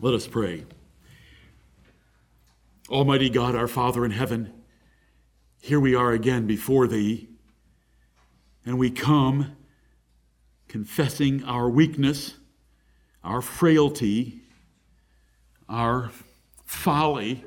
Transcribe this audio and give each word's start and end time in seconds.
Let 0.00 0.14
us 0.14 0.28
pray. 0.28 0.64
Almighty 2.88 3.28
God, 3.28 3.56
our 3.56 3.66
Father 3.66 4.04
in 4.04 4.12
heaven, 4.12 4.52
here 5.60 5.80
we 5.80 5.96
are 5.96 6.12
again 6.12 6.46
before 6.46 6.86
Thee, 6.86 7.28
and 8.64 8.78
we 8.78 8.92
come 8.92 9.56
confessing 10.68 11.42
our 11.42 11.68
weakness, 11.68 12.34
our 13.24 13.42
frailty, 13.42 14.42
our 15.68 16.12
folly 16.64 17.44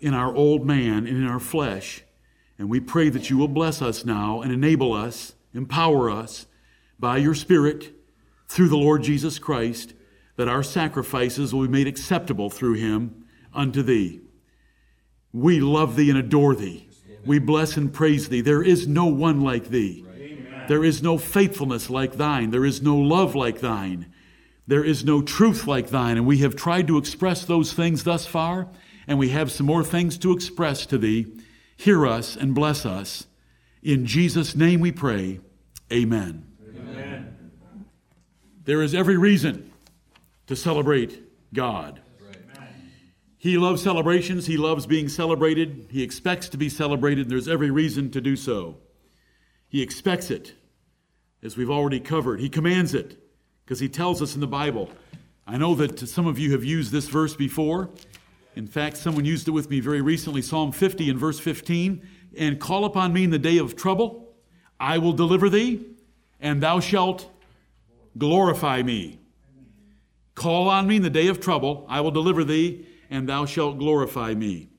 in 0.00 0.12
our 0.12 0.34
old 0.34 0.66
man 0.66 1.06
and 1.06 1.16
in 1.16 1.28
our 1.28 1.38
flesh. 1.38 2.02
And 2.58 2.68
we 2.68 2.80
pray 2.80 3.10
that 3.10 3.30
you 3.30 3.38
will 3.38 3.46
bless 3.46 3.80
us 3.80 4.04
now 4.04 4.40
and 4.40 4.50
enable 4.50 4.92
us, 4.92 5.34
empower 5.54 6.10
us 6.10 6.46
by 6.98 7.18
your 7.18 7.36
Spirit 7.36 7.92
through 8.48 8.70
the 8.70 8.76
Lord 8.76 9.04
Jesus 9.04 9.38
Christ, 9.38 9.94
that 10.42 10.48
our 10.48 10.64
sacrifices 10.64 11.54
will 11.54 11.62
be 11.62 11.68
made 11.68 11.86
acceptable 11.86 12.50
through 12.50 12.74
him 12.74 13.24
unto 13.54 13.80
thee. 13.80 14.20
We 15.32 15.60
love 15.60 15.94
thee 15.94 16.10
and 16.10 16.18
adore 16.18 16.56
thee. 16.56 16.88
We 17.24 17.38
bless 17.38 17.76
and 17.76 17.92
praise 17.92 18.28
thee. 18.28 18.40
There 18.40 18.60
is 18.60 18.88
no 18.88 19.06
one 19.06 19.40
like 19.40 19.68
thee. 19.68 20.04
There 20.66 20.82
is 20.82 21.00
no 21.00 21.16
faithfulness 21.16 21.88
like 21.88 22.14
thine. 22.14 22.50
There 22.50 22.64
is 22.64 22.82
no 22.82 22.96
love 22.96 23.36
like 23.36 23.60
thine. 23.60 24.12
There 24.66 24.84
is 24.84 25.04
no 25.04 25.22
truth 25.22 25.68
like 25.68 25.90
thine. 25.90 26.16
And 26.16 26.26
we 26.26 26.38
have 26.38 26.56
tried 26.56 26.88
to 26.88 26.98
express 26.98 27.44
those 27.44 27.72
things 27.72 28.02
thus 28.02 28.26
far, 28.26 28.66
and 29.06 29.20
we 29.20 29.28
have 29.28 29.52
some 29.52 29.66
more 29.66 29.84
things 29.84 30.18
to 30.18 30.32
express 30.32 30.86
to 30.86 30.98
thee. 30.98 31.26
Hear 31.76 32.04
us 32.04 32.34
and 32.34 32.52
bless 32.52 32.84
us. 32.84 33.28
In 33.80 34.06
Jesus' 34.06 34.56
name 34.56 34.80
we 34.80 34.90
pray. 34.90 35.38
Amen. 35.92 36.48
Amen. 36.76 37.36
There 38.64 38.82
is 38.82 38.92
every 38.92 39.16
reason 39.16 39.71
to 40.52 40.56
celebrate 40.56 41.22
God. 41.54 42.02
He 43.38 43.56
loves 43.56 43.82
celebrations. 43.82 44.44
He 44.44 44.58
loves 44.58 44.86
being 44.86 45.08
celebrated. 45.08 45.86
He 45.90 46.02
expects 46.02 46.50
to 46.50 46.58
be 46.58 46.68
celebrated. 46.68 47.22
and 47.22 47.30
There's 47.30 47.48
every 47.48 47.70
reason 47.70 48.10
to 48.10 48.20
do 48.20 48.36
so. 48.36 48.76
He 49.66 49.80
expects 49.80 50.30
it, 50.30 50.52
as 51.42 51.56
we've 51.56 51.70
already 51.70 52.00
covered. 52.00 52.38
He 52.38 52.50
commands 52.50 52.92
it 52.92 53.18
because 53.64 53.80
he 53.80 53.88
tells 53.88 54.20
us 54.20 54.34
in 54.34 54.42
the 54.42 54.46
Bible. 54.46 54.90
I 55.46 55.56
know 55.56 55.74
that 55.74 55.98
some 56.06 56.26
of 56.26 56.38
you 56.38 56.52
have 56.52 56.64
used 56.64 56.92
this 56.92 57.08
verse 57.08 57.34
before. 57.34 57.88
In 58.54 58.66
fact, 58.66 58.98
someone 58.98 59.24
used 59.24 59.48
it 59.48 59.52
with 59.52 59.70
me 59.70 59.80
very 59.80 60.02
recently 60.02 60.42
Psalm 60.42 60.70
50 60.70 61.08
and 61.08 61.18
verse 61.18 61.40
15. 61.40 62.06
And 62.36 62.60
call 62.60 62.84
upon 62.84 63.14
me 63.14 63.24
in 63.24 63.30
the 63.30 63.38
day 63.38 63.56
of 63.56 63.74
trouble, 63.74 64.34
I 64.78 64.98
will 64.98 65.14
deliver 65.14 65.48
thee, 65.48 65.86
and 66.40 66.62
thou 66.62 66.80
shalt 66.80 67.30
glorify 68.18 68.82
me. 68.82 69.18
Call 70.34 70.68
on 70.68 70.86
me 70.86 70.96
in 70.96 71.02
the 71.02 71.10
day 71.10 71.28
of 71.28 71.40
trouble, 71.40 71.86
I 71.88 72.00
will 72.00 72.10
deliver 72.10 72.44
thee, 72.44 72.86
and 73.10 73.28
thou 73.28 73.44
shalt 73.44 73.78
glorify 73.78 74.34
me. 74.34 74.70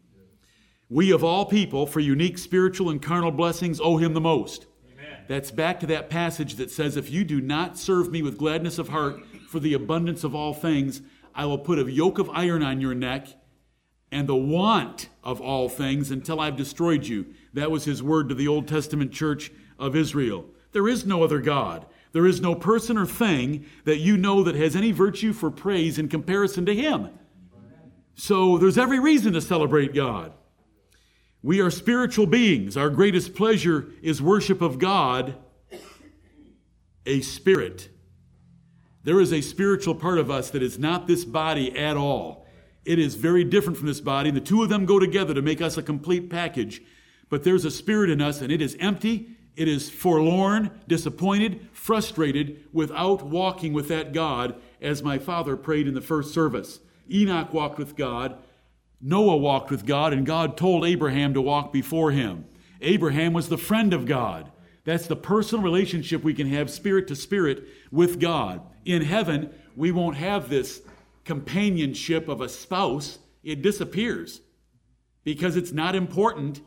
We 0.90 1.12
of 1.12 1.24
all 1.24 1.46
people, 1.46 1.86
for 1.88 2.00
unique 2.00 2.38
spiritual 2.38 2.90
and 2.90 3.02
carnal 3.02 3.32
blessings, 3.32 3.80
owe 3.80 3.98
him 3.98 4.14
the 4.14 4.22
most. 4.22 4.68
Amen. 4.92 5.24
That's 5.28 5.52
back 5.52 5.80
to 5.80 5.88
that 5.88 6.10
passage 6.10 6.56
that 6.56 6.72
says, 6.72 6.98
If 6.98 7.10
you 7.10 7.24
do 7.24 7.42
not 7.42 7.78
serve 7.78 8.12
me 8.12 8.22
with 8.22 8.38
gladness 8.38 8.78
of 8.78 8.90
heart 8.90 9.24
for 9.48 9.60
the 9.60 9.74
abundance 9.74 10.24
of 10.24 10.36
all 10.36 10.54
things, 10.54 11.02
I 11.36 11.46
will 11.46 11.58
put 11.58 11.80
a 11.80 11.92
yoke 11.92 12.20
of 12.20 12.30
iron 12.30 12.64
on 12.64 12.82
your 12.82 12.94
neck 12.94 13.28
and 14.12 14.28
the 14.28 14.36
want 14.36 15.10
of 15.24 15.42
all 15.42 15.68
things 15.68 16.12
until 16.12 16.40
I've 16.40 16.56
destroyed 16.56 17.08
you. 17.08 17.34
That 17.54 17.72
was 17.72 17.86
his 17.86 18.04
word 18.04 18.30
to 18.30 18.36
the 18.36 18.48
Old 18.48 18.68
Testament 18.68 19.12
church 19.12 19.52
of 19.80 19.96
Israel. 19.96 20.46
There 20.72 20.88
is 20.88 21.06
no 21.06 21.24
other 21.24 21.40
God. 21.40 21.88
There 22.14 22.28
is 22.28 22.42
no 22.42 22.56
person 22.56 22.98
or 22.98 23.06
thing 23.06 23.66
that 23.86 23.98
you 23.98 24.18
know 24.18 24.44
that 24.44 24.56
has 24.56 24.76
any 24.76 24.92
virtue 24.92 25.34
for 25.34 25.52
praise 25.52 26.00
in 26.00 26.08
comparison 26.08 26.66
to 26.68 26.76
him. 26.76 27.10
So 28.16 28.58
there's 28.60 28.78
every 28.78 29.00
reason 29.00 29.34
to 29.34 29.42
celebrate 29.42 29.94
God. 29.94 30.32
We 31.42 31.60
are 31.60 31.72
spiritual 31.72 32.28
beings. 32.28 32.78
Our 32.78 32.90
greatest 32.90 33.34
pleasure 33.34 33.88
is 34.02 34.22
worship 34.22 34.62
of 34.62 34.80
God, 34.80 35.36
a 37.06 37.22
spirit. 37.22 37.90
There 39.04 39.20
is 39.20 39.34
a 39.34 39.42
spiritual 39.42 39.96
part 39.96 40.20
of 40.20 40.32
us 40.32 40.52
that 40.52 40.64
is 40.64 40.80
not 40.80 41.08
this 41.08 41.26
body 41.26 41.78
at 41.78 41.98
all. 41.98 42.46
It 42.86 43.00
is 43.00 43.16
very 43.16 43.44
different 43.44 43.78
from 43.78 43.88
this 43.88 44.00
body. 44.00 44.30
The 44.30 44.40
two 44.40 44.62
of 44.62 44.70
them 44.70 44.86
go 44.86 45.00
together 45.00 45.34
to 45.34 45.42
make 45.42 45.62
us 45.62 45.78
a 45.78 45.84
complete 45.84 46.30
package. 46.30 46.82
But 47.30 47.44
there's 47.44 47.66
a 47.66 47.72
spirit 47.72 48.10
in 48.10 48.22
us, 48.22 48.42
and 48.42 48.52
it 48.52 48.62
is 48.62 48.78
empty, 48.80 49.36
it 49.56 49.68
is 49.68 49.90
forlorn, 49.90 50.72
disappointed, 50.88 51.68
frustrated, 51.74 52.64
without 52.72 53.24
walking 53.24 53.74
with 53.74 53.88
that 53.90 54.14
God, 54.14 54.56
as 54.82 55.04
my 55.04 55.18
father 55.20 55.56
prayed 55.56 55.88
in 55.88 55.94
the 55.94 56.02
first 56.02 56.34
service. 56.34 56.80
Enoch 57.12 57.54
walked 57.54 57.78
with 57.78 57.96
God, 57.96 58.38
Noah 59.00 59.38
walked 59.38 59.70
with 59.70 59.86
God, 59.86 60.14
and 60.14 60.26
God 60.26 60.56
told 60.56 60.86
Abraham 60.86 61.34
to 61.34 61.42
walk 61.42 61.74
before 61.74 62.12
him. 62.12 62.46
Abraham 62.82 63.34
was 63.34 63.50
the 63.50 63.58
friend 63.58 63.94
of 63.94 64.06
God. 64.06 64.50
That's 64.86 65.08
the 65.08 65.16
personal 65.16 65.64
relationship 65.64 66.24
we 66.24 66.34
can 66.34 66.48
have 66.48 66.70
spirit 66.70 67.08
to 67.10 67.16
spirit 67.16 67.66
with 67.92 68.20
God. 68.20 68.62
In 68.86 69.02
heaven, 69.02 69.54
we 69.76 69.92
won't 69.92 70.16
have 70.16 70.50
this 70.50 70.82
companionship 71.26 72.28
of 72.28 72.42
a 72.42 72.50
spouse, 72.50 73.20
it 73.44 73.62
disappears 73.62 74.42
because 75.24 75.56
it's 75.56 75.72
not 75.72 75.96
important 75.96 76.62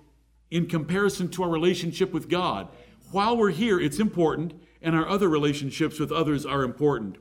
in 0.50 0.66
comparison 0.66 1.28
to 1.30 1.42
our 1.42 1.48
relationship 1.48 2.12
with 2.12 2.28
God. 2.28 2.68
While 3.10 3.36
we're 3.36 3.50
here, 3.50 3.80
it's 3.80 3.98
important, 3.98 4.54
and 4.82 4.94
our 4.94 5.08
other 5.08 5.28
relationships 5.28 5.98
with 5.98 6.12
others 6.12 6.46
are 6.46 6.62
important. 6.62 7.16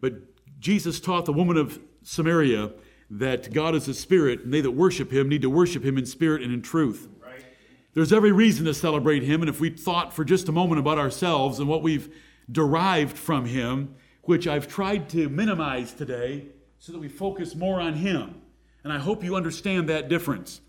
But 0.00 0.14
Jesus 0.60 1.00
taught 1.00 1.24
the 1.24 1.32
woman 1.32 1.56
of 1.56 1.78
Samaria 2.02 2.72
that 3.10 3.52
God 3.52 3.74
is 3.74 3.88
a 3.88 3.94
spirit, 3.94 4.44
and 4.44 4.54
they 4.54 4.60
that 4.60 4.70
worship 4.70 5.12
him 5.12 5.28
need 5.28 5.42
to 5.42 5.50
worship 5.50 5.84
him 5.84 5.98
in 5.98 6.06
spirit 6.06 6.42
and 6.42 6.52
in 6.52 6.62
truth. 6.62 7.08
Right. 7.22 7.44
There's 7.92 8.12
every 8.12 8.32
reason 8.32 8.64
to 8.66 8.74
celebrate 8.74 9.22
him, 9.22 9.42
and 9.42 9.48
if 9.48 9.60
we 9.60 9.70
thought 9.70 10.12
for 10.12 10.24
just 10.24 10.48
a 10.48 10.52
moment 10.52 10.78
about 10.78 10.98
ourselves 10.98 11.58
and 11.58 11.68
what 11.68 11.82
we've 11.82 12.14
derived 12.50 13.16
from 13.16 13.46
him, 13.46 13.94
which 14.22 14.46
I've 14.46 14.68
tried 14.68 15.08
to 15.10 15.28
minimize 15.28 15.92
today 15.92 16.46
so 16.78 16.92
that 16.92 16.98
we 16.98 17.08
focus 17.08 17.54
more 17.54 17.80
on 17.80 17.94
him. 17.94 18.42
And 18.84 18.92
I 18.92 18.98
hope 18.98 19.24
you 19.24 19.34
understand 19.36 19.88
that 19.88 20.08
difference. 20.08 20.60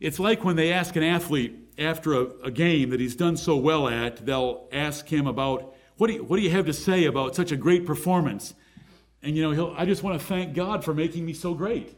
It's 0.00 0.18
like 0.18 0.44
when 0.44 0.56
they 0.56 0.72
ask 0.72 0.94
an 0.96 1.02
athlete 1.02 1.56
after 1.76 2.14
a, 2.14 2.26
a, 2.44 2.50
game 2.50 2.90
that 2.90 3.00
he's 3.00 3.16
done 3.16 3.36
so 3.36 3.56
well 3.56 3.88
at, 3.88 4.24
they'll 4.24 4.68
ask 4.72 5.06
him 5.06 5.26
about, 5.26 5.74
what 5.96 6.08
do, 6.08 6.14
you, 6.14 6.24
what 6.24 6.36
do 6.36 6.42
you 6.42 6.50
have 6.50 6.66
to 6.66 6.72
say 6.72 7.04
about 7.04 7.34
such 7.34 7.52
a 7.52 7.56
great 7.56 7.84
performance? 7.86 8.54
And 9.22 9.36
you 9.36 9.42
know, 9.42 9.50
he'll, 9.50 9.74
I 9.76 9.84
just 9.84 10.02
want 10.02 10.20
to 10.20 10.24
thank 10.24 10.54
God 10.54 10.84
for 10.84 10.94
making 10.94 11.24
me 11.24 11.32
so 11.32 11.54
great. 11.54 11.96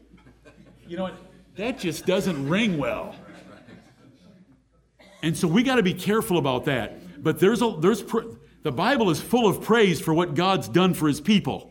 You 0.87 0.97
know, 0.97 1.11
that 1.55 1.79
just 1.79 2.05
doesn't 2.05 2.49
ring 2.49 2.77
well. 2.77 3.15
And 5.23 5.37
so 5.37 5.47
we 5.47 5.63
got 5.63 5.75
to 5.75 5.83
be 5.83 5.93
careful 5.93 6.37
about 6.37 6.65
that. 6.65 7.23
But 7.23 7.39
there's 7.39 7.61
a 7.61 7.75
there's 7.79 8.03
the 8.63 8.71
Bible 8.71 9.11
is 9.11 9.21
full 9.21 9.47
of 9.47 9.61
praise 9.61 10.01
for 10.01 10.13
what 10.13 10.33
God's 10.33 10.67
done 10.67 10.93
for 10.93 11.07
his 11.07 11.21
people. 11.21 11.70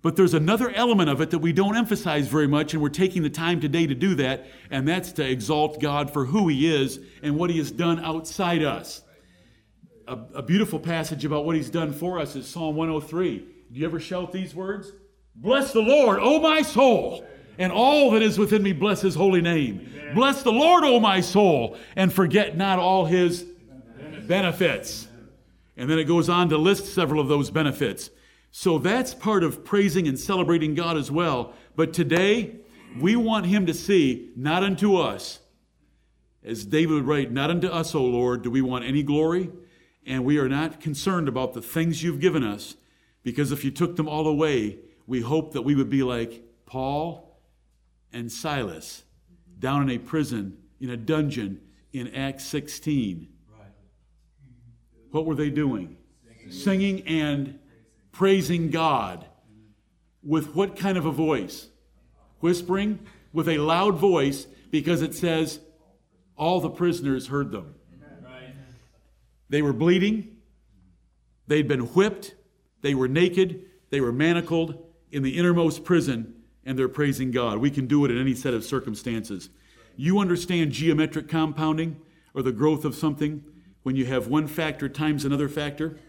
But 0.00 0.14
there's 0.14 0.34
another 0.34 0.70
element 0.70 1.10
of 1.10 1.20
it 1.20 1.30
that 1.30 1.40
we 1.40 1.52
don't 1.52 1.76
emphasize 1.76 2.28
very 2.28 2.46
much, 2.46 2.72
and 2.72 2.80
we're 2.80 2.88
taking 2.88 3.22
the 3.22 3.30
time 3.30 3.60
today 3.60 3.86
to 3.86 3.94
do 3.94 4.14
that, 4.16 4.46
and 4.70 4.86
that's 4.86 5.10
to 5.12 5.28
exalt 5.28 5.80
God 5.80 6.12
for 6.12 6.24
who 6.26 6.46
He 6.48 6.72
is 6.72 7.00
and 7.22 7.36
what 7.36 7.50
He 7.50 7.58
has 7.58 7.72
done 7.72 7.98
outside 8.00 8.62
us. 8.62 9.02
A, 10.06 10.18
a 10.34 10.42
beautiful 10.42 10.78
passage 10.78 11.24
about 11.24 11.44
what 11.44 11.56
He's 11.56 11.70
done 11.70 11.92
for 11.92 12.20
us 12.20 12.36
is 12.36 12.46
Psalm 12.46 12.76
103. 12.76 13.38
Do 13.38 13.80
you 13.80 13.86
ever 13.86 13.98
shout 13.98 14.32
these 14.32 14.54
words? 14.54 14.92
Bless 15.34 15.72
the 15.72 15.80
Lord, 15.80 16.18
O 16.20 16.40
my 16.40 16.62
soul, 16.62 17.24
and 17.58 17.72
all 17.72 18.12
that 18.12 18.22
is 18.22 18.38
within 18.38 18.62
me, 18.62 18.72
bless 18.72 19.00
his 19.00 19.14
holy 19.14 19.40
name. 19.40 19.88
Amen. 19.94 20.14
Bless 20.14 20.42
the 20.42 20.52
Lord, 20.52 20.84
O 20.84 21.00
my 21.00 21.20
soul, 21.20 21.76
and 21.96 22.12
forget 22.12 22.56
not 22.56 22.78
all 22.78 23.04
his 23.04 23.42
benefits. 23.42 24.26
benefits. 24.26 25.08
And 25.76 25.88
then 25.88 25.98
it 25.98 26.04
goes 26.04 26.28
on 26.28 26.48
to 26.48 26.58
list 26.58 26.86
several 26.86 27.20
of 27.20 27.28
those 27.28 27.50
benefits. 27.50 28.10
So 28.50 28.78
that's 28.78 29.14
part 29.14 29.44
of 29.44 29.64
praising 29.64 30.08
and 30.08 30.18
celebrating 30.18 30.74
God 30.74 30.96
as 30.96 31.10
well. 31.10 31.52
But 31.76 31.92
today, 31.92 32.56
we 32.98 33.14
want 33.14 33.46
him 33.46 33.66
to 33.66 33.74
see, 33.74 34.30
not 34.36 34.62
unto 34.62 34.96
us, 34.96 35.40
as 36.42 36.64
David 36.64 36.94
would 36.94 37.06
write, 37.06 37.30
not 37.30 37.50
unto 37.50 37.68
us, 37.68 37.94
O 37.94 38.02
Lord, 38.02 38.42
do 38.42 38.50
we 38.50 38.62
want 38.62 38.84
any 38.84 39.02
glory, 39.02 39.50
and 40.06 40.24
we 40.24 40.38
are 40.38 40.48
not 40.48 40.80
concerned 40.80 41.28
about 41.28 41.52
the 41.52 41.62
things 41.62 42.02
you've 42.02 42.20
given 42.20 42.42
us 42.42 42.76
because 43.28 43.52
if 43.52 43.62
you 43.62 43.70
took 43.70 43.96
them 43.96 44.08
all 44.08 44.26
away, 44.26 44.78
we 45.06 45.20
hope 45.20 45.52
that 45.52 45.60
we 45.60 45.74
would 45.74 45.90
be 45.90 46.02
like 46.02 46.42
Paul 46.64 47.38
and 48.10 48.32
Silas 48.32 49.04
down 49.58 49.82
in 49.82 49.90
a 49.90 49.98
prison, 49.98 50.56
in 50.80 50.88
a 50.88 50.96
dungeon 50.96 51.60
in 51.92 52.14
Acts 52.14 52.44
16. 52.44 53.28
What 55.10 55.26
were 55.26 55.34
they 55.34 55.50
doing? 55.50 55.98
Singing 56.48 57.06
and 57.06 57.58
praising 58.18 58.68
God. 58.68 59.24
With 60.24 60.56
what 60.56 60.76
kind 60.76 60.98
of 60.98 61.06
a 61.06 61.12
voice? 61.12 61.68
Whispering 62.40 62.98
with 63.32 63.48
a 63.48 63.58
loud 63.58 63.94
voice 63.94 64.48
because 64.72 65.02
it 65.02 65.14
says 65.14 65.60
all 66.36 66.60
the 66.60 66.68
prisoners 66.68 67.28
heard 67.28 67.52
them. 67.52 67.76
They 69.48 69.62
were 69.62 69.72
bleeding, 69.72 70.36
they'd 71.46 71.68
been 71.68 71.82
whipped, 71.94 72.34
they 72.82 72.92
were 72.92 73.06
naked, 73.06 73.64
they 73.90 74.00
were 74.00 74.12
manacled, 74.12 74.84
in 75.12 75.22
the 75.22 75.38
innermost 75.38 75.84
prison 75.84 76.34
and 76.64 76.76
they're 76.76 76.88
praising 76.88 77.30
God. 77.30 77.58
We 77.58 77.70
can 77.70 77.86
do 77.86 78.04
it 78.04 78.10
in 78.10 78.20
any 78.20 78.34
set 78.34 78.52
of 78.52 78.64
circumstances. 78.64 79.48
You 79.96 80.18
understand 80.18 80.72
geometric 80.72 81.28
compounding 81.28 82.00
or 82.34 82.42
the 82.42 82.52
growth 82.52 82.84
of 82.84 82.96
something 82.96 83.44
when 83.84 83.94
you 83.94 84.06
have 84.06 84.26
one 84.26 84.48
factor 84.48 84.88
times 84.88 85.24
another 85.24 85.48
factor? 85.48 86.00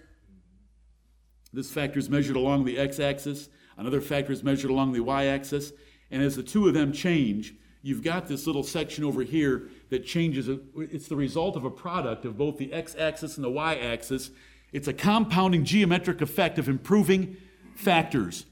This 1.52 1.72
factor 1.72 2.00
is 2.00 2.10
measured 2.10 2.36
along 2.36 2.66
the 2.66 2.78
x 2.78 3.00
axis, 3.00 3.50
another 3.78 4.02
factor 4.02 4.32
is 4.32 4.44
measured 4.44 4.70
along 4.72 4.94
the 4.94 5.00
y 5.00 5.26
axis, 5.26 5.72
and 6.12 6.22
as 6.22 6.36
the 6.36 6.44
two 6.44 6.68
of 6.68 6.74
them 6.74 6.92
change, 6.92 7.56
you've 7.82 8.04
got 8.04 8.28
this 8.28 8.46
little 8.46 8.64
section 8.64 9.04
over 9.04 9.24
here 9.24 9.70
that 9.90 10.06
changes. 10.06 10.50
It's 10.76 11.08
the 11.08 11.16
result 11.16 11.56
of 11.56 11.66
a 11.66 11.72
product 11.72 12.26
of 12.26 12.38
both 12.38 12.58
the 12.58 12.72
x 12.74 12.96
axis 12.98 13.38
and 13.38 13.44
the 13.44 13.50
y 13.50 13.76
axis. 13.76 14.32
It's 14.72 14.88
a 14.88 14.94
compounding 14.94 15.66
geometric 15.66 16.22
effect 16.22 16.60
of 16.60 16.70
improving 16.70 17.38
factors. 17.76 18.46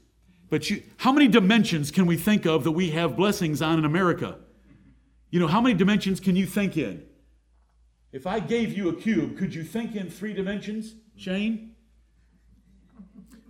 But 0.50 0.70
you, 0.70 0.82
how 0.96 1.12
many 1.12 1.28
dimensions 1.28 1.90
can 1.90 2.06
we 2.06 2.16
think 2.16 2.46
of 2.46 2.64
that 2.64 2.72
we 2.72 2.90
have 2.90 3.16
blessings 3.16 3.60
on 3.60 3.78
in 3.78 3.84
America? 3.84 4.38
You 5.30 5.40
know, 5.40 5.46
how 5.46 5.60
many 5.60 5.74
dimensions 5.74 6.20
can 6.20 6.36
you 6.36 6.46
think 6.46 6.76
in? 6.76 7.04
If 8.10 8.26
I 8.26 8.40
gave 8.40 8.76
you 8.76 8.88
a 8.88 8.94
cube, 8.94 9.36
could 9.36 9.54
you 9.54 9.62
think 9.62 9.94
in 9.94 10.08
three 10.08 10.32
dimensions, 10.32 10.94
Shane? 11.16 11.67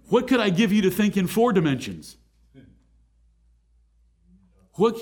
What 0.09 0.27
could 0.27 0.41
I 0.41 0.51
give 0.51 0.73
you 0.73 0.83
to 0.83 0.91
think 0.91 1.17
in 1.17 1.27
four 1.27 1.53
dimensions? 1.53 2.17
What? 4.75 4.97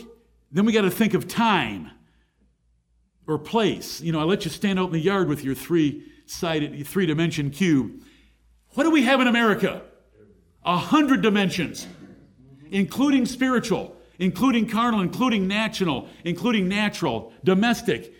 Then 0.50 0.64
we 0.64 0.72
got 0.72 0.82
to 0.82 0.90
think 0.90 1.14
of 1.14 1.28
time 1.28 1.90
or 3.26 3.38
place. 3.38 4.00
You 4.00 4.12
know, 4.12 4.20
I 4.20 4.24
let 4.24 4.44
you 4.44 4.50
stand 4.50 4.78
out 4.78 4.86
in 4.86 4.92
the 4.92 5.00
yard 5.00 5.28
with 5.28 5.44
your 5.44 5.54
three-sided, 5.54 6.86
three-dimension 6.86 7.50
cube. 7.50 8.02
What 8.70 8.84
do 8.84 8.90
we 8.90 9.02
have 9.02 9.20
in 9.20 9.26
America? 9.26 9.82
A 10.64 10.76
hundred 10.76 11.22
dimensions, 11.22 11.86
including 12.70 13.26
spiritual, 13.26 13.96
including 14.18 14.68
carnal, 14.68 15.00
including 15.00 15.46
national, 15.46 16.08
including 16.24 16.68
natural, 16.68 17.32
domestic, 17.44 18.12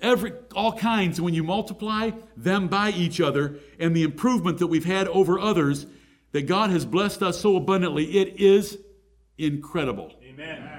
every 0.00 0.32
all 0.54 0.72
kinds. 0.72 1.18
And 1.18 1.24
when 1.24 1.34
you 1.34 1.44
multiply 1.44 2.10
them 2.36 2.68
by 2.68 2.90
each 2.90 3.20
other 3.20 3.58
and 3.78 3.94
the 3.94 4.02
improvement 4.02 4.58
that 4.58 4.66
we've 4.66 4.84
had 4.84 5.08
over 5.08 5.38
others, 5.38 5.86
that 6.38 6.46
God 6.46 6.70
has 6.70 6.84
blessed 6.84 7.20
us 7.20 7.40
so 7.40 7.56
abundantly, 7.56 8.16
it 8.16 8.40
is 8.40 8.78
incredible. 9.38 10.14
Amen. 10.22 10.70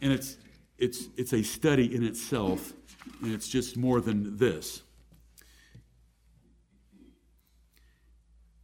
And 0.00 0.12
it's 0.12 0.36
it's, 0.78 1.08
it's 1.16 1.32
a 1.32 1.42
study 1.42 1.92
in 1.92 2.04
itself, 2.04 2.72
and 3.20 3.32
it's 3.32 3.48
just 3.48 3.76
more 3.76 4.00
than 4.00 4.36
this. 4.36 4.82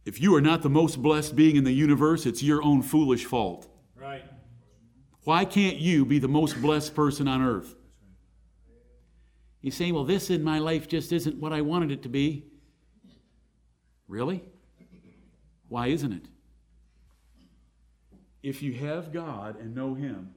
If 0.05 0.21
you 0.21 0.33
are 0.35 0.41
not 0.41 0.61
the 0.61 0.69
most 0.69 1.01
blessed 1.01 1.35
being 1.35 1.57
in 1.57 1.65
the 1.65 1.73
universe, 1.73 2.25
it's 2.25 2.41
your 2.41 2.63
own 2.63 2.81
foolish 2.81 3.25
fault. 3.25 3.67
Right. 3.97 4.23
Why 5.25 5.43
can't 5.43 5.75
you 5.75 6.05
be 6.05 6.19
the 6.19 6.29
most 6.29 6.61
blessed 6.61 6.95
person 6.95 7.27
on 7.27 7.41
earth? 7.41 7.75
You 9.61 9.71
say, 9.71 9.91
well, 9.91 10.05
this 10.05 10.29
in 10.29 10.41
my 10.41 10.59
life 10.59 10.87
just 10.87 11.11
isn't 11.11 11.35
what 11.35 11.51
I 11.51 11.59
wanted 11.59 11.91
it 11.91 12.03
to 12.03 12.09
be. 12.09 12.45
Really? 14.07 14.45
Why 15.73 15.87
isn't 15.87 16.13
it? 16.13 16.25
If 18.43 18.61
you 18.61 18.73
have 18.73 19.11
God 19.11 19.59
and 19.59 19.73
know 19.73 19.95
Him, 19.95 20.35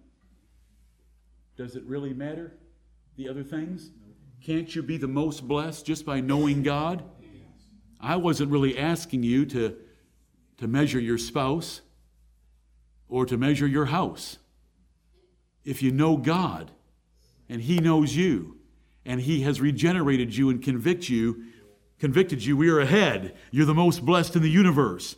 does 1.58 1.76
it 1.76 1.82
really 1.84 2.14
matter, 2.14 2.54
the 3.18 3.28
other 3.28 3.42
things? 3.42 3.90
Can't 4.42 4.74
you 4.74 4.82
be 4.82 4.96
the 4.96 5.08
most 5.08 5.46
blessed 5.46 5.84
just 5.84 6.06
by 6.06 6.20
knowing 6.20 6.62
God? 6.62 7.04
I 8.00 8.16
wasn't 8.16 8.50
really 8.50 8.78
asking 8.78 9.24
you 9.24 9.44
to, 9.44 9.76
to 10.56 10.66
measure 10.66 10.98
your 10.98 11.18
spouse 11.18 11.82
or 13.06 13.26
to 13.26 13.36
measure 13.36 13.66
your 13.66 13.84
house. 13.84 14.38
If 15.66 15.82
you 15.82 15.90
know 15.90 16.16
God 16.16 16.70
and 17.50 17.60
He 17.60 17.78
knows 17.78 18.16
you 18.16 18.56
and 19.04 19.20
He 19.20 19.42
has 19.42 19.60
regenerated 19.60 20.34
you 20.34 20.48
and 20.48 20.62
convict 20.62 21.10
you, 21.10 21.44
convicted 21.98 22.42
you, 22.42 22.56
we 22.56 22.70
are 22.70 22.80
ahead. 22.80 23.36
You're 23.50 23.66
the 23.66 23.74
most 23.74 24.02
blessed 24.02 24.34
in 24.34 24.40
the 24.40 24.48
universe. 24.48 25.16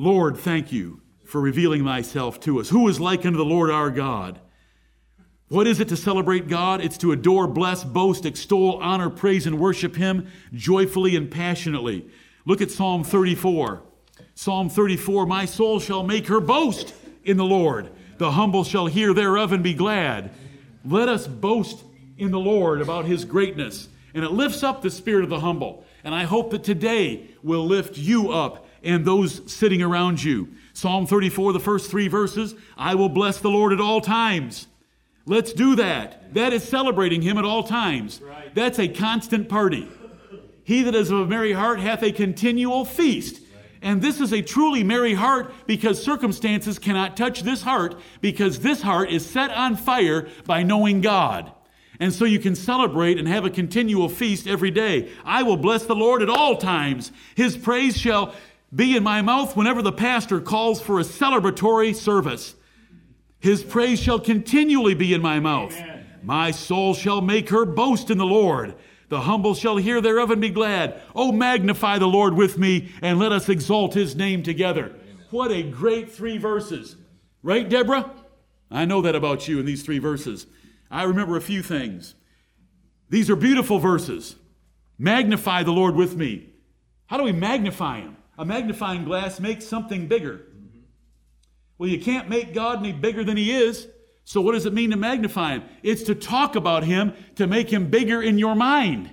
Lord, 0.00 0.36
thank 0.36 0.70
you 0.70 1.00
for 1.24 1.40
revealing 1.40 1.84
thyself 1.84 2.38
to 2.40 2.60
us. 2.60 2.68
Who 2.68 2.86
is 2.88 3.00
like 3.00 3.26
unto 3.26 3.36
the 3.36 3.44
Lord 3.44 3.68
our 3.68 3.90
God? 3.90 4.38
What 5.48 5.66
is 5.66 5.80
it 5.80 5.88
to 5.88 5.96
celebrate 5.96 6.46
God? 6.46 6.80
It's 6.80 6.98
to 6.98 7.10
adore, 7.10 7.48
bless, 7.48 7.82
boast, 7.82 8.24
extol, 8.24 8.78
honor, 8.80 9.10
praise, 9.10 9.44
and 9.44 9.58
worship 9.58 9.96
Him 9.96 10.28
joyfully 10.54 11.16
and 11.16 11.28
passionately. 11.28 12.08
Look 12.46 12.60
at 12.62 12.70
Psalm 12.70 13.02
34. 13.02 13.82
Psalm 14.36 14.68
34 14.68 15.26
My 15.26 15.46
soul 15.46 15.80
shall 15.80 16.04
make 16.04 16.28
her 16.28 16.40
boast 16.40 16.94
in 17.24 17.36
the 17.36 17.44
Lord. 17.44 17.90
The 18.18 18.30
humble 18.30 18.62
shall 18.62 18.86
hear 18.86 19.12
thereof 19.12 19.50
and 19.50 19.64
be 19.64 19.74
glad. 19.74 20.30
Let 20.84 21.08
us 21.08 21.26
boast 21.26 21.82
in 22.16 22.30
the 22.30 22.38
Lord 22.38 22.80
about 22.80 23.06
His 23.06 23.24
greatness. 23.24 23.88
And 24.14 24.24
it 24.24 24.30
lifts 24.30 24.62
up 24.62 24.80
the 24.80 24.90
spirit 24.90 25.24
of 25.24 25.30
the 25.30 25.40
humble. 25.40 25.84
And 26.04 26.14
I 26.14 26.22
hope 26.22 26.52
that 26.52 26.62
today 26.62 27.30
will 27.42 27.66
lift 27.66 27.98
you 27.98 28.30
up 28.30 28.67
and 28.82 29.04
those 29.04 29.50
sitting 29.52 29.82
around 29.82 30.22
you. 30.22 30.48
Psalm 30.72 31.06
34, 31.06 31.52
the 31.52 31.60
first 31.60 31.90
three 31.90 32.08
verses 32.08 32.54
I 32.76 32.94
will 32.94 33.08
bless 33.08 33.38
the 33.38 33.50
Lord 33.50 33.72
at 33.72 33.80
all 33.80 34.00
times. 34.00 34.68
Let's 35.26 35.52
do 35.52 35.76
that. 35.76 36.32
That 36.34 36.52
is 36.52 36.62
celebrating 36.62 37.20
him 37.20 37.36
at 37.36 37.44
all 37.44 37.62
times. 37.62 38.20
That's 38.54 38.78
a 38.78 38.88
constant 38.88 39.48
party. 39.48 39.88
He 40.64 40.82
that 40.82 40.94
is 40.94 41.10
of 41.10 41.20
a 41.20 41.26
merry 41.26 41.52
heart 41.52 41.80
hath 41.80 42.02
a 42.02 42.12
continual 42.12 42.84
feast. 42.84 43.42
And 43.82 44.02
this 44.02 44.20
is 44.20 44.32
a 44.32 44.42
truly 44.42 44.82
merry 44.82 45.14
heart 45.14 45.52
because 45.66 46.02
circumstances 46.02 46.78
cannot 46.78 47.16
touch 47.16 47.42
this 47.42 47.62
heart 47.62 47.98
because 48.20 48.60
this 48.60 48.82
heart 48.82 49.10
is 49.10 49.24
set 49.24 49.50
on 49.50 49.76
fire 49.76 50.28
by 50.46 50.62
knowing 50.62 51.00
God. 51.00 51.52
And 52.00 52.12
so 52.12 52.24
you 52.24 52.38
can 52.38 52.54
celebrate 52.54 53.18
and 53.18 53.26
have 53.26 53.44
a 53.44 53.50
continual 53.50 54.08
feast 54.08 54.46
every 54.46 54.70
day. 54.70 55.10
I 55.24 55.42
will 55.42 55.56
bless 55.56 55.84
the 55.84 55.96
Lord 55.96 56.22
at 56.22 56.30
all 56.30 56.56
times. 56.56 57.10
His 57.34 57.56
praise 57.56 57.96
shall 57.98 58.34
be 58.74 58.96
in 58.96 59.02
my 59.02 59.22
mouth 59.22 59.56
whenever 59.56 59.82
the 59.82 59.92
pastor 59.92 60.40
calls 60.40 60.80
for 60.80 61.00
a 61.00 61.04
celebratory 61.04 61.94
service. 61.94 62.54
His 63.40 63.62
praise 63.62 64.00
shall 64.00 64.20
continually 64.20 64.94
be 64.94 65.14
in 65.14 65.22
my 65.22 65.40
mouth. 65.40 65.74
Amen. 65.74 66.06
My 66.22 66.50
soul 66.50 66.94
shall 66.94 67.20
make 67.20 67.48
her 67.50 67.64
boast 67.64 68.10
in 68.10 68.18
the 68.18 68.26
Lord. 68.26 68.74
The 69.08 69.22
humble 69.22 69.54
shall 69.54 69.78
hear 69.78 70.00
thereof 70.00 70.30
and 70.30 70.40
be 70.40 70.50
glad. 70.50 71.00
Oh, 71.14 71.32
magnify 71.32 71.98
the 71.98 72.06
Lord 72.06 72.34
with 72.34 72.58
me, 72.58 72.90
and 73.00 73.18
let 73.18 73.32
us 73.32 73.48
exalt 73.48 73.94
his 73.94 74.14
name 74.14 74.42
together. 74.42 74.86
Amen. 74.86 75.18
What 75.30 75.50
a 75.50 75.62
great 75.62 76.10
three 76.10 76.36
verses. 76.36 76.96
Right, 77.42 77.66
Deborah? 77.68 78.10
I 78.70 78.84
know 78.84 79.00
that 79.00 79.14
about 79.14 79.48
you 79.48 79.58
in 79.60 79.64
these 79.64 79.82
three 79.82 79.98
verses. 79.98 80.46
I 80.90 81.04
remember 81.04 81.36
a 81.36 81.40
few 81.40 81.62
things. 81.62 82.14
These 83.08 83.30
are 83.30 83.36
beautiful 83.36 83.78
verses. 83.78 84.36
Magnify 84.98 85.62
the 85.62 85.72
Lord 85.72 85.94
with 85.94 86.16
me. 86.16 86.50
How 87.06 87.16
do 87.16 87.22
we 87.22 87.32
magnify 87.32 88.00
him? 88.00 88.17
A 88.38 88.44
magnifying 88.44 89.04
glass 89.04 89.40
makes 89.40 89.66
something 89.66 90.06
bigger. 90.06 90.42
Well, 91.76 91.88
you 91.88 92.00
can't 92.00 92.28
make 92.28 92.54
God 92.54 92.78
any 92.78 92.92
bigger 92.92 93.24
than 93.24 93.36
He 93.36 93.52
is. 93.52 93.88
So, 94.24 94.40
what 94.40 94.52
does 94.52 94.66
it 94.66 94.72
mean 94.72 94.90
to 94.90 94.96
magnify 94.96 95.54
Him? 95.54 95.64
It's 95.82 96.04
to 96.04 96.14
talk 96.14 96.54
about 96.54 96.84
Him 96.84 97.14
to 97.34 97.46
make 97.46 97.72
Him 97.72 97.90
bigger 97.90 98.22
in 98.22 98.38
your 98.38 98.54
mind, 98.54 99.10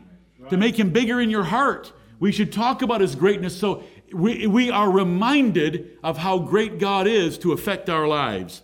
to 0.50 0.58
make 0.58 0.78
Him 0.80 0.92
bigger 0.92 1.20
in 1.20 1.30
your 1.30 1.44
heart. 1.44 1.92
We 2.20 2.32
should 2.32 2.54
talk 2.54 2.82
about 2.82 3.02
His 3.02 3.16
greatness 3.16 3.58
so 3.60 3.84
we, 4.14 4.46
we 4.48 4.70
are 4.70 4.92
reminded 4.92 5.98
of 6.04 6.18
how 6.18 6.40
great 6.40 6.80
God 6.80 7.08
is 7.08 7.38
to 7.40 7.52
affect 7.52 7.90
our 7.90 8.08
lives. 8.08 8.62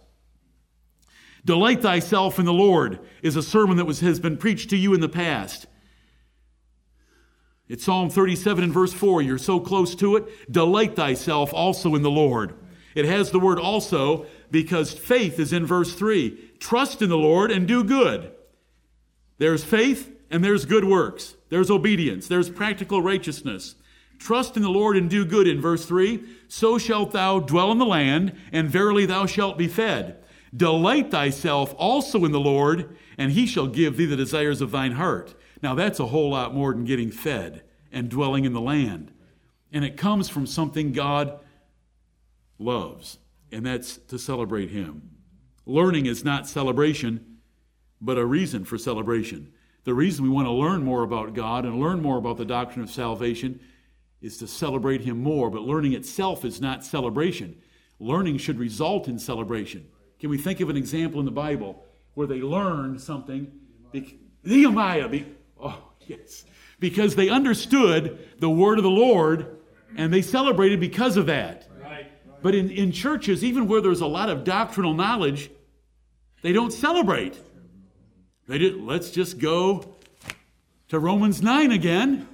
Delight 1.43 1.81
thyself 1.81 2.37
in 2.37 2.45
the 2.45 2.53
Lord 2.53 2.99
is 3.23 3.35
a 3.35 3.41
sermon 3.41 3.77
that 3.77 3.85
was, 3.85 4.01
has 4.01 4.19
been 4.19 4.37
preached 4.37 4.69
to 4.69 4.77
you 4.77 4.93
in 4.93 5.01
the 5.01 5.09
past. 5.09 5.65
It's 7.71 7.85
Psalm 7.85 8.09
37 8.09 8.65
and 8.65 8.73
verse 8.73 8.91
4. 8.91 9.21
You're 9.21 9.37
so 9.37 9.57
close 9.61 9.95
to 9.95 10.17
it. 10.17 10.51
Delight 10.51 10.93
thyself 10.93 11.53
also 11.53 11.95
in 11.95 12.01
the 12.01 12.11
Lord. 12.11 12.53
It 12.95 13.05
has 13.05 13.31
the 13.31 13.39
word 13.39 13.59
also 13.59 14.25
because 14.51 14.91
faith 14.91 15.39
is 15.39 15.53
in 15.53 15.65
verse 15.65 15.93
3. 15.95 16.51
Trust 16.59 17.01
in 17.01 17.07
the 17.07 17.17
Lord 17.17 17.49
and 17.49 17.65
do 17.65 17.81
good. 17.85 18.33
There's 19.37 19.63
faith 19.63 20.13
and 20.29 20.43
there's 20.43 20.65
good 20.65 20.83
works. 20.83 21.37
There's 21.47 21.71
obedience. 21.71 22.27
There's 22.27 22.49
practical 22.49 23.01
righteousness. 23.01 23.75
Trust 24.19 24.57
in 24.57 24.63
the 24.63 24.69
Lord 24.69 24.97
and 24.97 25.09
do 25.09 25.23
good 25.23 25.47
in 25.47 25.61
verse 25.61 25.85
3. 25.85 26.25
So 26.49 26.77
shalt 26.77 27.13
thou 27.13 27.39
dwell 27.39 27.71
in 27.71 27.77
the 27.77 27.85
land, 27.85 28.33
and 28.51 28.67
verily 28.69 29.05
thou 29.05 29.25
shalt 29.25 29.57
be 29.57 29.69
fed. 29.69 30.17
Delight 30.53 31.09
thyself 31.09 31.73
also 31.77 32.25
in 32.25 32.33
the 32.33 32.39
Lord, 32.41 32.97
and 33.17 33.31
he 33.31 33.45
shall 33.45 33.67
give 33.67 33.95
thee 33.95 34.05
the 34.05 34.17
desires 34.17 34.59
of 34.59 34.71
thine 34.71 34.91
heart. 34.91 35.35
Now 35.61 35.75
that's 35.75 35.99
a 35.99 36.07
whole 36.07 36.31
lot 36.31 36.53
more 36.53 36.73
than 36.73 36.85
getting 36.85 37.11
fed 37.11 37.63
and 37.91 38.09
dwelling 38.09 38.45
in 38.45 38.53
the 38.53 38.61
land. 38.61 39.11
And 39.71 39.85
it 39.85 39.97
comes 39.97 40.27
from 40.27 40.45
something 40.45 40.91
God 40.91 41.39
loves, 42.59 43.17
and 43.51 43.65
that's 43.65 43.97
to 43.97 44.19
celebrate 44.19 44.69
Him. 44.69 45.11
Learning 45.65 46.05
is 46.05 46.23
not 46.23 46.47
celebration, 46.47 47.37
but 48.01 48.17
a 48.17 48.25
reason 48.25 48.65
for 48.65 48.77
celebration. 48.77 49.53
The 49.83 49.93
reason 49.93 50.23
we 50.23 50.29
want 50.29 50.47
to 50.47 50.51
learn 50.51 50.83
more 50.83 51.03
about 51.03 51.33
God 51.33 51.65
and 51.65 51.79
learn 51.79 52.01
more 52.01 52.17
about 52.17 52.37
the 52.37 52.45
doctrine 52.45 52.83
of 52.83 52.91
salvation 52.91 53.59
is 54.21 54.37
to 54.37 54.47
celebrate 54.47 55.01
Him 55.01 55.21
more, 55.21 55.49
but 55.49 55.61
learning 55.61 55.93
itself 55.93 56.45
is 56.45 56.61
not 56.61 56.83
celebration. 56.83 57.57
Learning 57.99 58.37
should 58.37 58.59
result 58.59 59.07
in 59.07 59.17
celebration. 59.17 59.87
Can 60.19 60.29
we 60.29 60.37
think 60.37 60.59
of 60.59 60.69
an 60.69 60.77
example 60.77 61.19
in 61.19 61.25
the 61.25 61.31
Bible 61.31 61.83
where 62.13 62.27
they 62.27 62.41
learned 62.41 63.01
something? 63.01 63.51
Nehemiah, 64.43 65.07
oh, 65.61 65.91
yes. 66.01 66.45
Because 66.79 67.15
they 67.15 67.29
understood 67.29 68.29
the 68.39 68.49
word 68.49 68.77
of 68.77 68.83
the 68.83 68.89
Lord 68.89 69.57
and 69.95 70.13
they 70.13 70.21
celebrated 70.21 70.79
because 70.79 71.17
of 71.17 71.27
that. 71.27 71.67
But 72.41 72.55
in, 72.55 72.69
in 72.71 72.91
churches, 72.91 73.43
even 73.43 73.67
where 73.67 73.81
there's 73.81 74.01
a 74.01 74.07
lot 74.07 74.29
of 74.29 74.43
doctrinal 74.43 74.93
knowledge, 74.93 75.51
they 76.41 76.53
don't 76.53 76.71
celebrate. 76.71 77.37
They 78.47 78.57
did, 78.57 78.81
let's 78.81 79.11
just 79.11 79.37
go 79.37 79.95
to 80.89 80.99
Romans 80.99 81.41
9 81.41 81.71
again. 81.71 82.27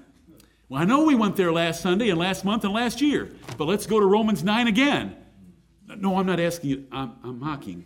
Well, 0.70 0.82
I 0.82 0.86
know 0.86 1.04
we 1.04 1.16
went 1.16 1.36
there 1.36 1.52
last 1.52 1.82
Sunday 1.82 2.10
and 2.10 2.18
last 2.18 2.46
month 2.46 2.64
and 2.64 2.74
last 2.74 3.02
year, 3.02 3.30
but 3.58 3.66
let's 3.66 3.86
go 3.86 4.00
to 4.00 4.06
Romans 4.06 4.44
9 4.44 4.68
again. 4.68 5.16
No, 5.86 6.18
I'm 6.18 6.26
not 6.26 6.40
asking 6.40 6.70
you, 6.70 6.86
I'm, 6.92 7.14
I'm 7.24 7.40
mocking. 7.40 7.86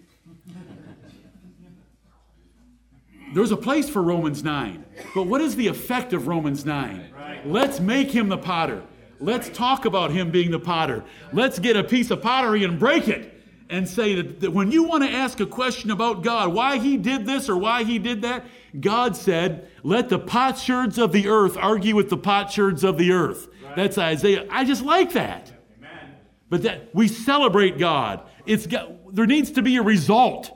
There's 3.33 3.51
a 3.51 3.57
place 3.57 3.89
for 3.89 4.01
Romans 4.01 4.43
9, 4.43 4.85
but 5.15 5.23
what 5.23 5.41
is 5.41 5.55
the 5.55 5.67
effect 5.67 6.13
of 6.13 6.27
Romans 6.27 6.65
9? 6.65 7.11
Right. 7.15 7.47
Let's 7.47 7.79
make 7.79 8.11
him 8.11 8.29
the 8.29 8.37
potter. 8.37 8.83
Let's 9.19 9.49
talk 9.49 9.85
about 9.85 10.11
him 10.11 10.31
being 10.31 10.51
the 10.51 10.59
potter. 10.59 11.03
Let's 11.31 11.59
get 11.59 11.77
a 11.77 11.83
piece 11.83 12.11
of 12.11 12.21
pottery 12.21 12.63
and 12.63 12.77
break 12.79 13.07
it 13.07 13.41
and 13.69 13.87
say 13.87 14.15
that, 14.15 14.41
that 14.41 14.51
when 14.51 14.71
you 14.71 14.83
want 14.83 15.03
to 15.03 15.09
ask 15.09 15.39
a 15.39 15.45
question 15.45 15.91
about 15.91 16.23
God, 16.23 16.53
why 16.53 16.77
he 16.77 16.97
did 16.97 17.25
this 17.25 17.47
or 17.47 17.55
why 17.55 17.83
he 17.83 17.99
did 17.99 18.23
that, 18.23 18.45
God 18.79 19.15
said, 19.15 19.69
let 19.83 20.09
the 20.09 20.19
potsherds 20.19 20.97
of 20.97 21.13
the 21.13 21.27
earth 21.27 21.55
argue 21.57 21.95
with 21.95 22.09
the 22.09 22.17
potsherds 22.17 22.83
of 22.83 22.97
the 22.97 23.11
earth. 23.11 23.47
Right. 23.63 23.75
That's 23.77 23.97
Isaiah. 23.97 24.45
I 24.49 24.65
just 24.65 24.83
like 24.83 25.13
that. 25.13 25.51
Amen. 25.77 26.15
But 26.49 26.63
that 26.63 26.93
we 26.93 27.07
celebrate 27.07 27.77
God. 27.77 28.21
It's 28.45 28.67
there 29.11 29.25
needs 29.25 29.51
to 29.51 29.61
be 29.61 29.77
a 29.77 29.81
result 29.81 30.51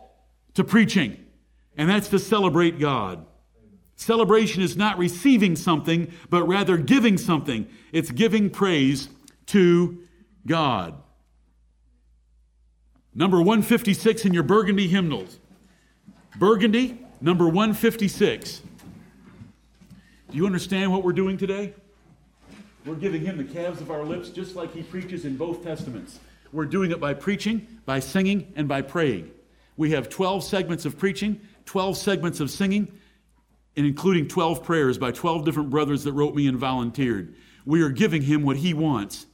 to 0.55 0.63
preaching, 0.63 1.24
and 1.77 1.89
that's 1.89 2.07
to 2.09 2.19
celebrate 2.19 2.79
God. 2.79 3.25
Celebration 3.95 4.61
is 4.61 4.75
not 4.75 4.97
receiving 4.97 5.55
something, 5.55 6.11
but 6.29 6.43
rather 6.43 6.77
giving 6.77 7.17
something. 7.17 7.67
It's 7.91 8.11
giving 8.11 8.49
praise 8.49 9.09
to 9.47 10.03
God. 10.45 10.95
Number 13.13 13.37
156 13.37 14.25
in 14.25 14.33
your 14.33 14.43
Burgundy 14.43 14.87
hymnals. 14.87 15.39
Burgundy, 16.37 16.99
number 17.21 17.45
156. 17.47 18.61
Do 20.29 20.37
you 20.37 20.45
understand 20.45 20.91
what 20.91 21.03
we're 21.03 21.13
doing 21.13 21.37
today? 21.37 21.73
We're 22.85 22.95
giving 22.95 23.21
him 23.21 23.37
the 23.37 23.45
calves 23.45 23.79
of 23.79 23.89
our 23.89 24.03
lips 24.03 24.29
just 24.29 24.55
like 24.55 24.73
he 24.73 24.83
preaches 24.83 25.23
in 25.23 25.37
both 25.37 25.63
testaments. 25.63 26.19
We're 26.51 26.65
doing 26.65 26.91
it 26.91 26.99
by 26.99 27.13
preaching, 27.13 27.67
by 27.85 27.99
singing, 27.99 28.51
and 28.55 28.67
by 28.67 28.81
praying. 28.81 29.31
We 29.77 29.91
have 29.91 30.09
12 30.09 30.43
segments 30.43 30.85
of 30.85 30.97
preaching, 30.97 31.39
12 31.65 31.97
segments 31.97 32.39
of 32.39 32.49
singing, 32.49 32.91
and 33.75 33.85
including 33.85 34.27
12 34.27 34.63
prayers 34.63 34.97
by 34.97 35.11
12 35.11 35.45
different 35.45 35.69
brothers 35.69 36.03
that 36.03 36.13
wrote 36.13 36.35
me 36.35 36.47
and 36.47 36.57
volunteered. 36.57 37.35
We 37.65 37.81
are 37.81 37.89
giving 37.89 38.21
him 38.21 38.43
what 38.43 38.57
he 38.57 38.73
wants. 38.73 39.25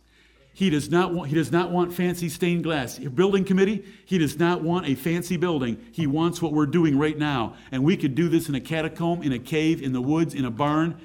He 0.53 0.69
does 0.69 0.89
not 0.89 1.13
want, 1.13 1.29
he 1.29 1.35
does 1.35 1.51
not 1.51 1.71
want 1.71 1.93
fancy 1.93 2.27
stained 2.27 2.63
glass. 2.63 2.97
Building 2.99 3.45
committee, 3.45 3.85
he 4.05 4.17
does 4.17 4.37
not 4.37 4.61
want 4.61 4.87
a 4.87 4.95
fancy 4.95 5.37
building. 5.37 5.77
He 5.91 6.07
wants 6.07 6.41
what 6.41 6.53
we're 6.53 6.65
doing 6.65 6.97
right 6.97 7.17
now. 7.17 7.55
And 7.71 7.83
we 7.83 7.95
could 7.95 8.15
do 8.15 8.27
this 8.27 8.49
in 8.49 8.55
a 8.55 8.59
catacomb, 8.59 9.23
in 9.23 9.31
a 9.31 9.39
cave, 9.39 9.81
in 9.81 9.93
the 9.93 10.01
woods, 10.01 10.33
in 10.33 10.43
a 10.43 10.51
barn, 10.51 10.99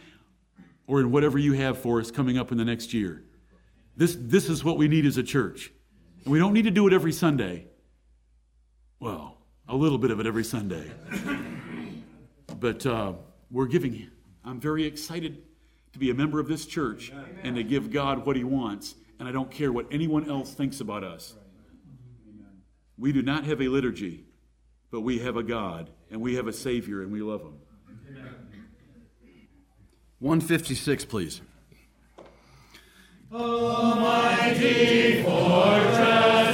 or 0.86 1.00
in 1.00 1.10
whatever 1.12 1.38
you 1.38 1.52
have 1.52 1.78
for 1.78 2.00
us 2.00 2.10
coming 2.10 2.38
up 2.38 2.50
in 2.50 2.58
the 2.58 2.64
next 2.64 2.92
year. 2.92 3.22
This, 3.96 4.16
this 4.18 4.48
is 4.48 4.64
what 4.64 4.78
we 4.78 4.88
need 4.88 5.06
as 5.06 5.16
a 5.16 5.22
church. 5.22 5.72
And 6.24 6.32
we 6.32 6.38
don't 6.38 6.52
need 6.52 6.64
to 6.64 6.70
do 6.70 6.86
it 6.86 6.92
every 6.92 7.12
Sunday. 7.12 7.66
Well, 8.98 9.35
a 9.68 9.76
little 9.76 9.98
bit 9.98 10.10
of 10.10 10.20
it 10.20 10.26
every 10.26 10.44
Sunday. 10.44 10.90
but 12.58 12.84
uh, 12.86 13.12
we're 13.50 13.66
giving, 13.66 14.10
I'm 14.44 14.60
very 14.60 14.84
excited 14.84 15.42
to 15.92 15.98
be 15.98 16.10
a 16.10 16.14
member 16.14 16.40
of 16.40 16.48
this 16.48 16.66
church 16.66 17.12
and 17.42 17.56
to 17.56 17.62
give 17.62 17.90
God 17.90 18.26
what 18.26 18.36
He 18.36 18.44
wants 18.44 18.94
and 19.18 19.28
I 19.28 19.32
don't 19.32 19.50
care 19.50 19.72
what 19.72 19.86
anyone 19.90 20.28
else 20.28 20.52
thinks 20.52 20.80
about 20.80 21.04
us. 21.04 21.34
We 22.98 23.12
do 23.12 23.22
not 23.22 23.44
have 23.44 23.60
a 23.60 23.68
liturgy, 23.68 24.24
but 24.90 25.02
we 25.02 25.18
have 25.20 25.36
a 25.36 25.42
God, 25.42 25.90
and 26.10 26.20
we 26.20 26.36
have 26.36 26.46
a 26.46 26.52
Savior, 26.52 27.02
and 27.02 27.12
we 27.12 27.20
love 27.22 27.42
Him. 27.42 27.58
156, 30.18 31.04
please. 31.04 31.42
A 33.30 33.38
mighty 33.38 35.22
fortress 35.22 36.45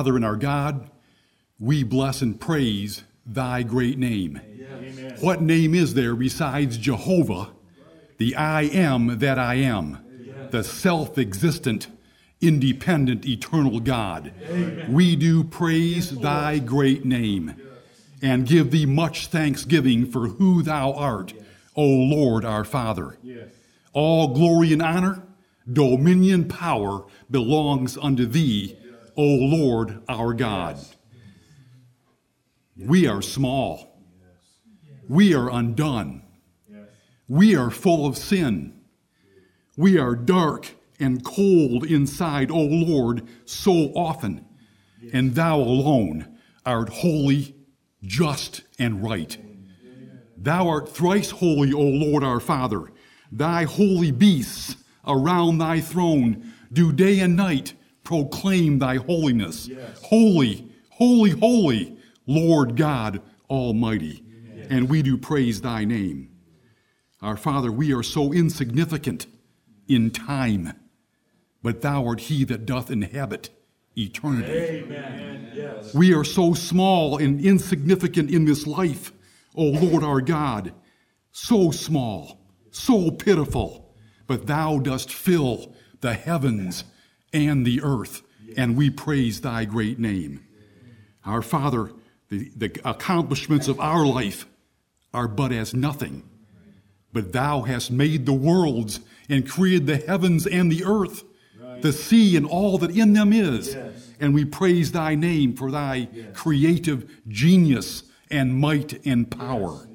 Father 0.00 0.16
and 0.16 0.24
our 0.24 0.36
God, 0.36 0.88
we 1.58 1.82
bless 1.82 2.22
and 2.22 2.40
praise 2.40 3.04
thy 3.26 3.62
great 3.62 3.98
name. 3.98 4.40
What 5.20 5.42
name 5.42 5.74
is 5.74 5.92
there 5.92 6.14
besides 6.16 6.78
Jehovah, 6.78 7.50
the 8.16 8.34
I 8.34 8.62
am 8.62 9.18
that 9.18 9.38
I 9.38 9.56
am, 9.56 9.98
the 10.52 10.64
self 10.64 11.18
existent, 11.18 11.88
independent, 12.40 13.26
eternal 13.26 13.78
God? 13.78 14.32
We 14.88 15.16
do 15.16 15.44
praise 15.44 16.18
thy 16.18 16.60
great 16.60 17.04
name 17.04 17.54
and 18.22 18.46
give 18.46 18.70
thee 18.70 18.86
much 18.86 19.26
thanksgiving 19.26 20.06
for 20.06 20.28
who 20.28 20.62
thou 20.62 20.94
art, 20.94 21.34
O 21.76 21.84
Lord 21.84 22.46
our 22.46 22.64
Father. 22.64 23.18
All 23.92 24.28
glory 24.28 24.72
and 24.72 24.80
honor, 24.80 25.22
dominion, 25.70 26.48
power 26.48 27.04
belongs 27.30 27.98
unto 27.98 28.24
thee, 28.24 28.78
O 29.20 29.22
Lord 29.22 30.02
our 30.08 30.32
God. 30.32 30.78
We 32.74 33.06
are 33.06 33.20
small. 33.20 34.00
We 35.10 35.34
are 35.34 35.50
undone. 35.50 36.22
We 37.28 37.54
are 37.54 37.70
full 37.70 38.06
of 38.06 38.16
sin. 38.16 38.80
We 39.76 39.98
are 39.98 40.16
dark 40.16 40.74
and 40.98 41.22
cold 41.22 41.84
inside, 41.84 42.50
O 42.50 42.62
Lord, 42.62 43.28
so 43.44 43.92
often. 43.94 44.46
And 45.12 45.34
thou 45.34 45.58
alone 45.58 46.38
art 46.64 46.88
holy, 46.88 47.54
just, 48.02 48.62
and 48.78 49.04
right. 49.04 49.36
Thou 50.34 50.66
art 50.66 50.88
thrice 50.88 51.28
holy, 51.28 51.74
O 51.74 51.82
Lord 51.82 52.24
our 52.24 52.40
Father. 52.40 52.90
Thy 53.30 53.64
holy 53.64 54.12
beasts 54.12 54.76
around 55.06 55.58
thy 55.58 55.78
throne 55.80 56.54
do 56.72 56.90
day 56.90 57.20
and 57.20 57.36
night 57.36 57.74
proclaim 58.10 58.80
thy 58.80 58.96
holiness. 58.96 59.70
Holy, 60.02 60.68
holy, 60.88 61.30
holy, 61.30 61.96
Lord 62.26 62.76
God 62.76 63.22
Almighty. 63.48 64.24
And 64.68 64.88
we 64.88 65.00
do 65.00 65.16
praise 65.16 65.60
thy 65.60 65.84
name. 65.84 66.28
Our 67.22 67.36
Father, 67.36 67.70
we 67.70 67.94
are 67.94 68.02
so 68.02 68.32
insignificant 68.32 69.28
in 69.86 70.10
time, 70.10 70.72
but 71.62 71.82
thou 71.82 72.04
art 72.04 72.22
he 72.22 72.42
that 72.46 72.66
doth 72.66 72.90
inhabit 72.90 73.50
eternity. 73.96 74.82
We 75.94 76.12
are 76.12 76.24
so 76.24 76.52
small 76.52 77.16
and 77.16 77.40
insignificant 77.40 78.28
in 78.28 78.44
this 78.44 78.66
life, 78.66 79.12
O 79.54 79.66
Lord 79.66 80.02
our 80.02 80.20
God, 80.20 80.74
so 81.30 81.70
small, 81.70 82.40
so 82.72 83.12
pitiful, 83.12 83.94
but 84.26 84.48
thou 84.48 84.80
dost 84.80 85.12
fill 85.12 85.72
the 86.00 86.14
heavens 86.14 86.82
and 87.32 87.66
the 87.66 87.82
earth, 87.82 88.22
and 88.56 88.76
we 88.76 88.90
praise 88.90 89.40
thy 89.40 89.64
great 89.64 89.98
name. 89.98 90.44
Our 91.24 91.42
Father, 91.42 91.90
the, 92.28 92.50
the 92.56 92.80
accomplishments 92.84 93.68
of 93.68 93.78
our 93.80 94.06
life 94.06 94.46
are 95.12 95.28
but 95.28 95.52
as 95.52 95.74
nothing, 95.74 96.22
but 97.12 97.32
thou 97.32 97.62
hast 97.62 97.90
made 97.90 98.26
the 98.26 98.32
worlds 98.32 99.00
and 99.28 99.48
created 99.48 99.86
the 99.86 99.96
heavens 99.96 100.46
and 100.46 100.70
the 100.70 100.84
earth, 100.84 101.24
the 101.80 101.92
sea 101.92 102.36
and 102.36 102.46
all 102.46 102.78
that 102.78 102.96
in 102.96 103.12
them 103.12 103.32
is. 103.32 103.76
And 104.20 104.34
we 104.34 104.44
praise 104.44 104.92
thy 104.92 105.14
name 105.14 105.54
for 105.54 105.70
thy 105.70 106.08
creative 106.34 107.10
genius 107.28 108.04
and 108.30 108.54
might 108.54 109.04
and 109.06 109.30
power. 109.30 109.88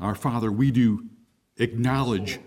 Our 0.00 0.14
Father, 0.14 0.50
we 0.50 0.70
do 0.70 1.08
acknowledge 1.56 2.40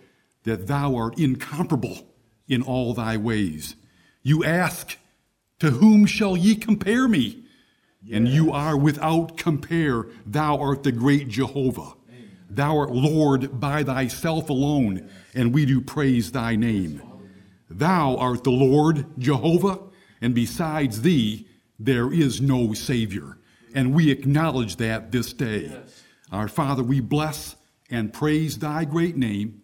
that 0.44 0.68
thou 0.68 0.96
art 0.96 1.18
incomparable 1.18 2.08
in 2.48 2.62
all 2.62 2.94
thy 2.94 3.18
ways. 3.18 3.76
You 4.24 4.44
ask, 4.44 4.98
To 5.60 5.72
whom 5.72 6.06
shall 6.06 6.36
ye 6.36 6.56
compare 6.56 7.08
me? 7.08 7.44
And 8.12 8.28
you 8.28 8.52
are 8.52 8.78
without 8.78 9.36
compare. 9.38 10.06
Thou 10.26 10.60
art 10.60 10.84
the 10.84 10.92
great 10.92 11.28
Jehovah. 11.28 11.94
Thou 12.50 12.78
art 12.78 12.92
Lord 12.92 13.60
by 13.60 13.84
thyself 13.84 14.50
alone, 14.50 15.10
and 15.34 15.54
we 15.54 15.66
do 15.66 15.82
praise 15.82 16.32
thy 16.32 16.56
name. 16.56 17.02
Thou 17.70 18.16
art 18.18 18.44
the 18.44 18.52
Lord 18.52 19.06
Jehovah, 19.18 19.80
and 20.22 20.36
besides 20.36 21.02
thee 21.02 21.48
there 21.80 22.14
is 22.14 22.40
no 22.40 22.74
Savior. 22.74 23.38
And 23.74 23.94
we 23.94 24.12
acknowledge 24.12 24.78
that 24.78 25.12
this 25.12 25.34
day. 25.34 25.76
Our 26.32 26.48
Father, 26.48 26.84
we 26.84 27.02
bless 27.02 27.56
and 27.90 28.14
praise 28.14 28.60
thy 28.60 28.86
great 28.86 29.18
name. 29.18 29.62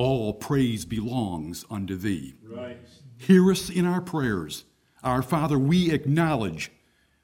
All 0.00 0.32
praise 0.32 0.86
belongs 0.86 1.66
unto 1.68 1.94
thee. 1.94 2.32
Right. 2.42 2.78
Hear 3.18 3.50
us 3.50 3.68
in 3.68 3.84
our 3.84 4.00
prayers. 4.00 4.64
Our 5.04 5.20
Father, 5.20 5.58
we 5.58 5.90
acknowledge 5.90 6.72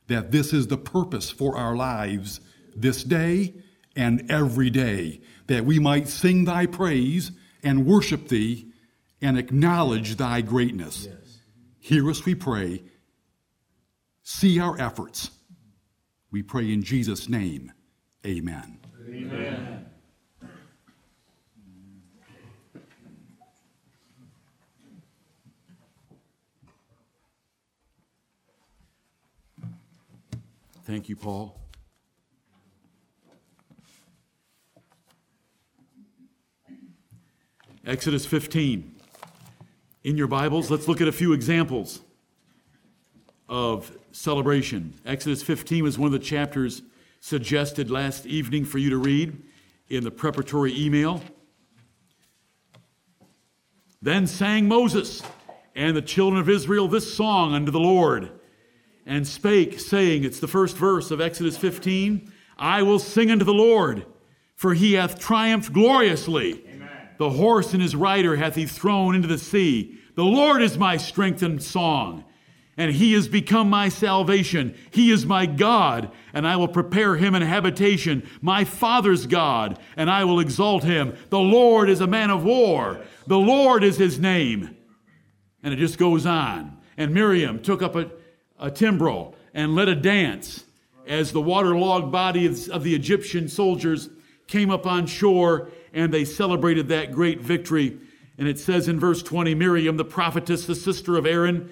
that 0.08 0.30
this 0.30 0.52
is 0.52 0.66
the 0.66 0.76
purpose 0.76 1.30
for 1.30 1.56
our 1.56 1.74
lives 1.74 2.38
this 2.74 3.02
day 3.02 3.54
and 3.96 4.30
every 4.30 4.68
day, 4.68 5.22
that 5.46 5.64
we 5.64 5.78
might 5.78 6.06
sing 6.06 6.44
thy 6.44 6.66
praise 6.66 7.32
and 7.62 7.86
worship 7.86 8.28
thee 8.28 8.70
and 9.22 9.38
acknowledge 9.38 10.16
thy 10.16 10.42
greatness. 10.42 11.08
Hear 11.78 12.10
us, 12.10 12.26
we 12.26 12.34
pray. 12.34 12.82
See 14.22 14.60
our 14.60 14.78
efforts. 14.78 15.30
We 16.30 16.42
pray 16.42 16.70
in 16.70 16.82
Jesus' 16.82 17.26
name. 17.26 17.72
Amen. 18.26 18.80
Amen. 19.08 19.86
Thank 30.87 31.09
you, 31.09 31.16
Paul. 31.16 31.61
Exodus 37.85 38.25
15. 38.25 38.94
In 40.05 40.16
your 40.16 40.29
Bibles, 40.29 40.70
let's 40.70 40.87
look 40.87 41.01
at 41.01 41.09
a 41.09 41.12
few 41.12 41.33
examples 41.33 42.03
of 43.49 43.90
celebration. 44.12 44.94
Exodus 45.05 45.42
15 45.42 45.83
was 45.83 45.99
one 45.99 46.07
of 46.07 46.12
the 46.12 46.25
chapters 46.25 46.83
suggested 47.18 47.90
last 47.90 48.25
evening 48.25 48.64
for 48.64 48.79
you 48.79 48.90
to 48.90 48.99
read 48.99 49.42
in 49.88 50.05
the 50.05 50.12
preparatory 50.12 50.72
email. 50.81 51.20
Then 54.01 54.29
sang 54.29 54.68
Moses 54.68 55.20
and 55.75 55.96
the 55.96 56.03
children 56.03 56.40
of 56.40 56.49
Israel 56.49 56.87
this 56.87 57.12
song 57.12 57.55
unto 57.55 57.72
the 57.72 57.81
Lord, 57.81 58.31
and 59.07 59.27
spake, 59.27 59.79
saying, 59.79 60.25
It's 60.25 60.40
the 60.40 60.49
first 60.49 60.77
verse 60.77 61.11
of 61.11 61.21
Exodus 61.21 61.57
15 61.57 62.33
I 62.59 62.83
will 62.83 62.99
sing 62.99 63.31
unto 63.31 63.45
the 63.45 63.55
Lord, 63.55 64.07
for 64.55 64.75
he 64.75 64.95
hath 64.95 65.19
triumphed 65.19 65.73
gloriously. 65.73 66.64
The 67.19 67.31
horse 67.31 67.73
and 67.73 67.83
his 67.83 67.97
rider 67.97 68.37
hath 68.37 68.55
he 68.55 68.66
thrown 68.66 69.14
into 69.14 69.29
the 69.29 69.38
sea. 69.38 69.99
The 70.16 70.25
Lord 70.25 70.62
is 70.62 70.79
my 70.79 70.97
strength 70.97 71.42
and 71.42 71.62
song, 71.62 72.25
and 72.77 72.92
he 72.92 73.14
is 73.14 73.29
become 73.29 73.71
my 73.71 73.88
salvation. 73.88 74.75
He 74.90 75.11
is 75.11 75.25
my 75.27 75.47
God, 75.47 76.11
and 76.33 76.47
I 76.47 76.57
will 76.57 76.69
prepare 76.69 77.16
him 77.16 77.35
an 77.35 77.42
habitation, 77.42 78.27
my 78.40 78.64
father's 78.64 79.27
God, 79.27 79.79
and 79.97 80.11
I 80.11 80.25
will 80.25 80.40
exalt 80.40 80.85
him. 80.85 81.16
The 81.31 81.38
Lord 81.38 81.88
is 81.88 82.01
a 82.01 82.07
man 82.07 82.31
of 82.31 82.45
war. 82.45 83.01
The 83.27 83.38
Lord 83.38 83.85
is 83.85 83.97
his 83.97 84.19
name. 84.19 84.77
And 85.62 85.75
it 85.75 85.79
just 85.79 85.99
goes 85.99 86.27
on. 86.27 86.79
And 86.97 87.12
Miriam 87.12 87.61
took 87.61 87.83
up 87.83 87.97
a, 87.97 88.11
a 88.59 88.71
timbrel 88.71 89.35
and 89.55 89.75
led 89.75 89.88
a 89.88 89.95
dance 89.95 90.64
as 91.07 91.33
the 91.33 91.40
waterlogged 91.40 92.11
body 92.11 92.47
of, 92.47 92.69
of 92.69 92.83
the 92.83 92.95
Egyptian 92.95 93.49
soldiers 93.49 94.09
came 94.47 94.71
up 94.71 94.87
on 94.87 95.07
shore 95.07 95.71
and 95.92 96.12
they 96.12 96.25
celebrated 96.25 96.88
that 96.88 97.12
great 97.12 97.40
victory. 97.40 97.99
And 98.38 98.49
it 98.49 98.59
says 98.59 98.88
in 98.88 99.01
verse 99.01 99.23
20 99.23 99.55
Miriam, 99.55 99.97
the 99.97 100.05
prophetess, 100.05 100.66
the 100.66 100.75
sister 100.75 101.16
of 101.16 101.27
Aaron, 101.27 101.71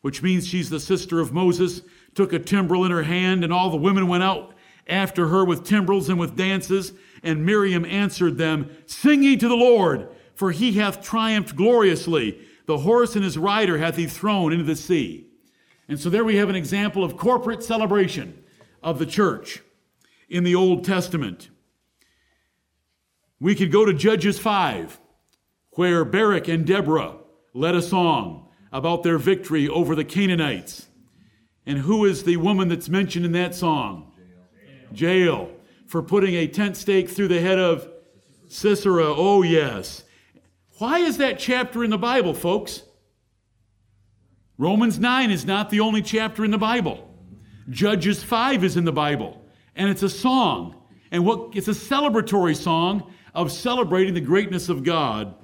which 0.00 0.22
means 0.22 0.46
she's 0.46 0.70
the 0.70 0.80
sister 0.80 1.20
of 1.20 1.32
Moses, 1.32 1.82
took 2.14 2.32
a 2.32 2.38
timbrel 2.38 2.84
in 2.84 2.90
her 2.90 3.04
hand, 3.04 3.44
and 3.44 3.52
all 3.52 3.70
the 3.70 3.76
women 3.76 4.08
went 4.08 4.24
out 4.24 4.54
after 4.88 5.28
her 5.28 5.44
with 5.44 5.64
timbrels 5.64 6.08
and 6.08 6.18
with 6.18 6.36
dances. 6.36 6.92
And 7.22 7.46
Miriam 7.46 7.84
answered 7.84 8.38
them, 8.38 8.70
Sing 8.86 9.22
ye 9.22 9.36
to 9.36 9.48
the 9.48 9.54
Lord, 9.54 10.08
for 10.34 10.50
he 10.50 10.72
hath 10.72 11.02
triumphed 11.02 11.54
gloriously. 11.54 12.40
The 12.66 12.78
horse 12.78 13.14
and 13.14 13.24
his 13.24 13.38
rider 13.38 13.78
hath 13.78 13.96
he 13.96 14.06
thrown 14.06 14.52
into 14.52 14.64
the 14.64 14.76
sea. 14.76 15.29
And 15.90 15.98
so 15.98 16.08
there 16.08 16.24
we 16.24 16.36
have 16.36 16.48
an 16.48 16.54
example 16.54 17.02
of 17.02 17.16
corporate 17.16 17.64
celebration 17.64 18.44
of 18.80 19.00
the 19.00 19.06
church 19.06 19.60
in 20.28 20.44
the 20.44 20.54
Old 20.54 20.84
Testament. 20.84 21.50
We 23.40 23.56
could 23.56 23.72
go 23.72 23.84
to 23.84 23.92
Judges 23.92 24.38
5, 24.38 25.00
where 25.72 26.04
Barak 26.04 26.46
and 26.46 26.64
Deborah 26.64 27.16
led 27.54 27.74
a 27.74 27.82
song 27.82 28.50
about 28.70 29.02
their 29.02 29.18
victory 29.18 29.68
over 29.68 29.96
the 29.96 30.04
Canaanites. 30.04 30.86
And 31.66 31.78
who 31.78 32.04
is 32.04 32.22
the 32.22 32.36
woman 32.36 32.68
that's 32.68 32.88
mentioned 32.88 33.26
in 33.26 33.32
that 33.32 33.56
song? 33.56 34.12
Jael. 34.94 35.50
For 35.88 36.04
putting 36.04 36.36
a 36.36 36.46
tent 36.46 36.76
stake 36.76 37.10
through 37.10 37.28
the 37.28 37.40
head 37.40 37.58
of 37.58 37.88
Sisera. 38.46 39.06
Oh, 39.06 39.42
yes. 39.42 40.04
Why 40.78 41.00
is 41.00 41.16
that 41.16 41.40
chapter 41.40 41.82
in 41.82 41.90
the 41.90 41.98
Bible, 41.98 42.32
folks? 42.32 42.84
Romans 44.60 44.98
9 44.98 45.30
is 45.30 45.46
not 45.46 45.70
the 45.70 45.80
only 45.80 46.02
chapter 46.02 46.44
in 46.44 46.50
the 46.50 46.58
Bible. 46.58 47.08
Judges 47.70 48.22
5 48.22 48.62
is 48.62 48.76
in 48.76 48.84
the 48.84 48.92
Bible, 48.92 49.42
and 49.74 49.88
it's 49.88 50.02
a 50.02 50.08
song. 50.10 50.76
And 51.10 51.24
what 51.24 51.56
it's 51.56 51.68
a 51.68 51.70
celebratory 51.70 52.54
song 52.54 53.10
of 53.34 53.50
celebrating 53.50 54.12
the 54.12 54.20
greatness 54.20 54.68
of 54.68 54.84
God. 54.84 55.34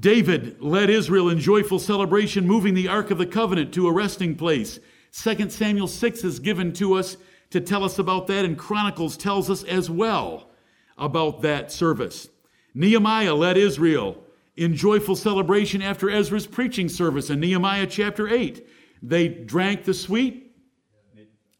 David 0.00 0.62
led 0.62 0.88
Israel 0.88 1.28
in 1.28 1.38
joyful 1.40 1.78
celebration, 1.78 2.46
moving 2.46 2.72
the 2.72 2.88
Ark 2.88 3.10
of 3.10 3.18
the 3.18 3.26
Covenant 3.26 3.74
to 3.74 3.86
a 3.86 3.92
resting 3.92 4.34
place. 4.34 4.80
2 5.12 5.50
Samuel 5.50 5.88
6 5.88 6.24
is 6.24 6.40
given 6.40 6.72
to 6.72 6.94
us 6.94 7.18
to 7.50 7.60
tell 7.60 7.84
us 7.84 7.98
about 7.98 8.28
that, 8.28 8.46
and 8.46 8.56
Chronicles 8.56 9.18
tells 9.18 9.50
us 9.50 9.62
as 9.64 9.90
well 9.90 10.48
about 10.96 11.42
that 11.42 11.70
service. 11.70 12.30
Nehemiah 12.72 13.34
led 13.34 13.58
Israel 13.58 14.24
in 14.58 14.74
joyful 14.74 15.14
celebration 15.14 15.80
after 15.80 16.10
Ezra's 16.10 16.46
preaching 16.46 16.88
service 16.88 17.30
in 17.30 17.38
Nehemiah 17.38 17.86
chapter 17.86 18.28
8. 18.28 18.66
They 19.00 19.28
drank 19.28 19.84
the 19.84 19.94
sweet 19.94 20.56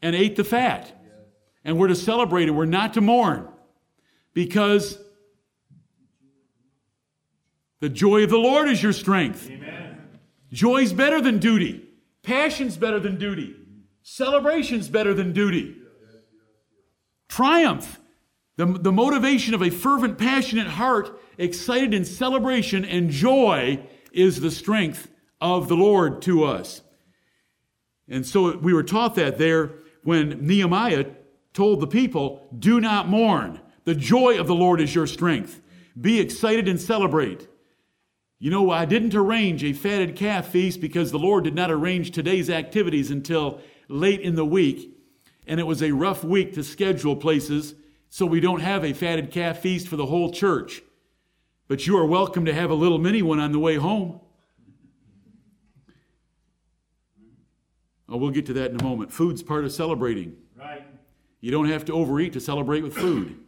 and 0.03 0.17
ate 0.17 0.35
the 0.35 0.43
fat. 0.43 0.95
And 1.65 1.79
we're 1.79 1.89
to 1.89 1.95
celebrate 1.95 2.49
it. 2.49 2.51
We're 2.51 2.65
not 2.65 2.95
to 2.95 3.01
mourn 3.01 3.47
because 4.35 4.99
the 7.81 7.89
joy 7.89 8.25
of 8.25 8.31
the 8.31 8.39
Lord 8.39 8.69
is 8.69 8.83
your 8.83 8.93
strength. 8.93 9.49
Amen. 9.49 10.19
Joy's 10.51 10.93
better 10.93 11.21
than 11.21 11.39
duty. 11.39 11.89
Passion's 12.25 12.77
better 12.77 12.99
than 12.99 13.17
duty. 13.17 13.55
Celebration's 14.03 14.89
better 14.89 15.15
than 15.15 15.33
duty. 15.33 15.77
Triumph, 17.29 17.98
the, 18.59 18.67
the 18.67 18.93
motivation 18.93 19.55
of 19.55 19.63
a 19.63 19.71
fervent, 19.71 20.19
passionate 20.19 20.67
heart, 20.67 21.17
excited 21.39 21.95
in 21.95 22.05
celebration 22.05 22.85
and 22.85 23.09
joy, 23.09 23.87
is 24.13 24.41
the 24.41 24.51
strength 24.51 25.09
of 25.41 25.69
the 25.69 25.77
Lord 25.77 26.21
to 26.23 26.43
us. 26.43 26.83
And 28.09 28.27
so 28.27 28.57
we 28.57 28.75
were 28.75 28.83
taught 28.83 29.15
that 29.15 29.39
there 29.39 29.71
when 30.03 30.45
Nehemiah 30.45 31.07
told 31.53 31.79
the 31.79 31.87
people, 31.87 32.49
Do 32.59 32.81
not 32.81 33.09
mourn. 33.09 33.61
The 33.85 33.95
joy 33.95 34.41
of 34.41 34.49
the 34.49 34.57
Lord 34.57 34.81
is 34.81 34.93
your 34.93 35.07
strength. 35.07 35.61
Be 35.99 36.19
excited 36.19 36.67
and 36.67 36.81
celebrate. 36.81 37.47
You 38.41 38.51
know, 38.51 38.73
I 38.73 38.87
didn't 38.87 39.15
arrange 39.15 39.63
a 39.63 39.73
fatted 39.73 40.17
calf 40.17 40.49
feast 40.49 40.81
because 40.81 41.13
the 41.13 41.19
Lord 41.19 41.45
did 41.45 41.55
not 41.55 41.71
arrange 41.71 42.11
today's 42.11 42.51
activities 42.51 43.13
until 43.13 43.61
late 43.87 44.21
in 44.21 44.35
the 44.35 44.45
week. 44.45 44.97
And 45.47 45.61
it 45.61 45.67
was 45.67 45.81
a 45.81 45.93
rough 45.93 46.25
week 46.25 46.55
to 46.55 46.65
schedule 46.65 47.15
places, 47.15 47.77
so 48.11 48.27
we 48.27 48.41
don't 48.41 48.61
have 48.61 48.85
a 48.85 48.93
fatted 48.93 49.31
calf 49.31 49.59
feast 49.59 49.89
for 49.89 49.97
the 49.97 50.07
whole 50.07 50.33
church. 50.33 50.83
But 51.67 51.87
you 51.87 51.97
are 51.99 52.07
welcome 52.07 52.47
to 52.47 52.55
have 52.55 52.71
a 52.71 52.75
little 52.75 52.99
mini 52.99 53.23
one 53.23 53.39
on 53.39 53.53
the 53.53 53.59
way 53.59 53.77
home. 53.77 54.21
Oh, 58.09 58.17
we'll 58.17 58.31
get 58.31 58.47
to 58.47 58.55
that 58.55 58.71
in 58.71 58.81
a 58.81 58.83
moment. 58.83 59.13
Food's 59.13 59.43
part 59.43 59.65
of 59.65 59.73
celebrating. 59.73 60.35
Right. 60.59 60.87
You 61.41 61.51
don't 61.51 61.69
have 61.69 61.85
to 61.87 61.93
overeat 61.93 62.33
to 62.33 62.41
celebrate 62.41 62.83
with 62.83 62.95
food. 62.95 63.39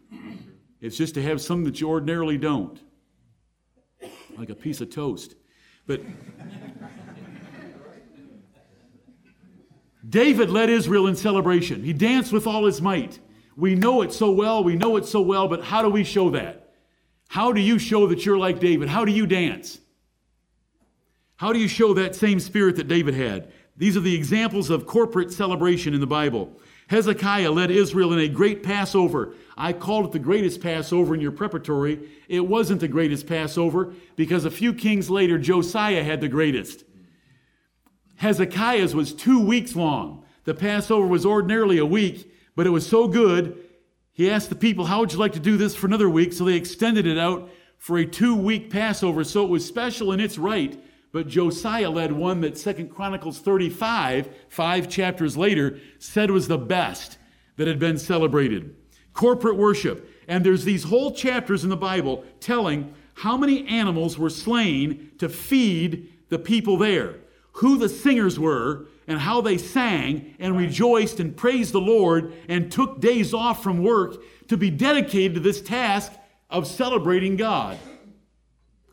It's 0.80 0.96
just 0.96 1.14
to 1.14 1.22
have 1.22 1.40
something 1.40 1.64
that 1.64 1.80
you 1.80 1.88
ordinarily 1.88 2.38
don't 2.38 2.78
like 4.36 4.50
a 4.50 4.54
piece 4.54 4.80
of 4.80 4.90
toast. 4.90 5.34
But 5.86 6.02
David 10.08 10.50
led 10.50 10.70
Israel 10.70 11.06
in 11.06 11.16
celebration. 11.16 11.82
He 11.84 11.92
danced 11.92 12.32
with 12.32 12.46
all 12.46 12.64
his 12.64 12.80
might. 12.80 13.18
We 13.60 13.74
know 13.74 14.00
it 14.00 14.10
so 14.12 14.30
well, 14.30 14.64
we 14.64 14.74
know 14.74 14.96
it 14.96 15.04
so 15.04 15.20
well, 15.20 15.46
but 15.46 15.62
how 15.62 15.82
do 15.82 15.90
we 15.90 16.02
show 16.02 16.30
that? 16.30 16.70
How 17.28 17.52
do 17.52 17.60
you 17.60 17.78
show 17.78 18.06
that 18.06 18.24
you're 18.24 18.38
like 18.38 18.58
David? 18.58 18.88
How 18.88 19.04
do 19.04 19.12
you 19.12 19.26
dance? 19.26 19.78
How 21.36 21.52
do 21.52 21.58
you 21.58 21.68
show 21.68 21.92
that 21.92 22.16
same 22.16 22.40
spirit 22.40 22.76
that 22.76 22.88
David 22.88 23.12
had? 23.12 23.52
These 23.76 23.98
are 23.98 24.00
the 24.00 24.14
examples 24.14 24.70
of 24.70 24.86
corporate 24.86 25.30
celebration 25.30 25.92
in 25.92 26.00
the 26.00 26.06
Bible. 26.06 26.58
Hezekiah 26.88 27.50
led 27.50 27.70
Israel 27.70 28.14
in 28.14 28.20
a 28.20 28.28
great 28.28 28.62
Passover. 28.62 29.34
I 29.58 29.74
called 29.74 30.06
it 30.06 30.12
the 30.12 30.18
greatest 30.18 30.62
Passover 30.62 31.14
in 31.14 31.20
your 31.20 31.30
preparatory. 31.30 32.08
It 32.28 32.46
wasn't 32.46 32.80
the 32.80 32.88
greatest 32.88 33.26
Passover 33.26 33.92
because 34.16 34.46
a 34.46 34.50
few 34.50 34.72
kings 34.72 35.10
later, 35.10 35.38
Josiah 35.38 36.02
had 36.02 36.22
the 36.22 36.28
greatest. 36.28 36.84
Hezekiah's 38.16 38.94
was 38.94 39.12
two 39.12 39.40
weeks 39.40 39.76
long. 39.76 40.24
The 40.44 40.54
Passover 40.54 41.06
was 41.06 41.26
ordinarily 41.26 41.76
a 41.76 41.86
week, 41.86 42.32
but 42.60 42.66
it 42.66 42.70
was 42.70 42.86
so 42.86 43.08
good, 43.08 43.58
he 44.12 44.30
asked 44.30 44.50
the 44.50 44.54
people, 44.54 44.84
How 44.84 45.00
would 45.00 45.14
you 45.14 45.18
like 45.18 45.32
to 45.32 45.40
do 45.40 45.56
this 45.56 45.74
for 45.74 45.86
another 45.86 46.10
week? 46.10 46.34
So 46.34 46.44
they 46.44 46.56
extended 46.56 47.06
it 47.06 47.16
out 47.16 47.48
for 47.78 47.96
a 47.96 48.04
two 48.04 48.36
week 48.36 48.68
Passover. 48.68 49.24
So 49.24 49.44
it 49.44 49.48
was 49.48 49.64
special 49.64 50.12
in 50.12 50.20
its 50.20 50.36
right 50.36 50.78
but 51.12 51.26
Josiah 51.26 51.90
led 51.90 52.12
one 52.12 52.40
that 52.42 52.56
Second 52.56 52.90
Chronicles 52.90 53.40
35, 53.40 54.28
five 54.48 54.88
chapters 54.88 55.36
later, 55.36 55.78
said 55.98 56.30
was 56.30 56.48
the 56.48 56.58
best 56.58 57.18
that 57.56 57.66
had 57.66 57.78
been 57.78 57.98
celebrated. 57.98 58.76
Corporate 59.12 59.56
worship. 59.56 60.08
And 60.28 60.44
there's 60.44 60.64
these 60.64 60.84
whole 60.84 61.12
chapters 61.12 61.64
in 61.64 61.70
the 61.70 61.76
Bible 61.76 62.24
telling 62.38 62.94
how 63.14 63.36
many 63.36 63.66
animals 63.66 64.18
were 64.18 64.30
slain 64.30 65.10
to 65.18 65.28
feed 65.28 66.12
the 66.28 66.38
people 66.38 66.76
there, 66.76 67.16
who 67.54 67.76
the 67.76 67.88
singers 67.88 68.38
were, 68.38 68.86
and 69.06 69.18
how 69.18 69.40
they 69.40 69.58
sang 69.58 70.34
and 70.38 70.56
rejoiced 70.56 71.20
and 71.20 71.36
praised 71.36 71.72
the 71.72 71.80
Lord 71.80 72.32
and 72.48 72.70
took 72.70 73.00
days 73.00 73.34
off 73.34 73.62
from 73.62 73.82
work 73.82 74.22
to 74.48 74.56
be 74.56 74.70
dedicated 74.70 75.34
to 75.34 75.40
this 75.40 75.60
task 75.60 76.12
of 76.48 76.66
celebrating 76.66 77.36
God. 77.36 77.78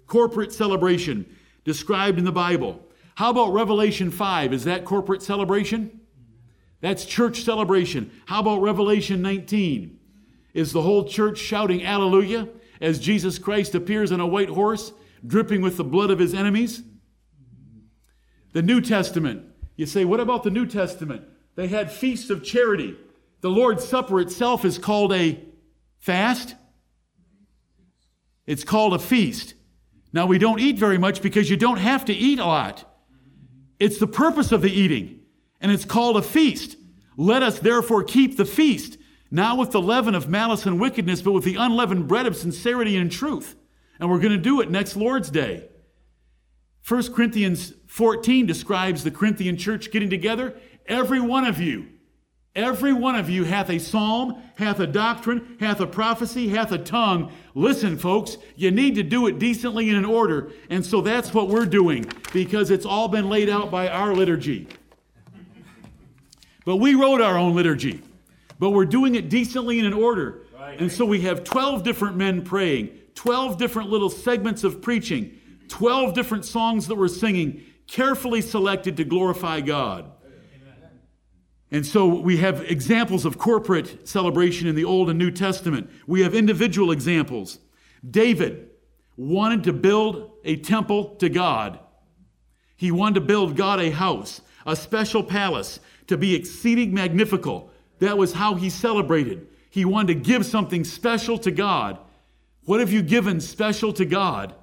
Corporate 0.08 0.54
celebration 0.54 1.36
described 1.64 2.18
in 2.18 2.26
the 2.26 2.32
Bible. 2.32 2.84
How 3.16 3.32
about 3.32 3.52
Revelation 3.52 4.12
5? 4.12 4.54
Is 4.54 4.64
that 4.66 4.86
corporate 4.86 5.24
celebration? 5.24 6.02
That's 6.82 7.06
church 7.06 7.42
celebration. 7.42 8.12
How 8.28 8.40
about 8.40 8.62
Revelation 8.62 9.22
19? 9.22 10.00
Is 10.54 10.72
the 10.72 10.82
whole 10.82 11.04
church 11.04 11.40
shouting 11.40 11.84
Alleluia 11.84 12.48
as 12.80 13.00
Jesus 13.00 13.40
Christ 13.40 13.76
appears 13.76 14.12
on 14.12 14.20
a 14.20 14.28
white 14.28 14.50
horse, 14.50 14.94
dripping 15.26 15.62
with 15.62 15.78
the 15.78 15.84
blood 15.84 16.12
of 16.12 16.20
his 16.20 16.34
enemies? 16.34 16.84
The 18.54 18.62
New 18.62 18.82
Testament. 18.82 19.47
You 19.78 19.86
say, 19.86 20.04
what 20.04 20.20
about 20.20 20.44
the 20.44 20.50
New 20.50 20.66
Testament? 20.66 21.24
They 21.56 21.68
had 21.68 21.92
feasts 21.92 22.30
of 22.30 22.44
charity. 22.44 22.98
The 23.42 23.50
Lord's 23.50 23.88
Supper 23.88 24.20
itself 24.20 24.66
is 24.66 24.78
called 24.78 25.14
a 25.14 25.40
fast. 26.00 26.56
It's 28.46 28.64
called 28.64 28.94
a 28.94 29.00
feast. 29.00 29.54
Now, 30.12 30.26
we 30.26 30.40
don't 30.40 30.60
eat 30.60 30.78
very 30.78 30.98
much 30.98 31.22
because 31.22 31.50
you 31.50 31.58
don't 31.58 31.78
have 31.78 32.06
to 32.06 32.14
eat 32.14 32.40
a 32.40 32.46
lot. 32.46 32.84
It's 33.80 34.00
the 34.00 34.08
purpose 34.08 34.52
of 34.52 34.64
the 34.64 34.72
eating, 34.72 35.20
and 35.62 35.72
it's 35.72 35.86
called 35.86 36.18
a 36.18 36.22
feast. 36.24 36.76
Let 37.16 37.44
us 37.44 37.60
therefore 37.60 38.04
keep 38.04 38.38
the 38.38 38.46
feast, 38.46 38.98
not 39.30 39.58
with 39.58 39.72
the 39.72 39.82
leaven 39.82 40.16
of 40.16 40.28
malice 40.28 40.66
and 40.66 40.80
wickedness, 40.80 41.22
but 41.22 41.34
with 41.34 41.44
the 41.44 41.56
unleavened 41.56 42.08
bread 42.08 42.26
of 42.26 42.36
sincerity 42.36 42.98
and 42.98 43.12
truth. 43.12 43.56
And 44.00 44.10
we're 44.10 44.20
going 44.20 44.32
to 44.32 44.38
do 44.38 44.62
it 44.62 44.72
next 44.72 44.96
Lord's 44.96 45.30
Day. 45.30 45.70
1 46.88 47.14
Corinthians 47.14 47.74
14 47.88 48.46
describes 48.46 49.04
the 49.04 49.12
Corinthian 49.12 49.58
church 49.58 49.92
getting 49.92 50.10
together. 50.10 50.56
Every 50.88 51.20
one 51.20 51.46
of 51.46 51.60
you 51.60 51.88
Every 52.58 52.92
one 52.92 53.14
of 53.14 53.30
you 53.30 53.44
hath 53.44 53.70
a 53.70 53.78
psalm, 53.78 54.42
hath 54.56 54.80
a 54.80 54.88
doctrine, 54.88 55.58
hath 55.60 55.80
a 55.80 55.86
prophecy, 55.86 56.48
hath 56.48 56.72
a 56.72 56.80
tongue. 56.80 57.32
Listen, 57.54 58.00
folks, 58.00 58.40
you 58.56 58.72
need 58.72 58.96
to 58.96 59.04
do 59.04 59.28
it 59.28 59.38
decently 59.38 59.90
and 59.90 59.98
in 60.00 60.06
order. 60.06 60.52
And 60.72 60.84
so 60.84 61.02
that's 61.02 61.36
what 61.36 61.50
we're 61.50 61.68
doing 61.68 62.12
because 62.34 62.72
it's 62.72 62.86
all 62.86 63.10
been 63.10 63.30
laid 63.30 63.48
out 63.48 63.70
by 63.70 63.88
our 63.90 64.16
liturgy. 64.16 64.68
But 66.66 66.78
we 66.78 66.96
wrote 66.96 67.22
our 67.22 67.38
own 67.38 67.54
liturgy. 67.54 68.02
But 68.58 68.72
we're 68.72 68.86
doing 68.86 69.14
it 69.14 69.30
decently 69.30 69.78
and 69.78 69.86
in 69.86 69.94
order. 69.94 70.42
And 70.80 70.92
so 70.92 71.06
we 71.06 71.22
have 71.22 71.44
12 71.44 71.84
different 71.84 72.18
men 72.18 72.42
praying, 72.42 72.90
12 73.14 73.60
different 73.60 73.92
little 73.92 74.10
segments 74.10 74.64
of 74.64 74.82
preaching, 74.82 75.38
12 75.68 76.16
different 76.16 76.44
songs 76.44 76.88
that 76.88 76.96
we're 76.96 77.08
singing, 77.08 77.64
carefully 77.88 78.42
selected 78.42 78.98
to 78.98 79.04
glorify 79.04 79.62
God. 79.62 80.12
And 81.70 81.86
so 81.86 82.08
we 82.08 82.38
have 82.38 82.62
examples 82.62 83.26
of 83.26 83.38
corporate 83.38 84.08
celebration 84.08 84.68
in 84.68 84.76
the 84.76 84.86
Old 84.86 85.10
and 85.10 85.20
New 85.20 85.32
Testament. 85.32 85.90
We 86.06 86.22
have 86.22 86.34
individual 86.34 86.92
examples. 86.92 87.60
David 88.10 88.70
wanted 89.18 89.64
to 89.66 89.74
build 89.74 90.32
a 90.46 90.58
temple 90.58 91.16
to 91.16 91.28
God. 91.28 91.80
He 92.78 92.92
wanted 92.92 93.16
to 93.16 93.22
build 93.22 93.58
God 93.58 93.82
a 93.82 93.90
house, 93.90 94.40
a 94.66 94.76
special 94.76 95.24
palace, 95.24 95.80
to 96.08 96.18
be 96.18 96.36
exceeding 96.36 96.94
magnificent. 96.94 97.66
That 98.00 98.18
was 98.18 98.34
how 98.34 98.56
he 98.56 98.70
celebrated. 98.70 99.48
He 99.70 99.84
wanted 99.84 100.14
to 100.14 100.20
give 100.22 100.46
something 100.46 100.84
special 100.84 101.38
to 101.40 101.52
God. 101.52 101.98
What 102.64 102.80
have 102.80 102.92
you 102.92 103.02
given 103.02 103.42
special 103.42 103.92
to 103.94 104.06
God? 104.06 104.54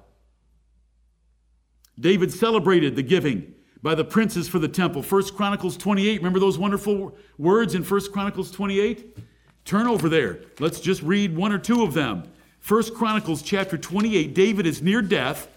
David 1.99 2.31
celebrated 2.31 2.95
the 2.95 3.03
giving 3.03 3.53
by 3.81 3.95
the 3.95 4.03
princes 4.03 4.47
for 4.47 4.59
the 4.59 4.67
temple. 4.67 5.01
1 5.01 5.23
Chronicles 5.35 5.77
28. 5.77 6.17
Remember 6.17 6.39
those 6.39 6.57
wonderful 6.57 7.15
words 7.37 7.75
in 7.75 7.83
1 7.83 8.11
Chronicles 8.11 8.51
28? 8.51 9.17
Turn 9.63 9.87
over 9.87 10.09
there. 10.09 10.41
Let's 10.59 10.79
just 10.79 11.01
read 11.01 11.35
one 11.35 11.51
or 11.51 11.59
two 11.59 11.83
of 11.83 11.93
them. 11.93 12.23
1 12.67 12.95
Chronicles 12.95 13.41
chapter 13.41 13.77
28. 13.77 14.33
David 14.33 14.65
is 14.65 14.81
near 14.81 15.01
death. 15.01 15.47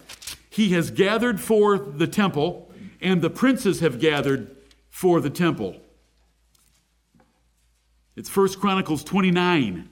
He 0.49 0.69
has 0.69 0.91
gathered 0.91 1.39
for 1.39 1.77
the 1.77 2.07
temple, 2.07 2.71
and 3.01 3.21
the 3.21 3.29
princes 3.29 3.79
have 3.79 3.99
gathered 3.99 4.55
for 4.89 5.21
the 5.21 5.29
temple. 5.29 5.75
It's 8.15 8.35
1 8.35 8.55
Chronicles 8.55 9.03
29. 9.03 9.89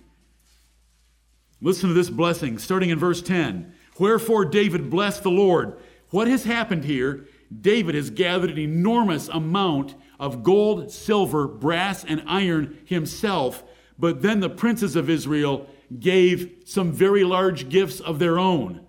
Listen 1.61 1.89
to 1.89 1.95
this 1.95 2.09
blessing, 2.09 2.57
starting 2.57 2.89
in 2.89 2.99
verse 2.99 3.21
10. 3.21 3.73
Wherefore 3.97 4.45
David 4.45 4.89
blessed 4.89 5.23
the 5.23 5.31
Lord. 5.31 5.77
What 6.09 6.27
has 6.27 6.43
happened 6.45 6.85
here 6.85 7.27
David 7.61 7.95
has 7.95 8.09
gathered 8.09 8.51
an 8.51 8.57
enormous 8.57 9.29
amount 9.29 9.95
of 10.19 10.43
gold, 10.43 10.91
silver, 10.91 11.47
brass, 11.47 12.03
and 12.03 12.23
iron 12.27 12.77
himself, 12.85 13.63
but 13.97 14.21
then 14.21 14.39
the 14.39 14.49
princes 14.49 14.95
of 14.95 15.09
Israel 15.09 15.67
gave 15.99 16.63
some 16.65 16.91
very 16.91 17.23
large 17.23 17.69
gifts 17.69 17.99
of 17.99 18.19
their 18.19 18.37
own. 18.37 18.85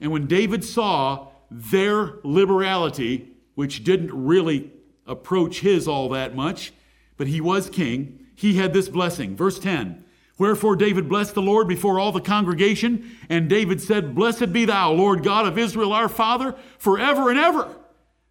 And 0.00 0.10
when 0.10 0.26
David 0.26 0.64
saw 0.64 1.28
their 1.50 2.14
liberality, 2.24 3.30
which 3.54 3.84
didn't 3.84 4.12
really 4.12 4.72
approach 5.06 5.60
his 5.60 5.86
all 5.86 6.08
that 6.08 6.34
much, 6.34 6.72
but 7.16 7.28
he 7.28 7.40
was 7.40 7.70
king, 7.70 8.26
he 8.34 8.54
had 8.54 8.72
this 8.72 8.88
blessing. 8.88 9.36
Verse 9.36 9.58
10 9.58 10.01
Wherefore 10.38 10.76
David 10.76 11.08
blessed 11.08 11.34
the 11.34 11.42
Lord 11.42 11.68
before 11.68 11.98
all 12.00 12.12
the 12.12 12.20
congregation, 12.20 13.16
and 13.28 13.48
David 13.48 13.80
said, 13.80 14.14
Blessed 14.14 14.52
be 14.52 14.64
thou, 14.64 14.92
Lord 14.92 15.22
God 15.22 15.46
of 15.46 15.58
Israel, 15.58 15.92
our 15.92 16.08
Father, 16.08 16.54
forever 16.78 17.30
and 17.30 17.38
ever. 17.38 17.68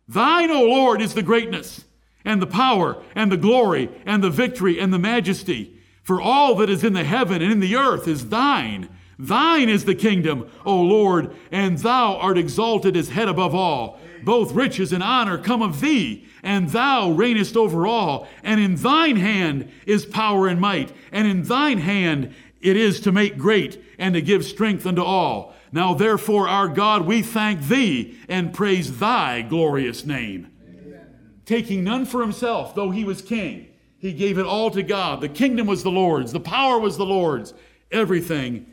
Thine, 0.07 0.51
O 0.51 0.63
Lord, 0.63 1.01
is 1.01 1.13
the 1.13 1.23
greatness, 1.23 1.85
and 2.25 2.41
the 2.41 2.47
power, 2.47 3.01
and 3.15 3.31
the 3.31 3.37
glory, 3.37 3.89
and 4.05 4.23
the 4.23 4.29
victory, 4.29 4.79
and 4.79 4.91
the 4.91 4.99
majesty. 4.99 5.77
For 6.03 6.19
all 6.19 6.55
that 6.55 6.69
is 6.69 6.83
in 6.83 6.93
the 6.93 7.03
heaven 7.03 7.41
and 7.41 7.51
in 7.51 7.59
the 7.59 7.75
earth 7.75 8.07
is 8.07 8.29
thine. 8.29 8.89
Thine 9.21 9.69
is 9.69 9.85
the 9.85 9.93
kingdom, 9.93 10.49
O 10.65 10.81
Lord, 10.81 11.35
and 11.51 11.77
thou 11.77 12.15
art 12.15 12.39
exalted 12.39 12.97
as 12.97 13.09
head 13.09 13.29
above 13.29 13.53
all. 13.53 13.99
Both 14.23 14.53
riches 14.53 14.91
and 14.91 15.03
honor 15.03 15.37
come 15.37 15.61
of 15.61 15.79
thee, 15.79 16.25
and 16.41 16.69
thou 16.69 17.11
reignest 17.11 17.55
over 17.55 17.85
all. 17.85 18.27
And 18.41 18.59
in 18.59 18.77
thine 18.77 19.17
hand 19.17 19.71
is 19.85 20.07
power 20.07 20.47
and 20.47 20.59
might, 20.59 20.91
and 21.11 21.27
in 21.27 21.43
thine 21.43 21.77
hand 21.77 22.33
it 22.61 22.75
is 22.75 22.99
to 23.01 23.11
make 23.11 23.37
great 23.37 23.79
and 23.99 24.15
to 24.15 24.23
give 24.23 24.43
strength 24.43 24.87
unto 24.87 25.03
all. 25.03 25.53
Now, 25.71 25.93
therefore, 25.93 26.47
our 26.47 26.67
God, 26.67 27.05
we 27.05 27.21
thank 27.21 27.61
thee 27.61 28.17
and 28.27 28.51
praise 28.51 28.97
thy 28.97 29.43
glorious 29.43 30.03
name. 30.03 30.47
Amen. 30.67 31.07
Taking 31.45 31.83
none 31.83 32.07
for 32.07 32.21
himself, 32.21 32.73
though 32.73 32.89
he 32.89 33.03
was 33.03 33.21
king, 33.21 33.67
he 33.99 34.13
gave 34.13 34.39
it 34.39 34.47
all 34.47 34.71
to 34.71 34.81
God. 34.81 35.21
The 35.21 35.29
kingdom 35.29 35.67
was 35.67 35.83
the 35.83 35.91
Lord's, 35.91 36.31
the 36.31 36.39
power 36.39 36.79
was 36.79 36.97
the 36.97 37.05
Lord's, 37.05 37.53
everything 37.91 38.65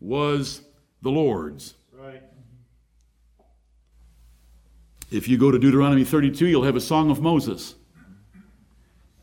was 0.00 0.62
the 1.02 1.10
Lord's. 1.10 1.74
Right. 1.92 2.22
If 5.10 5.28
you 5.28 5.38
go 5.38 5.50
to 5.50 5.58
Deuteronomy 5.58 6.04
32, 6.04 6.46
you'll 6.46 6.64
have 6.64 6.76
a 6.76 6.80
song 6.80 7.10
of 7.10 7.20
Moses, 7.20 7.74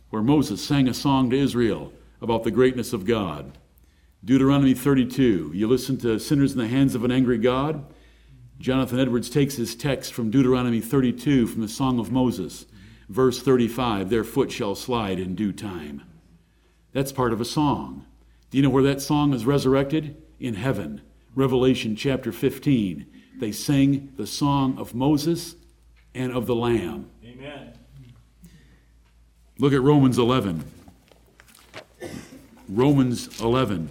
where 0.09 0.21
Moses 0.21 0.63
sang 0.63 0.88
a 0.88 0.93
song 0.93 1.29
to 1.29 1.38
Israel 1.38 1.91
about 2.21 2.43
the 2.43 2.51
greatness 2.51 2.93
of 2.93 3.05
God. 3.05 3.57
Deuteronomy 4.23 4.73
32. 4.73 5.51
You 5.53 5.67
listen 5.67 5.97
to 5.97 6.17
Sinners 6.19 6.53
in 6.53 6.59
the 6.59 6.67
Hands 6.67 6.95
of 6.95 7.03
an 7.03 7.12
Angry 7.12 7.38
God. 7.38 7.86
Jonathan 8.57 8.99
Edwards 8.99 9.29
takes 9.29 9.55
his 9.55 9.75
text 9.75 10.13
from 10.13 10.31
Deuteronomy 10.31 10.79
32 10.79 11.47
from 11.47 11.62
the 11.62 11.67
Song 11.67 11.99
of 11.99 12.13
Moses, 12.13 12.65
verse 13.09 13.41
35 13.41 14.09
Their 14.09 14.23
foot 14.23 14.49
shall 14.49 14.75
slide 14.75 15.19
in 15.19 15.36
due 15.36 15.51
time. 15.51 16.03
That's 16.93 17.12
part 17.12 17.33
of 17.33 17.41
a 17.41 17.45
song. 17.45 18.05
Do 18.49 18.57
you 18.57 18.63
know 18.63 18.69
where 18.69 18.83
that 18.83 19.01
song 19.01 19.33
is 19.33 19.45
resurrected? 19.45 20.22
In 20.39 20.55
heaven. 20.55 21.01
Revelation 21.35 21.95
chapter 21.95 22.31
15. 22.31 23.05
They 23.39 23.51
sing 23.51 24.13
the 24.17 24.27
song 24.27 24.77
of 24.77 24.93
Moses 24.93 25.55
and 26.13 26.31
of 26.31 26.45
the 26.45 26.55
Lamb. 26.55 27.09
Amen. 27.25 27.73
Look 29.57 29.73
at 29.73 29.81
Romans 29.81 30.17
11. 30.17 30.63
Romans 32.69 33.41
11. 33.41 33.89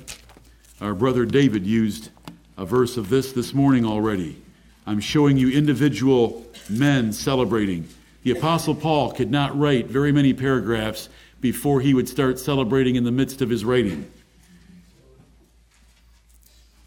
Our 0.80 0.94
brother 0.94 1.24
David 1.24 1.66
used 1.66 2.10
a 2.56 2.64
verse 2.64 2.96
of 2.96 3.08
this 3.08 3.32
this 3.32 3.54
morning 3.54 3.84
already. 3.84 4.42
I'm 4.86 5.00
showing 5.00 5.36
you 5.36 5.50
individual 5.50 6.44
men 6.68 7.12
celebrating. 7.12 7.88
The 8.22 8.32
Apostle 8.32 8.74
Paul 8.74 9.12
could 9.12 9.30
not 9.30 9.56
write 9.58 9.86
very 9.86 10.12
many 10.12 10.32
paragraphs 10.32 11.08
before 11.40 11.80
he 11.80 11.94
would 11.94 12.08
start 12.08 12.38
celebrating 12.38 12.96
in 12.96 13.04
the 13.04 13.12
midst 13.12 13.42
of 13.42 13.50
his 13.50 13.64
writing. 13.64 14.10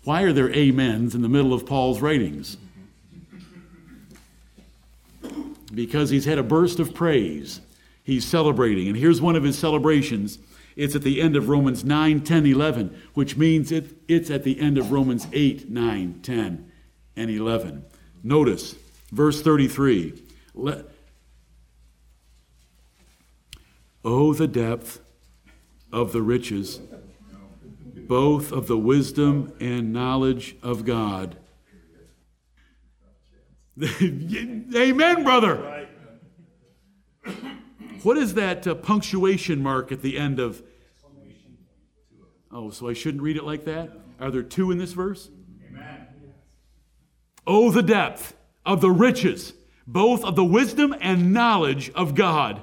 Why 0.05 0.21
are 0.21 0.31
there 0.31 0.49
amens 0.49 1.15
in 1.15 1.23
the 1.23 1.29
middle 1.29 1.51
of 1.51 1.65
Paul's 1.65 1.99
writings? 1.99 2.57
Because 5.73 6.11
he's 6.11 6.25
had 6.25 6.37
a 6.37 6.43
burst 6.43 6.79
of 6.79 6.93
praise. 6.93 7.59
He's 8.03 8.23
celebrating. 8.23 8.87
And 8.87 8.95
here's 8.95 9.19
one 9.19 9.35
of 9.35 9.43
his 9.43 9.57
celebrations 9.57 10.37
it's 10.75 10.95
at 10.95 11.01
the 11.03 11.21
end 11.21 11.35
of 11.35 11.49
Romans 11.49 11.83
9, 11.85 12.21
10, 12.21 12.45
11, 12.45 13.01
which 13.13 13.37
means 13.37 13.71
it, 13.71 13.95
it's 14.07 14.29
at 14.29 14.43
the 14.43 14.59
end 14.59 14.77
of 14.77 14.91
Romans 14.91 15.25
8, 15.31 15.69
9, 15.69 16.19
10, 16.21 16.71
and 17.15 17.31
11. 17.31 17.85
Notice 18.23 18.75
verse 19.11 19.41
33. 19.41 20.21
Let, 20.53 20.85
oh, 24.03 24.33
the 24.33 24.47
depth 24.47 24.99
of 25.91 26.11
the 26.11 26.21
riches, 26.21 26.81
both 28.07 28.51
of 28.51 28.67
the 28.67 28.77
wisdom 28.77 29.53
and 29.59 29.91
knowledge 29.91 30.55
of 30.61 30.85
God. 30.85 31.37
Amen, 33.83 35.23
brother. 35.23 35.87
What 38.03 38.17
is 38.17 38.35
that 38.35 38.67
uh, 38.67 38.75
punctuation 38.75 39.63
mark 39.63 39.91
at 39.91 40.01
the 40.01 40.17
end 40.17 40.39
of? 40.39 40.61
Oh, 42.51 42.69
so 42.69 42.87
I 42.87 42.93
shouldn't 42.93 43.23
read 43.23 43.35
it 43.35 43.43
like 43.43 43.65
that? 43.65 43.91
Are 44.19 44.31
there 44.31 44.43
two 44.43 44.71
in 44.71 44.77
this 44.77 44.93
verse? 44.93 45.29
Amen. 45.67 46.07
Oh, 47.47 47.71
the 47.71 47.81
depth 47.81 48.35
of 48.65 48.79
the 48.79 48.91
riches, 48.91 49.53
both 49.85 50.23
of 50.23 50.35
the 50.35 50.45
wisdom 50.45 50.95
and 51.01 51.33
knowledge 51.33 51.91
of 51.95 52.15
God. 52.15 52.61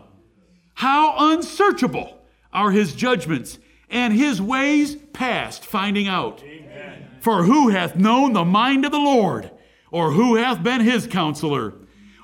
How 0.75 1.33
unsearchable 1.33 2.19
are 2.53 2.71
his 2.71 2.95
judgments 2.95 3.59
and 3.93 4.15
his 4.15 4.43
ways 4.43 4.97
past 5.13 5.65
finding 5.65 6.09
out. 6.09 6.43
Amen. 6.43 7.09
For 7.21 7.45
who 7.45 7.69
hath 7.69 7.95
known 7.95 8.33
the 8.33 8.45
mind 8.45 8.85
of 8.85 8.91
the 8.91 8.99
Lord, 8.99 9.53
or 9.93 10.13
who 10.13 10.35
hath 10.35 10.63
been 10.63 10.81
his 10.81 11.07
counselor, 11.07 11.75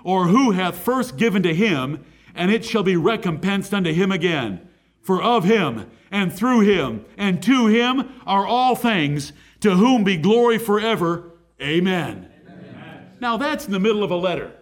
or 0.02 0.24
who 0.24 0.52
hath 0.52 0.78
first 0.78 1.16
given 1.18 1.42
to 1.44 1.54
him, 1.54 2.04
and 2.34 2.50
it 2.50 2.64
shall 2.64 2.82
be 2.82 2.96
recompensed 2.96 3.74
unto 3.74 3.92
him 3.92 4.10
again. 4.10 4.66
For 5.02 5.22
of 5.22 5.44
him, 5.44 5.90
and 6.10 6.32
through 6.32 6.60
him, 6.60 7.04
and 7.16 7.42
to 7.42 7.66
him 7.66 8.12
are 8.26 8.46
all 8.46 8.74
things, 8.74 9.32
to 9.60 9.76
whom 9.76 10.04
be 10.04 10.16
glory 10.16 10.58
forever. 10.58 11.32
Amen. 11.60 12.30
Amen. 12.48 13.10
Now 13.20 13.36
that's 13.36 13.66
in 13.66 13.72
the 13.72 13.80
middle 13.80 14.02
of 14.02 14.10
a 14.10 14.16
letter. 14.16 14.52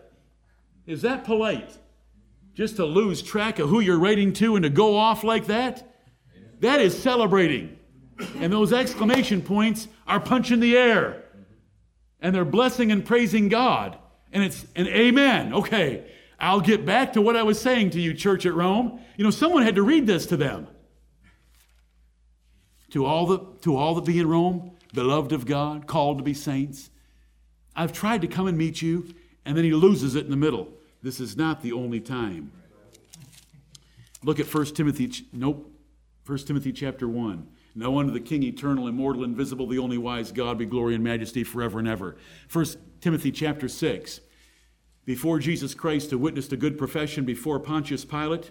Is 0.87 1.03
that 1.03 1.25
polite? 1.25 1.79
Just 2.55 2.77
to 2.77 2.85
lose 2.85 3.23
track 3.23 3.59
of 3.59 3.69
who 3.69 3.81
you're 3.81 3.99
writing 3.99 4.33
to 4.35 4.57
and 4.57 4.63
to 4.65 4.71
go 4.71 4.97
off 4.97 5.23
like 5.23 5.47
that? 5.47 5.96
That 6.61 6.81
is 6.81 7.01
celebrating. 7.01 7.79
And 8.37 8.53
those 8.53 8.73
exclamation 8.73 9.43
points 9.43 9.89
are 10.07 10.21
punching 10.21 10.61
the 10.61 10.77
air. 10.77 11.23
And 12.21 12.35
they're 12.35 12.45
blessing 12.45 12.91
and 12.91 13.05
praising 13.05 13.49
God. 13.49 13.99
And 14.33 14.43
it's 14.43 14.67
an 14.75 14.87
amen. 14.89 15.53
Okay. 15.53 16.11
I'll 16.39 16.61
get 16.61 16.85
back 16.85 17.15
to 17.15 17.23
what 17.23 17.37
I 17.37 17.43
was 17.43 17.61
saying 17.61 17.91
to 17.91 18.01
you, 18.01 18.15
church 18.15 18.47
at 18.47 18.55
Rome. 18.55 19.01
You 19.17 19.25
know, 19.25 19.31
someone 19.31 19.63
had 19.63 19.77
to 19.77 19.83
read 19.83 20.07
this 20.07 20.27
to 20.27 20.37
them. 20.37 20.69
to 22.91 23.05
all 23.05 23.27
the 23.27 23.39
to 23.63 23.77
all 23.77 23.95
that 23.95 24.05
be 24.05 24.19
in 24.19 24.29
Rome, 24.29 24.73
beloved 24.95 25.33
of 25.33 25.45
God, 25.45 25.87
called 25.87 26.19
to 26.19 26.25
be 26.25 26.35
saints. 26.35 26.91
I've 27.75 27.93
tried 27.93 28.23
to 28.23 28.27
come 28.27 28.47
and 28.47 28.57
meet 28.57 28.81
you, 28.81 29.15
and 29.45 29.57
then 29.57 29.65
he 29.65 29.73
loses 29.73 30.15
it 30.15 30.25
in 30.25 30.31
the 30.31 30.37
middle. 30.37 30.69
This 31.03 31.21
is 31.21 31.37
not 31.37 31.63
the 31.63 31.73
only 31.73 32.01
time. 32.01 32.53
Look 34.25 34.41
at 34.41 34.53
1 34.53 34.67
Timothy, 34.67 35.13
nope, 35.33 35.71
1 36.27 36.39
Timothy 36.39 36.73
chapter 36.73 37.07
1. 37.07 37.47
Now 37.77 37.99
unto 37.99 38.13
the 38.13 38.21
King, 38.21 38.43
eternal, 38.43 38.89
immortal, 38.89 39.23
invisible, 39.23 39.69
the 39.69 39.79
only 39.79 39.99
wise 39.99 40.33
God, 40.33 40.59
be 40.59 40.67
glory 40.67 40.95
and 40.95 41.05
majesty 41.05 41.45
forever 41.45 41.79
and 41.79 41.87
ever. 41.87 42.17
1 42.53 42.67
Timothy 43.01 43.31
chapter 43.31 43.69
6. 43.69 44.21
Before 45.05 45.39
Jesus 45.39 45.73
Christ 45.73 46.11
to 46.11 46.19
witness 46.19 46.51
a 46.51 46.57
good 46.57 46.77
profession 46.77 47.25
before 47.25 47.61
Pontius 47.61 48.05
Pilate, 48.05 48.51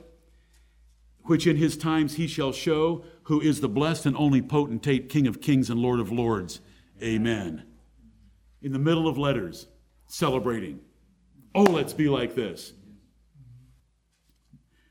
which 1.24 1.48
in 1.48 1.58
his 1.58 1.76
times 1.76 2.16
he 2.16 2.28
shall 2.28 2.54
show, 2.54 3.04
who 3.24 3.42
is 3.42 3.60
the 3.60 3.68
blessed 3.68 4.06
and 4.06 4.16
only 4.16 4.42
potentate, 4.42 5.10
King 5.10 5.28
of 5.28 5.42
kings 5.42 5.70
and 5.70 5.80
Lord 5.80 6.00
of 6.00 6.12
lords. 6.12 6.62
Amen. 7.04 7.64
In 8.62 8.72
the 8.72 8.80
middle 8.80 9.08
of 9.08 9.18
letters, 9.18 9.68
celebrating. 10.08 10.80
Oh, 11.54 11.64
let's 11.64 11.94
be 11.94 12.08
like 12.08 12.36
this. 12.36 12.72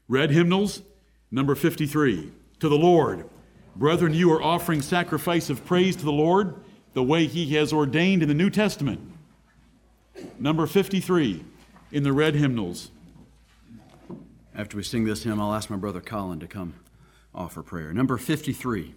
Red 0.07 0.31
hymnals, 0.31 0.83
number 1.31 1.55
53. 1.55 2.33
To 2.61 2.69
the 2.69 2.77
Lord. 2.79 3.29
Brethren, 3.77 4.15
you 4.15 4.33
are 4.33 4.43
offering 4.43 4.81
sacrifice 4.81 5.51
of 5.51 5.65
praise 5.67 5.97
to 5.97 6.05
the 6.05 6.13
Lord 6.13 6.55
the 6.93 7.03
way 7.03 7.27
he 7.27 7.55
has 7.55 7.73
ordained 7.73 8.23
in 8.23 8.29
the 8.29 8.35
New 8.35 8.51
Testament. 8.51 9.01
Number 10.39 10.67
53 10.67 11.45
in 11.91 12.03
the 12.03 12.13
red 12.13 12.35
hymnals. 12.35 12.91
After 14.55 14.77
we 14.77 14.85
sing 14.85 15.05
this 15.05 15.25
hymn, 15.25 15.41
I'll 15.41 15.53
ask 15.53 15.69
my 15.69 15.77
brother 15.77 16.01
Colin 16.01 16.39
to 16.41 16.47
come 16.47 16.75
offer 17.35 17.63
prayer. 17.63 17.93
Number 17.93 18.17
53. 18.17 18.95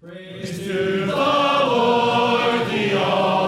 Praise 0.00 0.58
to 0.60 1.06
the 1.06 1.14
Lord, 1.14 2.68
the 2.70 2.96
Almighty, 2.96 3.39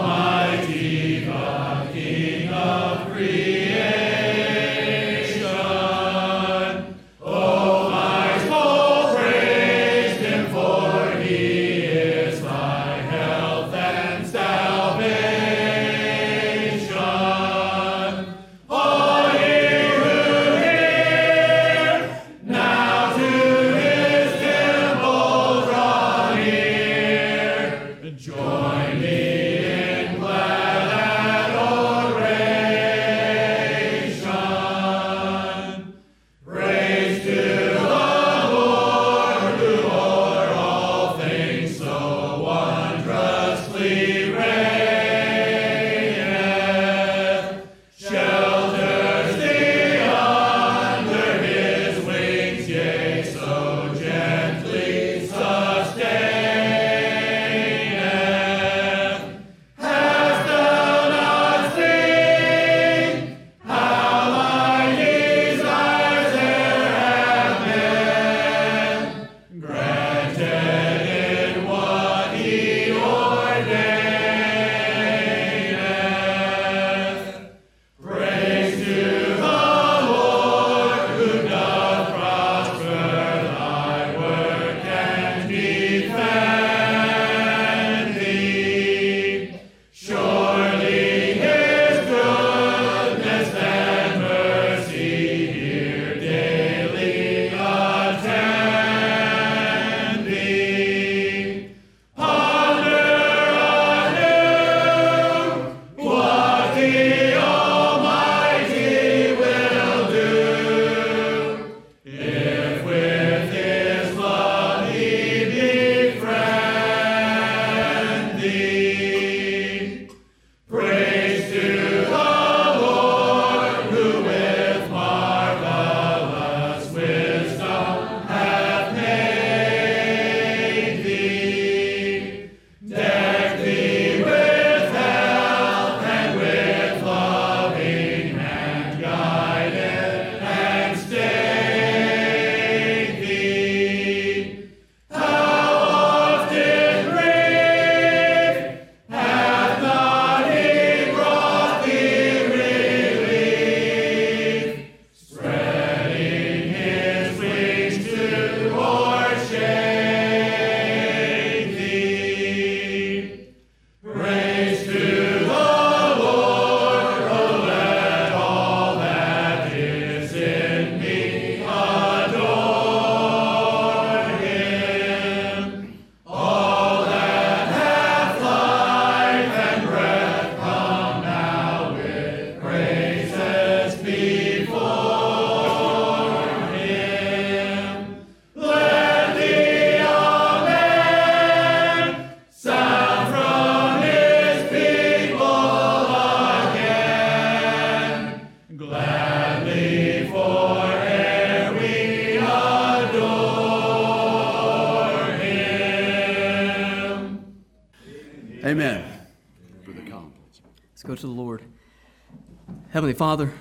Heavenly 213.13 213.19
Father, 213.19 213.53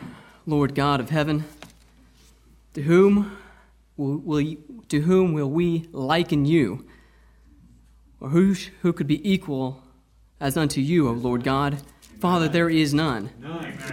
Lord 0.45 0.75
God 0.75 1.01
of 1.01 1.09
heaven, 1.09 1.43
to 2.73 2.83
whom 2.83 3.37
will, 3.97 4.15
will 4.19 4.39
you, 4.39 4.63
to 4.87 5.01
whom 5.01 5.33
will 5.33 5.49
we 5.49 5.89
liken 5.91 6.45
you? 6.45 6.85
Or 8.21 8.29
who, 8.29 8.55
who 8.81 8.93
could 8.93 9.07
be 9.07 9.29
equal 9.29 9.83
as 10.39 10.55
unto 10.55 10.79
you, 10.79 11.09
O 11.09 11.11
Lord 11.11 11.43
God? 11.43 11.81
Father, 12.21 12.47
there 12.47 12.69
is 12.69 12.93
none. 12.93 13.29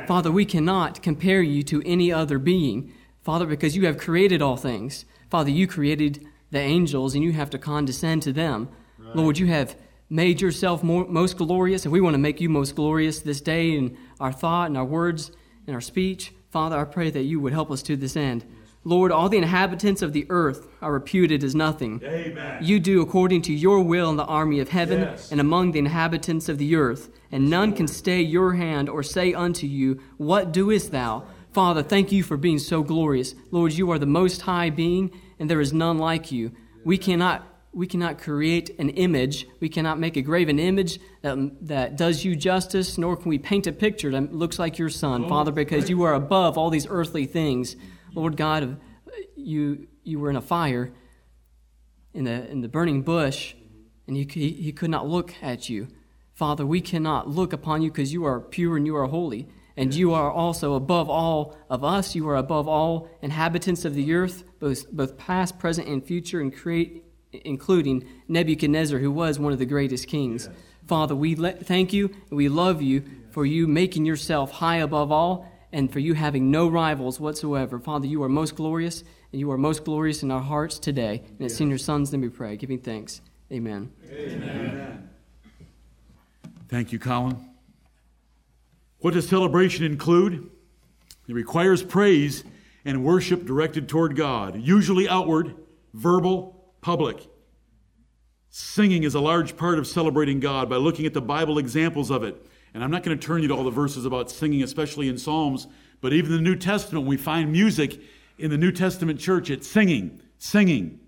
Father, 0.06 0.30
we 0.30 0.44
cannot 0.44 1.02
compare 1.02 1.42
you 1.42 1.64
to 1.64 1.82
any 1.84 2.12
other 2.12 2.38
being. 2.38 2.92
Father, 3.24 3.44
because 3.44 3.74
you 3.74 3.84
have 3.86 3.98
created 3.98 4.40
all 4.40 4.56
things. 4.56 5.06
Father, 5.28 5.50
you 5.50 5.66
created 5.66 6.24
the 6.52 6.60
angels 6.60 7.16
and 7.16 7.24
you 7.24 7.32
have 7.32 7.50
to 7.50 7.58
condescend 7.58 8.22
to 8.22 8.32
them. 8.32 8.68
Right. 8.96 9.16
Lord, 9.16 9.38
you 9.38 9.46
have 9.48 9.74
made 10.08 10.40
yourself 10.40 10.84
more, 10.84 11.04
most 11.06 11.36
glorious, 11.36 11.84
and 11.84 11.92
we 11.92 12.00
want 12.00 12.14
to 12.14 12.18
make 12.18 12.40
you 12.40 12.48
most 12.48 12.76
glorious 12.76 13.18
this 13.18 13.40
day 13.40 13.76
in 13.76 13.98
our 14.20 14.32
thought 14.32 14.68
and 14.68 14.76
our 14.78 14.84
words 14.84 15.32
and 15.68 15.74
our 15.74 15.80
speech. 15.80 16.32
Father, 16.50 16.76
I 16.76 16.84
pray 16.84 17.10
that 17.10 17.22
you 17.22 17.38
would 17.38 17.52
help 17.52 17.70
us 17.70 17.82
to 17.82 17.96
this 17.96 18.16
end. 18.16 18.44
Lord, 18.84 19.12
all 19.12 19.28
the 19.28 19.36
inhabitants 19.36 20.02
of 20.02 20.12
the 20.12 20.26
earth 20.30 20.66
are 20.80 20.92
reputed 20.92 21.44
as 21.44 21.54
nothing. 21.54 22.00
Amen. 22.02 22.58
You 22.62 22.80
do 22.80 23.02
according 23.02 23.42
to 23.42 23.52
your 23.52 23.82
will 23.82 24.08
in 24.08 24.16
the 24.16 24.24
army 24.24 24.60
of 24.60 24.70
heaven 24.70 25.00
yes. 25.00 25.30
and 25.30 25.40
among 25.40 25.72
the 25.72 25.78
inhabitants 25.78 26.48
of 26.48 26.58
the 26.58 26.74
earth, 26.74 27.10
and 27.30 27.50
none 27.50 27.74
can 27.74 27.86
stay 27.86 28.22
your 28.22 28.54
hand 28.54 28.88
or 28.88 29.02
say 29.02 29.34
unto 29.34 29.66
you, 29.66 30.00
What 30.16 30.52
doest 30.52 30.90
thou? 30.90 31.24
Father, 31.52 31.82
thank 31.82 32.12
you 32.12 32.22
for 32.22 32.36
being 32.36 32.58
so 32.58 32.82
glorious. 32.82 33.34
Lord, 33.50 33.72
you 33.72 33.90
are 33.90 33.98
the 33.98 34.06
most 34.06 34.42
high 34.42 34.70
being, 34.70 35.10
and 35.38 35.50
there 35.50 35.60
is 35.60 35.72
none 35.72 35.98
like 35.98 36.32
you. 36.32 36.52
We 36.84 36.96
cannot 36.96 37.46
we 37.72 37.86
cannot 37.86 38.18
create 38.18 38.70
an 38.78 38.90
image. 38.90 39.46
We 39.60 39.68
cannot 39.68 39.98
make 39.98 40.16
a 40.16 40.22
graven 40.22 40.58
image 40.58 40.98
that, 41.22 41.36
that 41.62 41.96
does 41.96 42.24
you 42.24 42.34
justice, 42.34 42.98
nor 42.98 43.16
can 43.16 43.28
we 43.28 43.38
paint 43.38 43.66
a 43.66 43.72
picture 43.72 44.10
that 44.10 44.32
looks 44.32 44.58
like 44.58 44.78
your 44.78 44.88
son, 44.88 45.24
oh, 45.24 45.28
Father, 45.28 45.52
because 45.52 45.88
you 45.90 46.02
are 46.02 46.14
above 46.14 46.56
all 46.56 46.70
these 46.70 46.86
earthly 46.88 47.26
things. 47.26 47.76
Lord 48.14 48.36
God, 48.36 48.80
uh, 49.06 49.10
you, 49.36 49.86
you 50.02 50.18
were 50.18 50.30
in 50.30 50.36
a 50.36 50.40
fire 50.40 50.92
in 52.14 52.24
the, 52.24 52.50
in 52.50 52.62
the 52.62 52.68
burning 52.68 53.02
bush, 53.02 53.54
and 54.06 54.16
he, 54.16 54.26
he, 54.30 54.50
he 54.50 54.72
could 54.72 54.90
not 54.90 55.06
look 55.06 55.34
at 55.42 55.68
you. 55.68 55.88
Father, 56.34 56.64
we 56.64 56.80
cannot 56.80 57.28
look 57.28 57.52
upon 57.52 57.82
you 57.82 57.90
because 57.90 58.12
you 58.12 58.24
are 58.24 58.40
pure 58.40 58.76
and 58.76 58.86
you 58.86 58.96
are 58.96 59.06
holy. 59.06 59.48
And 59.76 59.94
you 59.94 60.12
are 60.12 60.28
also 60.28 60.74
above 60.74 61.08
all 61.08 61.56
of 61.70 61.84
us. 61.84 62.16
You 62.16 62.28
are 62.28 62.34
above 62.34 62.66
all 62.66 63.08
inhabitants 63.22 63.84
of 63.84 63.94
the 63.94 64.12
earth, 64.12 64.42
both, 64.58 64.90
both 64.90 65.16
past, 65.16 65.56
present, 65.60 65.86
and 65.86 66.04
future, 66.04 66.40
and 66.40 66.52
create, 66.52 67.04
including 67.32 68.04
Nebuchadnezzar, 68.28 68.98
who 68.98 69.10
was 69.10 69.38
one 69.38 69.52
of 69.52 69.58
the 69.58 69.66
greatest 69.66 70.06
kings. 70.06 70.48
Yes. 70.50 70.56
Father, 70.86 71.14
we 71.14 71.34
let, 71.34 71.66
thank 71.66 71.92
you 71.92 72.08
and 72.30 72.36
we 72.36 72.48
love 72.48 72.80
you 72.80 73.04
for 73.30 73.44
you 73.44 73.66
making 73.66 74.06
yourself 74.06 74.50
high 74.50 74.78
above 74.78 75.12
all 75.12 75.46
and 75.72 75.92
for 75.92 75.98
you 75.98 76.14
having 76.14 76.50
no 76.50 76.66
rivals 76.68 77.20
whatsoever. 77.20 77.78
Father, 77.78 78.06
you 78.06 78.22
are 78.22 78.28
most 78.28 78.56
glorious, 78.56 79.04
and 79.32 79.40
you 79.40 79.50
are 79.50 79.58
most 79.58 79.84
glorious 79.84 80.22
in 80.22 80.30
our 80.30 80.40
hearts 80.40 80.78
today. 80.78 81.22
And 81.26 81.42
it's 81.42 81.60
in 81.60 81.68
your 81.68 81.78
Son's 81.78 82.10
name 82.10 82.22
we 82.22 82.30
pray, 82.30 82.56
giving 82.56 82.78
thanks. 82.78 83.20
Amen. 83.52 83.92
Amen. 84.10 85.10
Thank 86.68 86.92
you, 86.92 86.98
Colin. 86.98 87.48
What 89.00 89.14
does 89.14 89.28
celebration 89.28 89.84
include? 89.84 90.50
It 91.28 91.34
requires 91.34 91.82
praise 91.82 92.44
and 92.84 93.04
worship 93.04 93.44
directed 93.44 93.88
toward 93.88 94.16
God, 94.16 94.60
usually 94.60 95.08
outward, 95.08 95.54
verbal, 95.92 96.57
public. 96.88 97.28
Singing 98.48 99.02
is 99.02 99.14
a 99.14 99.20
large 99.20 99.58
part 99.58 99.78
of 99.78 99.86
celebrating 99.86 100.40
God 100.40 100.70
by 100.70 100.76
looking 100.76 101.04
at 101.04 101.12
the 101.12 101.20
Bible 101.20 101.58
examples 101.58 102.10
of 102.10 102.22
it. 102.22 102.46
And 102.72 102.82
I'm 102.82 102.90
not 102.90 103.02
going 103.02 103.18
to 103.18 103.26
turn 103.26 103.42
you 103.42 103.48
to 103.48 103.54
all 103.54 103.64
the 103.64 103.70
verses 103.70 104.06
about 104.06 104.30
singing, 104.30 104.62
especially 104.62 105.06
in 105.06 105.18
Psalms, 105.18 105.66
but 106.00 106.14
even 106.14 106.32
in 106.32 106.38
the 106.38 106.50
New 106.50 106.56
Testament, 106.56 107.04
we 107.04 107.18
find 107.18 107.52
music 107.52 108.00
in 108.38 108.50
the 108.50 108.56
New 108.56 108.72
Testament 108.72 109.20
church. 109.20 109.50
It's 109.50 109.68
singing, 109.68 110.22
singing 110.38 110.98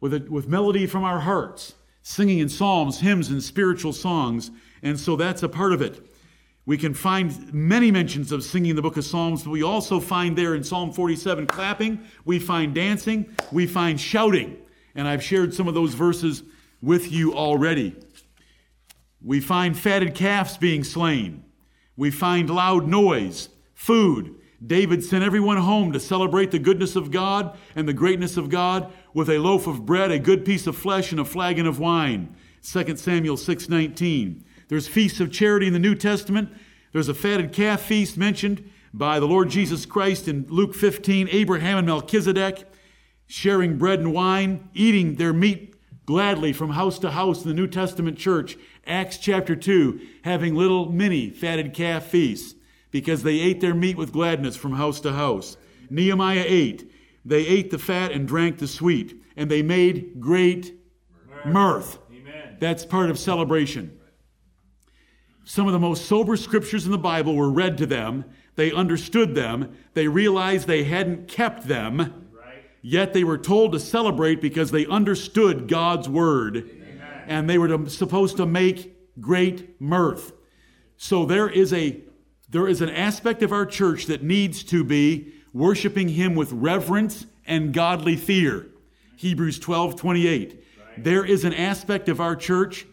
with, 0.00 0.14
a, 0.14 0.20
with 0.30 0.48
melody 0.48 0.86
from 0.86 1.04
our 1.04 1.20
hearts, 1.20 1.74
singing 2.00 2.38
in 2.38 2.48
psalms, 2.48 3.00
hymns, 3.00 3.28
and 3.28 3.42
spiritual 3.42 3.92
songs. 3.92 4.50
And 4.82 4.98
so 4.98 5.16
that's 5.16 5.42
a 5.42 5.50
part 5.50 5.74
of 5.74 5.82
it. 5.82 6.02
We 6.64 6.78
can 6.78 6.94
find 6.94 7.52
many 7.52 7.90
mentions 7.90 8.32
of 8.32 8.42
singing 8.42 8.70
in 8.70 8.76
the 8.76 8.80
book 8.80 8.96
of 8.96 9.04
Psalms, 9.04 9.42
but 9.42 9.50
we 9.50 9.62
also 9.62 10.00
find 10.00 10.34
there 10.38 10.54
in 10.54 10.64
Psalm 10.64 10.94
47 10.94 11.46
clapping, 11.46 12.00
we 12.24 12.38
find 12.38 12.74
dancing, 12.74 13.36
we 13.52 13.66
find 13.66 14.00
shouting. 14.00 14.56
And 14.94 15.06
I've 15.06 15.22
shared 15.22 15.54
some 15.54 15.68
of 15.68 15.74
those 15.74 15.94
verses 15.94 16.42
with 16.82 17.12
you 17.12 17.34
already. 17.34 17.94
We 19.22 19.40
find 19.40 19.78
fatted 19.78 20.14
calves 20.14 20.56
being 20.56 20.84
slain. 20.84 21.44
We 21.96 22.10
find 22.10 22.48
loud 22.48 22.88
noise, 22.88 23.50
food. 23.74 24.36
David 24.66 25.04
sent 25.04 25.24
everyone 25.24 25.58
home 25.58 25.92
to 25.92 26.00
celebrate 26.00 26.50
the 26.50 26.58
goodness 26.58 26.96
of 26.96 27.10
God 27.10 27.56
and 27.74 27.88
the 27.88 27.92
greatness 27.92 28.36
of 28.36 28.48
God 28.48 28.92
with 29.14 29.28
a 29.28 29.38
loaf 29.38 29.66
of 29.66 29.86
bread, 29.86 30.10
a 30.10 30.18
good 30.18 30.44
piece 30.44 30.66
of 30.66 30.76
flesh, 30.76 31.12
and 31.12 31.20
a 31.20 31.24
flagon 31.24 31.66
of 31.66 31.78
wine. 31.78 32.34
2 32.62 32.98
Samuel 32.98 33.36
6:19. 33.36 34.44
There's 34.68 34.86
feasts 34.86 35.20
of 35.20 35.32
charity 35.32 35.66
in 35.66 35.72
the 35.72 35.78
New 35.78 35.94
Testament. 35.94 36.50
There's 36.92 37.08
a 37.08 37.14
fatted 37.14 37.52
calf 37.52 37.82
feast 37.82 38.16
mentioned 38.16 38.70
by 38.92 39.20
the 39.20 39.26
Lord 39.26 39.50
Jesus 39.50 39.86
Christ 39.86 40.28
in 40.28 40.46
Luke 40.48 40.74
15, 40.74 41.28
Abraham 41.30 41.78
and 41.78 41.86
Melchizedek 41.86 42.69
sharing 43.30 43.78
bread 43.78 44.00
and 44.00 44.12
wine, 44.12 44.68
eating 44.74 45.14
their 45.14 45.32
meat 45.32 45.72
gladly 46.04 46.52
from 46.52 46.70
house 46.70 46.98
to 46.98 47.12
house 47.12 47.44
in 47.44 47.48
the 47.48 47.54
New 47.54 47.68
Testament 47.68 48.18
church. 48.18 48.56
Acts 48.84 49.18
chapter 49.18 49.54
2, 49.54 50.00
having 50.24 50.56
little 50.56 50.90
mini 50.90 51.30
fatted 51.30 51.72
calf 51.72 52.06
feasts 52.06 52.56
because 52.90 53.22
they 53.22 53.38
ate 53.38 53.60
their 53.60 53.74
meat 53.74 53.96
with 53.96 54.12
gladness 54.12 54.56
from 54.56 54.72
house 54.72 54.98
to 55.00 55.12
house. 55.12 55.56
Nehemiah 55.88 56.44
8, 56.44 56.90
they 57.24 57.46
ate 57.46 57.70
the 57.70 57.78
fat 57.78 58.10
and 58.10 58.26
drank 58.26 58.58
the 58.58 58.66
sweet, 58.66 59.22
and 59.36 59.48
they 59.48 59.62
made 59.62 60.18
great 60.18 60.74
mirth. 61.44 61.98
Amen. 62.10 62.56
That's 62.58 62.84
part 62.84 63.10
of 63.10 63.18
celebration. 63.18 63.96
Some 65.44 65.68
of 65.68 65.72
the 65.72 65.78
most 65.78 66.06
sober 66.06 66.36
scriptures 66.36 66.84
in 66.84 66.90
the 66.90 66.98
Bible 66.98 67.36
were 67.36 67.50
read 67.50 67.78
to 67.78 67.86
them. 67.86 68.24
They 68.56 68.72
understood 68.72 69.36
them. 69.36 69.76
They 69.94 70.08
realized 70.08 70.66
they 70.66 70.82
hadn't 70.82 71.28
kept 71.28 71.68
them 71.68 72.26
Yet 72.82 73.12
they 73.12 73.24
were 73.24 73.38
told 73.38 73.72
to 73.72 73.80
celebrate 73.80 74.40
because 74.40 74.70
they 74.70 74.86
understood 74.86 75.68
God's 75.68 76.08
word 76.08 76.56
Amen. 76.56 77.22
and 77.26 77.50
they 77.50 77.58
were 77.58 77.68
to, 77.68 77.90
supposed 77.90 78.38
to 78.38 78.46
make 78.46 78.96
great 79.20 79.80
mirth. 79.80 80.32
So 80.96 81.24
there 81.24 81.48
is 81.48 81.72
a 81.72 82.02
there 82.48 82.66
is 82.66 82.80
an 82.80 82.90
aspect 82.90 83.42
of 83.42 83.52
our 83.52 83.64
church 83.64 84.06
that 84.06 84.24
needs 84.24 84.64
to 84.64 84.82
be 84.82 85.32
worshiping 85.52 86.08
him 86.08 86.34
with 86.34 86.50
reverence 86.50 87.26
and 87.46 87.72
godly 87.72 88.16
fear. 88.16 88.66
Hebrews 89.16 89.60
12, 89.60 89.94
28. 89.94 90.64
Right. 90.88 91.04
There 91.04 91.24
is 91.24 91.44
an 91.44 91.54
aspect 91.54 92.08
of 92.08 92.20
our 92.20 92.34
church 92.34 92.86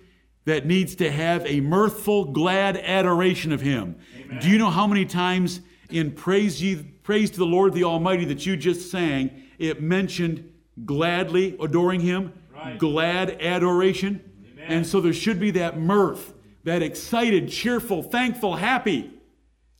that 0.45 0.67
needs 0.67 0.95
to 0.97 1.11
have 1.11 1.43
a 1.45 1.59
mirthful, 1.59 2.25
glad 2.25 2.77
adoration 2.77 3.51
of 3.51 3.61
him. 3.61 3.95
Amen. 4.15 4.39
Do 4.41 4.49
you 4.49 4.59
know 4.59 4.69
how 4.69 4.85
many 4.85 5.05
times 5.05 5.61
in 5.89 6.11
praise, 6.11 6.61
ye, 6.61 6.75
praise 7.03 7.31
to 7.31 7.38
the 7.38 7.45
Lord 7.45 7.73
the 7.73 7.83
Almighty 7.83 8.25
that 8.25 8.45
you 8.45 8.55
just 8.57 8.91
sang, 8.91 9.47
it 9.58 9.82
mentioned 9.82 10.51
gladly 10.86 11.58
adoring 11.60 12.01
Him, 12.01 12.34
right. 12.53 12.78
glad 12.78 13.41
adoration. 13.41 14.22
Amen. 14.51 14.66
And 14.68 14.88
so 14.88 15.01
there 15.01 15.14
should 15.14 15.39
be 15.39 15.51
that 15.51 15.80
mirth, 15.80 16.34
that 16.64 16.82
excited, 16.82 17.49
cheerful, 17.49 18.03
thankful, 18.03 18.55
happy, 18.55 19.12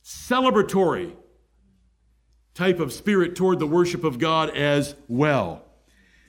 celebratory 0.04 1.12
type 2.54 2.80
of 2.80 2.92
spirit 2.92 3.36
toward 3.36 3.58
the 3.58 3.66
worship 3.66 4.02
of 4.02 4.18
God 4.18 4.50
as 4.56 4.96
well. 5.06 5.62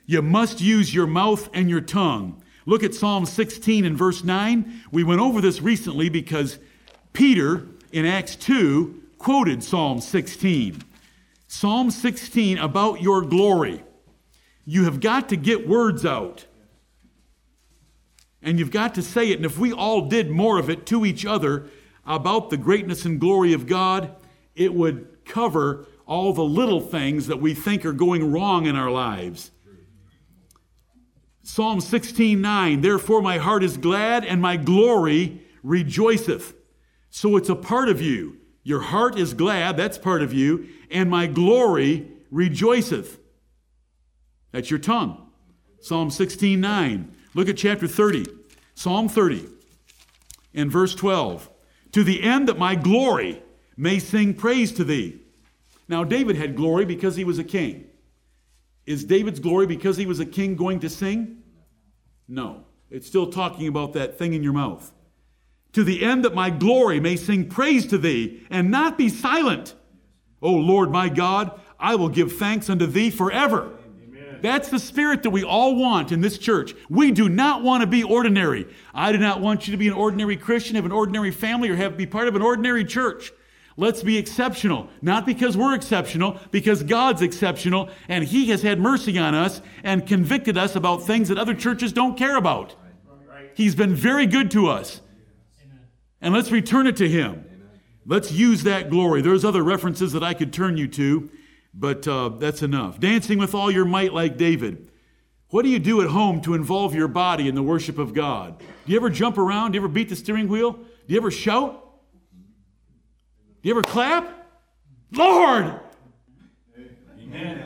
You 0.05 0.21
must 0.21 0.61
use 0.61 0.93
your 0.93 1.07
mouth 1.07 1.49
and 1.53 1.69
your 1.69 1.81
tongue. 1.81 2.43
Look 2.65 2.83
at 2.83 2.93
Psalm 2.93 3.25
16 3.25 3.85
and 3.85 3.97
verse 3.97 4.23
9. 4.23 4.83
We 4.91 5.03
went 5.03 5.21
over 5.21 5.41
this 5.41 5.61
recently 5.61 6.09
because 6.09 6.59
Peter 7.13 7.67
in 7.91 8.05
Acts 8.05 8.35
2 8.35 9.01
quoted 9.17 9.63
Psalm 9.63 10.01
16. 10.01 10.83
Psalm 11.51 11.89
16 11.89 12.59
about 12.59 13.01
your 13.01 13.23
glory. 13.23 13.83
You 14.65 14.83
have 14.83 14.99
got 14.99 15.29
to 15.29 15.35
get 15.35 15.67
words 15.67 16.05
out. 16.05 16.45
And 18.39 18.59
you've 18.59 18.69
got 18.69 18.93
to 18.93 19.01
say 19.01 19.31
it. 19.31 19.37
And 19.37 19.45
if 19.47 19.57
we 19.57 19.73
all 19.73 20.07
did 20.07 20.29
more 20.29 20.59
of 20.59 20.69
it 20.69 20.85
to 20.85 21.07
each 21.07 21.25
other 21.25 21.65
about 22.05 22.51
the 22.51 22.55
greatness 22.57 23.03
and 23.03 23.19
glory 23.19 23.51
of 23.53 23.65
God, 23.65 24.15
it 24.55 24.75
would 24.75 25.25
cover 25.25 25.87
all 26.05 26.33
the 26.33 26.43
little 26.43 26.81
things 26.81 27.25
that 27.25 27.41
we 27.41 27.55
think 27.55 27.83
are 27.83 27.93
going 27.93 28.31
wrong 28.31 28.67
in 28.67 28.75
our 28.75 28.91
lives. 28.91 29.49
Psalm 31.41 31.81
16 31.81 32.39
9, 32.39 32.81
therefore 32.81 33.23
my 33.23 33.39
heart 33.39 33.63
is 33.63 33.75
glad 33.75 34.23
and 34.23 34.39
my 34.39 34.55
glory 34.55 35.41
rejoiceth. 35.63 36.53
So 37.09 37.37
it's 37.37 37.49
a 37.49 37.55
part 37.55 37.89
of 37.89 38.03
you. 38.03 38.38
Your 38.69 38.81
heart 38.81 39.17
is 39.17 39.33
glad, 39.33 39.77
that's 39.77 39.97
part 39.97 40.21
of 40.21 40.31
you, 40.31 40.67
and 40.91 41.09
my 41.09 41.25
glory 41.25 42.07
rejoiceth. 42.29 43.17
That's 44.51 44.69
your 44.69 44.77
tongue. 44.77 45.31
Psalm 45.81 46.11
16 46.11 46.61
9. 46.61 47.15
Look 47.33 47.49
at 47.49 47.57
chapter 47.57 47.87
30, 47.87 48.27
Psalm 48.75 49.09
30, 49.09 49.47
and 50.53 50.71
verse 50.71 50.93
12. 50.93 51.49
To 51.93 52.03
the 52.03 52.21
end 52.21 52.47
that 52.47 52.59
my 52.59 52.75
glory 52.75 53.41
may 53.75 53.97
sing 53.97 54.35
praise 54.35 54.71
to 54.73 54.83
thee. 54.83 55.19
Now, 55.87 56.03
David 56.03 56.35
had 56.35 56.55
glory 56.55 56.85
because 56.85 57.15
he 57.15 57.23
was 57.23 57.39
a 57.39 57.43
king. 57.43 57.87
Is 58.85 59.03
David's 59.03 59.39
glory 59.39 59.65
because 59.65 59.97
he 59.97 60.05
was 60.05 60.19
a 60.19 60.27
king 60.27 60.55
going 60.55 60.81
to 60.81 60.91
sing? 60.91 61.41
No. 62.27 62.65
It's 62.91 63.07
still 63.07 63.31
talking 63.31 63.67
about 63.67 63.93
that 63.93 64.19
thing 64.19 64.33
in 64.33 64.43
your 64.43 64.53
mouth. 64.53 64.91
To 65.73 65.83
the 65.83 66.03
end 66.03 66.25
that 66.25 66.33
my 66.33 66.49
glory 66.49 66.99
may 66.99 67.15
sing 67.15 67.47
praise 67.47 67.85
to 67.87 67.97
thee 67.97 68.45
and 68.49 68.71
not 68.71 68.97
be 68.97 69.09
silent. 69.09 69.75
O 70.41 70.51
Lord 70.53 70.91
my 70.91 71.09
God, 71.09 71.59
I 71.79 71.95
will 71.95 72.09
give 72.09 72.33
thanks 72.33 72.69
unto 72.69 72.85
thee 72.85 73.09
forever. 73.09 73.77
Amen. 74.03 74.39
That's 74.41 74.69
the 74.69 74.79
spirit 74.79 75.23
that 75.23 75.29
we 75.29 75.43
all 75.43 75.75
want 75.75 76.11
in 76.11 76.21
this 76.21 76.37
church. 76.37 76.73
We 76.89 77.11
do 77.11 77.29
not 77.29 77.61
want 77.61 77.81
to 77.81 77.87
be 77.87 78.03
ordinary. 78.03 78.67
I 78.93 79.11
do 79.11 79.17
not 79.17 79.41
want 79.41 79.67
you 79.67 79.71
to 79.71 79.77
be 79.77 79.87
an 79.87 79.93
ordinary 79.93 80.37
Christian, 80.37 80.75
have 80.75 80.85
an 80.85 80.91
ordinary 80.91 81.31
family, 81.31 81.69
or 81.69 81.75
have 81.75 81.97
be 81.97 82.05
part 82.05 82.27
of 82.27 82.35
an 82.35 82.41
ordinary 82.41 82.83
church. 82.83 83.31
Let's 83.77 84.03
be 84.03 84.17
exceptional. 84.17 84.89
Not 85.01 85.25
because 85.25 85.55
we're 85.55 85.73
exceptional, 85.73 86.37
because 86.51 86.83
God's 86.83 87.21
exceptional, 87.21 87.89
and 88.09 88.25
He 88.25 88.49
has 88.49 88.61
had 88.61 88.79
mercy 88.79 89.17
on 89.17 89.33
us 89.33 89.61
and 89.83 90.05
convicted 90.05 90.57
us 90.57 90.75
about 90.75 91.03
things 91.03 91.29
that 91.29 91.37
other 91.37 91.53
churches 91.53 91.93
don't 91.93 92.17
care 92.17 92.35
about. 92.35 92.75
He's 93.53 93.75
been 93.75 93.95
very 93.95 94.25
good 94.25 94.51
to 94.51 94.67
us. 94.67 95.01
And 96.21 96.33
let's 96.33 96.51
return 96.51 96.87
it 96.87 96.97
to 96.97 97.07
Him. 97.07 97.45
Let's 98.05 98.31
use 98.31 98.63
that 98.63 98.89
glory. 98.89 99.21
There's 99.21 99.45
other 99.45 99.63
references 99.63 100.13
that 100.13 100.23
I 100.23 100.33
could 100.33 100.51
turn 100.51 100.77
you 100.77 100.87
to, 100.89 101.29
but 101.73 102.07
uh, 102.07 102.29
that's 102.29 102.61
enough. 102.61 102.99
Dancing 102.99 103.37
with 103.37 103.53
all 103.53 103.69
your 103.69 103.85
might, 103.85 104.13
like 104.13 104.37
David. 104.37 104.89
What 105.49 105.63
do 105.63 105.69
you 105.69 105.79
do 105.79 106.01
at 106.01 106.09
home 106.09 106.41
to 106.41 106.53
involve 106.53 106.93
your 106.93 107.07
body 107.07 107.47
in 107.47 107.55
the 107.55 107.63
worship 107.63 107.97
of 107.97 108.13
God? 108.13 108.59
Do 108.59 108.65
you 108.91 108.97
ever 108.97 109.09
jump 109.09 109.37
around? 109.37 109.71
Do 109.71 109.77
you 109.77 109.81
ever 109.81 109.87
beat 109.87 110.09
the 110.09 110.15
steering 110.15 110.47
wheel? 110.47 110.73
Do 110.73 110.83
you 111.07 111.17
ever 111.17 111.31
shout? 111.31 111.85
Do 113.61 113.69
you 113.69 113.73
ever 113.73 113.81
clap? 113.81 114.47
Lord! 115.11 115.79
Amen. 117.19 117.65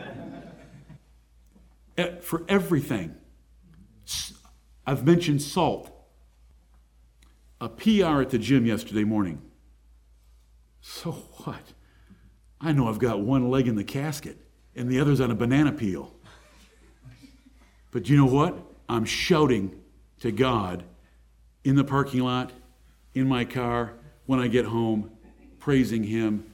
For 2.21 2.43
everything. 2.47 3.15
I've 4.85 5.05
mentioned 5.05 5.41
salt. 5.41 5.92
A 7.63 7.69
PR 7.69 8.21
at 8.21 8.29
the 8.29 8.37
gym 8.37 8.65
yesterday 8.65 9.05
morning. 9.05 9.41
So 10.81 11.11
what? 11.11 11.61
I 12.59 12.73
know 12.73 12.89
I've 12.89 12.99
got 12.99 13.21
one 13.21 13.49
leg 13.49 13.69
in 13.69 13.77
the 13.77 13.85
casket 13.85 14.37
and 14.75 14.89
the 14.89 14.99
other's 14.99 15.21
on 15.21 15.31
a 15.31 15.35
banana 15.35 15.71
peel. 15.71 16.13
But 17.89 18.09
you 18.09 18.17
know 18.17 18.25
what? 18.25 18.57
I'm 18.89 19.05
shouting 19.05 19.79
to 20.19 20.29
God 20.29 20.83
in 21.63 21.77
the 21.77 21.85
parking 21.85 22.19
lot, 22.19 22.51
in 23.13 23.29
my 23.29 23.45
car, 23.45 23.93
when 24.25 24.41
I 24.41 24.47
get 24.47 24.65
home, 24.65 25.11
praising 25.57 26.03
Him 26.03 26.45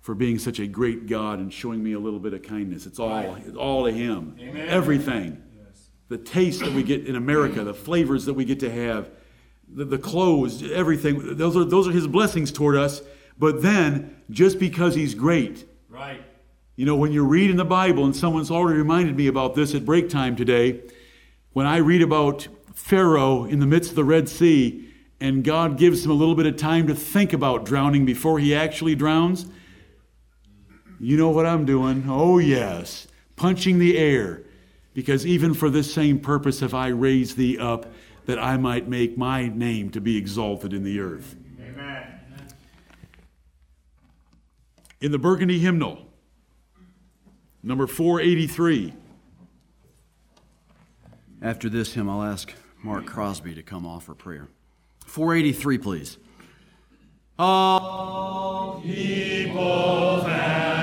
for 0.00 0.14
being 0.14 0.38
such 0.38 0.60
a 0.60 0.66
great 0.66 1.06
God 1.06 1.40
and 1.40 1.52
showing 1.52 1.82
me 1.82 1.92
a 1.92 1.98
little 1.98 2.20
bit 2.20 2.32
of 2.32 2.42
kindness. 2.42 2.86
It's 2.86 2.98
all, 2.98 3.34
it's 3.34 3.54
all 3.54 3.84
to 3.84 3.92
Him. 3.92 4.34
Amen. 4.40 4.66
Everything. 4.66 5.42
Yes. 5.58 5.90
The 6.08 6.16
taste 6.16 6.60
that 6.60 6.72
we 6.72 6.82
get 6.82 7.06
in 7.06 7.16
America, 7.16 7.64
the 7.64 7.74
flavors 7.74 8.24
that 8.24 8.32
we 8.32 8.46
get 8.46 8.60
to 8.60 8.70
have, 8.70 9.10
the, 9.74 9.84
the 9.84 9.98
clothes, 9.98 10.62
everything. 10.70 11.36
Those 11.36 11.56
are, 11.56 11.64
those 11.64 11.88
are 11.88 11.92
His 11.92 12.06
blessings 12.06 12.52
toward 12.52 12.76
us. 12.76 13.02
But 13.38 13.62
then, 13.62 14.22
just 14.30 14.58
because 14.58 14.94
He's 14.94 15.14
great. 15.14 15.66
Right. 15.88 16.22
You 16.76 16.86
know, 16.86 16.96
when 16.96 17.12
you 17.12 17.24
read 17.24 17.50
in 17.50 17.56
the 17.56 17.64
Bible, 17.64 18.04
and 18.04 18.16
someone's 18.16 18.50
already 18.50 18.78
reminded 18.78 19.16
me 19.16 19.26
about 19.26 19.54
this 19.54 19.74
at 19.74 19.84
break 19.84 20.08
time 20.08 20.34
today, 20.36 20.80
when 21.52 21.66
I 21.66 21.76
read 21.76 22.02
about 22.02 22.48
Pharaoh 22.74 23.44
in 23.44 23.60
the 23.60 23.66
midst 23.66 23.90
of 23.90 23.96
the 23.96 24.04
Red 24.04 24.28
Sea, 24.28 24.88
and 25.20 25.44
God 25.44 25.78
gives 25.78 26.04
him 26.04 26.10
a 26.10 26.14
little 26.14 26.34
bit 26.34 26.46
of 26.46 26.56
time 26.56 26.88
to 26.88 26.94
think 26.94 27.32
about 27.32 27.64
drowning 27.64 28.04
before 28.04 28.38
he 28.38 28.54
actually 28.54 28.94
drowns. 28.94 29.46
You 31.00 31.16
know 31.16 31.30
what 31.30 31.46
I'm 31.46 31.64
doing? 31.64 32.04
Oh, 32.08 32.38
yes. 32.38 33.06
Punching 33.36 33.78
the 33.78 33.96
air. 33.96 34.42
Because 34.92 35.24
even 35.26 35.54
for 35.54 35.70
this 35.70 35.92
same 35.92 36.18
purpose 36.18 36.60
have 36.60 36.74
I 36.74 36.88
raised 36.88 37.36
thee 37.36 37.58
up, 37.58 37.92
that 38.26 38.38
I 38.38 38.56
might 38.56 38.88
make 38.88 39.18
my 39.18 39.48
name 39.48 39.90
to 39.90 40.00
be 40.00 40.16
exalted 40.16 40.72
in 40.72 40.82
the 40.82 41.00
earth. 41.00 41.36
Amen. 41.60 42.20
In 45.00 45.12
the 45.12 45.18
Burgundy 45.18 45.58
hymnal, 45.58 46.06
number 47.62 47.86
483. 47.86 48.94
After 51.42 51.68
this 51.68 51.92
hymn, 51.92 52.08
I'll 52.08 52.22
ask 52.22 52.54
Mark 52.82 53.04
Crosby 53.04 53.54
to 53.54 53.62
come 53.62 53.84
offer 53.86 54.14
prayer. 54.14 54.48
483, 55.04 55.78
please. 55.78 56.18
All 57.38 58.80
people 58.80 60.22
that 60.22 60.73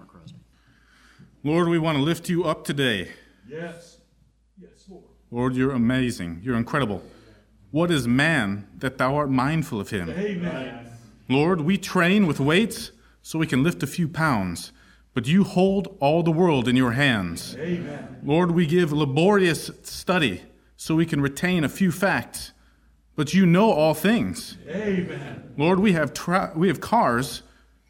Mark 0.00 0.12
Crosby. 0.12 0.38
Lord, 1.44 1.68
we 1.68 1.78
want 1.78 1.98
to 1.98 2.02
lift 2.02 2.30
you 2.30 2.44
up 2.44 2.64
today. 2.64 3.10
Yes. 3.46 3.98
Yes, 4.58 4.86
Lord. 4.88 5.04
Lord, 5.30 5.54
you're 5.54 5.72
amazing. 5.72 6.40
You're 6.42 6.56
incredible. 6.56 7.02
What 7.70 7.90
is 7.90 8.08
man 8.08 8.66
that 8.78 8.96
thou 8.96 9.14
art 9.16 9.30
mindful 9.30 9.78
of 9.78 9.90
him? 9.90 10.08
Amen. 10.08 10.86
Lord, 11.28 11.60
we 11.60 11.76
train 11.76 12.26
with 12.26 12.40
weights 12.40 12.92
so 13.20 13.38
we 13.38 13.46
can 13.46 13.62
lift 13.62 13.82
a 13.82 13.86
few 13.86 14.08
pounds, 14.08 14.72
but 15.12 15.26
you 15.26 15.44
hold 15.44 15.94
all 16.00 16.22
the 16.22 16.32
world 16.32 16.66
in 16.66 16.76
your 16.76 16.92
hands. 16.92 17.54
Amen. 17.58 18.20
Lord, 18.24 18.52
we 18.52 18.64
give 18.64 18.92
laborious 18.92 19.70
study 19.82 20.40
so 20.78 20.94
we 20.94 21.04
can 21.04 21.20
retain 21.20 21.62
a 21.62 21.68
few 21.68 21.92
facts, 21.92 22.52
but 23.16 23.34
you 23.34 23.44
know 23.44 23.70
all 23.70 23.92
things. 23.92 24.56
Amen. 24.66 25.52
Lord, 25.58 25.78
we 25.78 25.92
have, 25.92 26.14
tra- 26.14 26.54
we 26.56 26.68
have 26.68 26.80
cars 26.80 27.42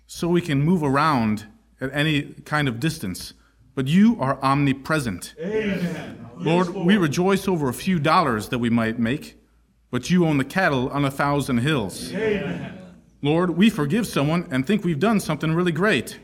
so 0.09 0.27
we 0.27 0.41
can 0.41 0.61
move 0.61 0.83
around 0.83 1.47
at 1.81 1.91
any 1.93 2.35
kind 2.45 2.69
of 2.69 2.81
distance, 2.81 3.33
but 3.75 3.89
you 3.89 4.17
are 4.21 4.43
omnipresent. 4.43 5.35
Amen. 5.41 6.29
Lord, 6.37 6.71
we 6.71 6.97
rejoice 6.97 7.47
over 7.47 7.69
a 7.69 7.75
few 7.75 7.99
dollars 7.99 8.49
that 8.49 8.59
we 8.59 8.71
might 8.71 8.99
make, 8.99 9.37
but 9.91 10.11
you 10.11 10.27
own 10.27 10.39
the 10.39 10.45
cattle 10.45 10.89
on 10.91 11.05
a 11.05 11.11
thousand 11.11 11.59
hills. 11.59 12.13
Amen. 12.13 12.79
Lord, 13.23 13.51
we 13.51 13.69
forgive 13.69 14.07
someone 14.07 14.49
and 14.51 14.67
think 14.67 14.85
we've 14.85 14.99
done 14.99 15.21
something 15.21 15.53
really 15.53 15.73
great, 15.73 16.19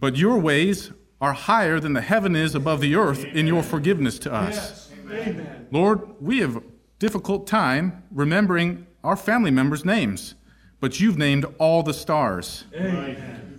but 0.00 0.16
your 0.16 0.38
ways 0.38 0.92
are 1.20 1.32
higher 1.32 1.78
than 1.78 1.92
the 1.92 2.00
heaven 2.00 2.34
is 2.34 2.54
above 2.54 2.80
the 2.80 2.94
earth 2.96 3.24
in 3.24 3.46
your 3.46 3.62
forgiveness 3.62 4.18
to 4.20 4.32
us. 4.32 4.90
Amen. 5.08 5.66
Lord, 5.70 6.00
we 6.20 6.40
have 6.40 6.56
a 6.56 6.62
difficult 6.98 7.46
time 7.46 8.02
remembering 8.10 8.86
our 9.04 9.16
family 9.16 9.50
members' 9.50 9.84
names, 9.84 10.34
but 10.80 11.00
you've 11.00 11.16
named 11.16 11.46
all 11.58 11.82
the 11.82 11.94
stars. 11.94 12.64
Amen. 12.74 13.55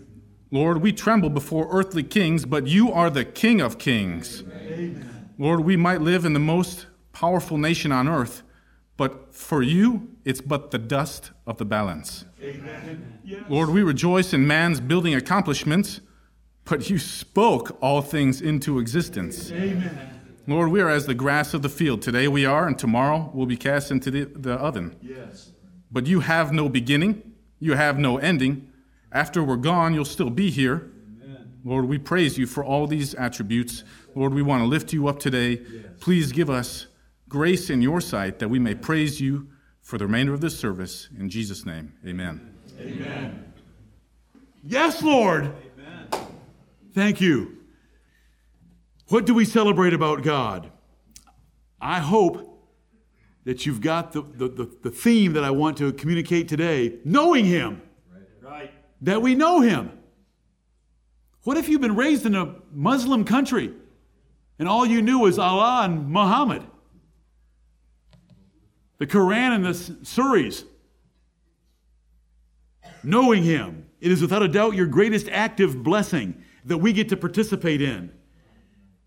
Lord, 0.49 0.81
we 0.81 0.93
tremble 0.93 1.29
before 1.29 1.67
earthly 1.71 2.03
kings, 2.03 2.45
but 2.45 2.67
you 2.67 2.91
are 2.91 3.09
the 3.09 3.25
King 3.25 3.59
of 3.59 3.77
kings. 3.77 4.43
Amen. 4.63 5.29
Lord, 5.37 5.61
we 5.61 5.75
might 5.75 6.01
live 6.01 6.23
in 6.23 6.33
the 6.33 6.39
most 6.39 6.87
powerful 7.11 7.57
nation 7.57 7.91
on 7.91 8.07
earth, 8.07 8.43
but 8.95 9.35
for 9.35 9.61
you, 9.61 10.09
it's 10.23 10.39
but 10.39 10.71
the 10.71 10.77
dust 10.77 11.31
of 11.45 11.57
the 11.57 11.65
balance. 11.65 12.25
Amen. 12.41 13.19
Lord, 13.49 13.69
we 13.69 13.83
rejoice 13.83 14.33
in 14.33 14.47
man's 14.47 14.79
building 14.79 15.13
accomplishments, 15.13 15.99
but 16.63 16.89
you 16.89 16.97
spoke 16.97 17.77
all 17.81 18.01
things 18.01 18.41
into 18.41 18.79
existence. 18.79 19.51
Amen. 19.51 20.17
Lord, 20.47 20.69
we 20.69 20.79
are 20.79 20.89
as 20.89 21.07
the 21.07 21.13
grass 21.13 21.53
of 21.53 21.61
the 21.61 21.69
field. 21.69 22.01
Today 22.01 22.29
we 22.29 22.45
are, 22.45 22.67
and 22.67 22.79
tomorrow 22.79 23.29
we'll 23.33 23.45
be 23.45 23.57
cast 23.57 23.91
into 23.91 24.09
the, 24.09 24.23
the 24.23 24.53
oven. 24.53 24.95
Yes. 25.01 25.51
But 25.91 26.07
you 26.07 26.21
have 26.21 26.53
no 26.53 26.69
beginning, 26.69 27.33
you 27.59 27.73
have 27.73 27.99
no 27.99 28.17
ending. 28.17 28.71
After 29.17 29.43
we're 29.43 29.55
gone, 29.55 29.95
you'll 29.95 30.05
still 30.05 30.29
be 30.29 30.51
here. 30.51 30.91
Lord, 31.63 31.85
we 31.85 31.97
praise 31.97 32.37
you 32.37 32.45
for 32.45 32.63
all 32.63 32.85
these 32.85 33.15
attributes. 33.15 33.83
Lord, 34.13 34.31
we 34.31 34.43
want 34.43 34.61
to 34.61 34.67
lift 34.67 34.93
you 34.93 35.07
up 35.07 35.17
today. 35.17 35.55
Please 35.99 36.31
give 36.31 36.51
us 36.51 36.85
grace 37.27 37.71
in 37.71 37.81
your 37.81 37.99
sight 37.99 38.37
that 38.37 38.47
we 38.47 38.59
may 38.59 38.75
praise 38.75 39.19
you 39.19 39.47
for 39.81 39.97
the 39.97 40.05
remainder 40.05 40.35
of 40.35 40.41
this 40.41 40.55
service. 40.59 41.09
In 41.17 41.31
Jesus' 41.31 41.65
name, 41.65 41.93
amen. 42.05 42.53
Amen. 42.79 43.53
Yes, 44.63 45.01
Lord. 45.01 45.45
Amen. 45.45 46.27
Thank 46.93 47.19
you. 47.19 47.57
What 49.07 49.25
do 49.25 49.33
we 49.33 49.45
celebrate 49.45 49.95
about 49.95 50.21
God? 50.21 50.71
I 51.81 52.01
hope 52.01 52.69
that 53.45 53.65
you've 53.65 53.81
got 53.81 54.11
the, 54.11 54.21
the, 54.21 54.47
the, 54.47 54.77
the 54.83 54.91
theme 54.91 55.33
that 55.33 55.43
I 55.43 55.49
want 55.49 55.75
to 55.79 55.91
communicate 55.91 56.47
today 56.47 56.99
knowing 57.03 57.45
Him. 57.45 57.81
That 59.01 59.21
we 59.21 59.35
know 59.35 59.61
Him. 59.61 59.91
What 61.43 61.57
if 61.57 61.69
you've 61.69 61.81
been 61.81 61.95
raised 61.95 62.25
in 62.25 62.35
a 62.35 62.55
Muslim 62.71 63.23
country 63.23 63.73
and 64.59 64.67
all 64.67 64.85
you 64.85 65.01
knew 65.01 65.19
was 65.19 65.39
Allah 65.39 65.83
and 65.85 66.09
Muhammad? 66.09 66.63
The 68.97 69.07
Quran 69.07 69.55
and 69.55 69.65
the 69.65 69.69
Surahs. 69.69 70.65
Knowing 73.03 73.43
Him. 73.43 73.85
It 74.01 74.11
is 74.11 74.21
without 74.21 74.43
a 74.43 74.47
doubt 74.47 74.75
your 74.75 74.87
greatest 74.87 75.29
active 75.29 75.83
blessing 75.83 76.43
that 76.65 76.77
we 76.79 76.93
get 76.93 77.09
to 77.09 77.17
participate 77.17 77.81
in. 77.81 78.11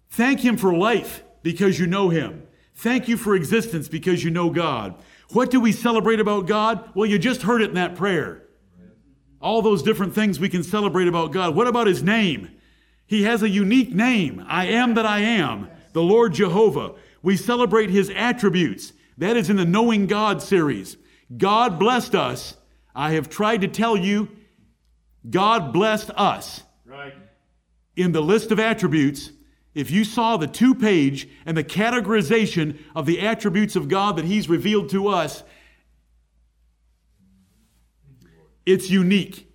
Thank 0.09 0.41
Him 0.41 0.57
for 0.57 0.75
life 0.75 1.23
because 1.43 1.79
you 1.79 1.87
know 1.87 2.09
Him. 2.09 2.47
Thank 2.75 3.09
you 3.09 3.17
for 3.17 3.35
existence 3.35 3.89
because 3.89 4.25
you 4.25 4.31
know 4.31 4.51
God. 4.51 4.95
What 5.33 5.51
do 5.51 5.61
we 5.61 5.73
celebrate 5.73 6.21
about 6.21 6.47
God? 6.47 6.91
Well, 6.95 7.09
you 7.09 7.19
just 7.19 7.43
heard 7.43 7.61
it 7.61 7.69
in 7.69 7.75
that 7.75 7.95
prayer. 7.95 8.47
All 9.41 9.63
those 9.63 9.83
different 9.83 10.15
things 10.15 10.39
we 10.39 10.49
can 10.49 10.63
celebrate 10.63 11.09
about 11.09 11.33
God. 11.33 11.55
What 11.55 11.67
about 11.67 11.87
His 11.87 12.03
name? 12.03 12.51
He 13.07 13.23
has 13.23 13.43
a 13.43 13.49
unique 13.49 13.93
name. 13.95 14.45
I 14.47 14.67
am 14.67 14.95
that 14.95 15.07
I 15.07 15.21
am, 15.21 15.69
the 15.93 16.03
Lord 16.03 16.35
Jehovah. 16.35 16.95
We 17.23 17.37
celebrate 17.37 17.91
His 17.91 18.11
attributes. 18.11 18.93
That 19.19 19.37
is 19.37 19.51
in 19.51 19.57
the 19.57 19.65
Knowing 19.65 20.07
God 20.07 20.43
series. 20.43 20.97
God 21.37 21.79
blessed 21.79 22.15
us. 22.15 22.57
I 22.95 23.13
have 23.13 23.29
tried 23.29 23.63
to 23.63 23.69
tell 23.69 23.97
you, 23.97 24.29
God 25.29 25.73
blessed 25.73 26.11
us 26.17 26.63
Right. 26.87 27.15
in 27.97 28.13
the 28.13 28.23
list 28.23 28.51
of 28.51 28.59
attributes, 28.59 29.31
if 29.75 29.91
you 29.91 30.05
saw 30.05 30.37
the 30.37 30.47
two 30.47 30.75
page 30.75 31.29
and 31.47 31.57
the 31.57 31.65
categorization 31.65 32.79
of 32.97 33.07
the 33.07 33.21
attributes 33.21 33.77
of 33.77 33.89
God 33.89 34.17
that 34.17 34.25
He's 34.25 34.49
revealed 34.49 34.89
to 34.91 35.09
us, 35.09 35.45
it's 38.71 38.91
unique. 38.91 39.47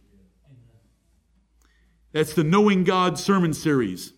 That's 2.11 2.33
the 2.33 2.43
Knowing 2.43 2.83
God 2.83 3.19
sermon 3.19 3.53
series. 3.53 4.13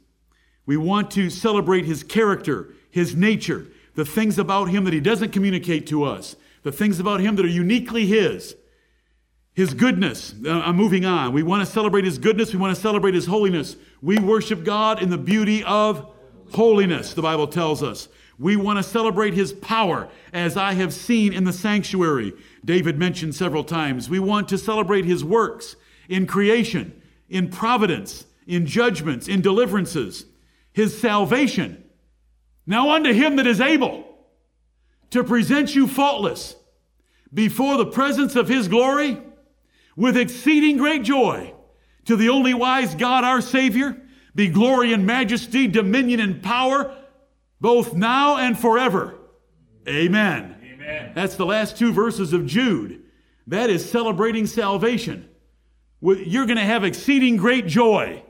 We 0.65 0.77
want 0.77 1.11
to 1.11 1.29
celebrate 1.29 1.85
His 1.85 2.03
character, 2.03 2.73
His 2.91 3.15
nature, 3.15 3.67
the 3.95 4.05
things 4.05 4.37
about 4.37 4.69
Him 4.69 4.83
that 4.83 4.93
He 4.93 4.99
doesn't 4.99 5.31
communicate 5.31 5.87
to 5.87 6.03
us, 6.03 6.35
the 6.63 6.71
things 6.71 6.99
about 6.99 7.21
Him 7.21 7.35
that 7.37 7.45
are 7.45 7.49
uniquely 7.49 8.05
His. 8.05 8.55
His 9.53 9.73
goodness. 9.73 10.35
I'm 10.47 10.75
moving 10.75 11.05
on. 11.05 11.33
We 11.33 11.41
want 11.41 11.65
to 11.65 11.71
celebrate 11.71 12.05
His 12.05 12.19
goodness. 12.19 12.53
We 12.53 12.59
want 12.59 12.75
to 12.75 12.81
celebrate 12.81 13.15
His 13.15 13.25
holiness. 13.25 13.75
We 14.01 14.19
worship 14.19 14.63
God 14.63 15.01
in 15.01 15.09
the 15.09 15.17
beauty 15.17 15.63
of 15.63 16.13
holiness, 16.53 17.13
the 17.13 17.23
Bible 17.23 17.47
tells 17.47 17.81
us. 17.81 18.07
We 18.39 18.55
want 18.55 18.77
to 18.77 18.83
celebrate 18.83 19.33
His 19.33 19.51
power, 19.51 20.09
as 20.31 20.57
I 20.57 20.73
have 20.73 20.93
seen 20.93 21.33
in 21.33 21.43
the 21.43 21.53
sanctuary, 21.53 22.33
David 22.63 22.97
mentioned 22.99 23.35
several 23.35 23.63
times. 23.63 24.09
We 24.09 24.19
want 24.19 24.47
to 24.49 24.57
celebrate 24.57 25.05
His 25.05 25.23
works 25.23 25.75
in 26.07 26.27
creation, 26.27 27.01
in 27.29 27.49
providence, 27.49 28.25
in 28.45 28.65
judgments, 28.65 29.27
in 29.27 29.41
deliverances, 29.41 30.25
His 30.71 30.99
salvation. 30.99 31.83
Now 32.65 32.91
unto 32.91 33.11
Him 33.11 33.37
that 33.37 33.47
is 33.47 33.59
able 33.59 34.05
to 35.09 35.23
present 35.23 35.73
you 35.73 35.87
faultless 35.87 36.55
before 37.33 37.77
the 37.77 37.85
presence 37.85 38.35
of 38.35 38.47
His 38.47 38.67
glory 38.67 39.17
with 39.95 40.15
exceeding 40.15 40.77
great 40.77 41.03
joy. 41.03 41.53
To 42.05 42.15
the 42.15 42.29
only 42.29 42.53
wise 42.53 42.95
God, 42.95 43.23
our 43.23 43.41
Savior, 43.41 44.01
be 44.35 44.47
glory 44.47 44.93
and 44.93 45.05
majesty, 45.05 45.67
dominion 45.67 46.19
and 46.19 46.41
power, 46.41 46.95
both 47.59 47.93
now 47.93 48.37
and 48.37 48.57
forever. 48.57 49.15
Amen. 49.87 50.55
Amen. 50.63 51.11
That's 51.15 51.35
the 51.35 51.45
last 51.45 51.77
two 51.77 51.91
verses 51.91 52.33
of 52.33 52.45
Jude. 52.45 53.03
That 53.47 53.69
is 53.69 53.89
celebrating 53.89 54.45
salvation. 54.45 55.29
You're 56.01 56.45
going 56.45 56.57
to 56.57 56.63
have 56.63 56.83
exceeding 56.83 57.37
great 57.37 57.65
joy 57.65 58.23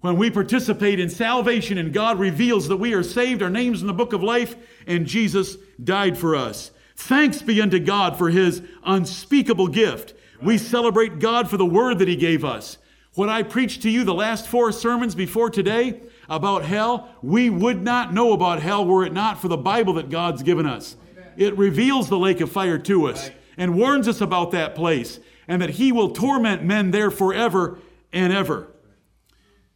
when 0.00 0.16
we 0.16 0.30
participate 0.30 1.00
in 1.00 1.08
salvation 1.08 1.78
and 1.78 1.92
God 1.92 2.18
reveals 2.18 2.68
that 2.68 2.76
we 2.76 2.92
are 2.92 3.02
saved, 3.02 3.42
our 3.42 3.50
names 3.50 3.80
in 3.80 3.86
the 3.86 3.92
book 3.92 4.12
of 4.12 4.22
life, 4.22 4.54
and 4.86 5.06
Jesus 5.06 5.56
died 5.82 6.18
for 6.18 6.36
us. 6.36 6.70
Thanks 6.96 7.42
be 7.42 7.60
unto 7.60 7.78
God 7.78 8.16
for 8.16 8.30
his 8.30 8.62
unspeakable 8.84 9.68
gift. 9.68 10.14
We 10.42 10.58
celebrate 10.58 11.18
God 11.18 11.48
for 11.48 11.56
the 11.56 11.66
word 11.66 11.98
that 11.98 12.08
he 12.08 12.16
gave 12.16 12.44
us. 12.44 12.78
What 13.14 13.28
I 13.28 13.42
preached 13.42 13.82
to 13.82 13.90
you 13.90 14.04
the 14.04 14.14
last 14.14 14.46
four 14.46 14.70
sermons 14.72 15.14
before 15.14 15.48
today 15.50 16.02
about 16.28 16.64
hell, 16.64 17.08
we 17.22 17.50
would 17.50 17.82
not 17.82 18.12
know 18.12 18.32
about 18.32 18.62
hell 18.62 18.84
were 18.84 19.04
it 19.04 19.12
not 19.12 19.40
for 19.40 19.48
the 19.48 19.56
Bible 19.56 19.94
that 19.94 20.10
God's 20.10 20.42
given 20.42 20.66
us. 20.66 20.96
It 21.36 21.56
reveals 21.56 22.08
the 22.08 22.18
lake 22.18 22.40
of 22.40 22.50
fire 22.50 22.78
to 22.78 23.06
us 23.06 23.30
and 23.56 23.76
warns 23.76 24.08
us 24.08 24.20
about 24.20 24.50
that 24.52 24.74
place 24.74 25.20
and 25.48 25.62
that 25.62 25.70
he 25.70 25.92
will 25.92 26.10
torment 26.10 26.64
men 26.64 26.90
there 26.90 27.10
forever 27.10 27.78
and 28.12 28.32
ever. 28.32 28.68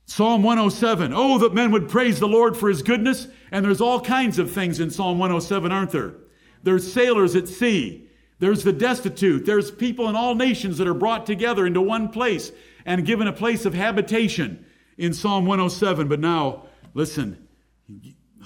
Psalm 0.07 0.43
107. 0.43 1.13
Oh, 1.15 1.39
that 1.39 1.55
men 1.55 1.71
would 1.71 1.89
praise 1.89 2.19
the 2.19 2.27
Lord 2.27 2.57
for 2.57 2.69
his 2.69 2.83
goodness. 2.83 3.29
And 3.53 3.65
there's 3.65 3.81
all 3.81 4.01
kinds 4.01 4.39
of 4.39 4.51
things 4.51 4.81
in 4.81 4.91
Psalm 4.91 5.19
107, 5.19 5.71
aren't 5.71 5.93
there? 5.93 6.15
There's 6.63 6.93
sailors 6.93 7.37
at 7.37 7.47
sea. 7.47 8.09
There's 8.41 8.65
the 8.65 8.73
destitute. 8.73 9.47
There's 9.47 9.71
people 9.71 10.09
in 10.09 10.17
all 10.17 10.35
nations 10.35 10.79
that 10.79 10.89
are 10.89 10.95
brought 10.95 11.27
together 11.27 11.67
into 11.67 11.81
one 11.81 12.09
place 12.09 12.51
and 12.85 13.07
given 13.07 13.29
a 13.29 13.33
place 13.33 13.65
of 13.65 13.75
habitation 13.75 14.65
in 15.01 15.13
Psalm 15.13 15.47
107. 15.47 16.07
But 16.07 16.21
now, 16.21 16.67
listen, 16.95 17.49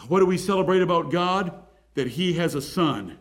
what 0.08 0.20
do 0.20 0.26
we 0.26 0.38
celebrate 0.38 0.82
about 0.82 1.10
God? 1.10 1.52
That 1.94 2.08
he 2.08 2.34
has 2.34 2.54
a 2.54 2.62
son. 2.62 3.18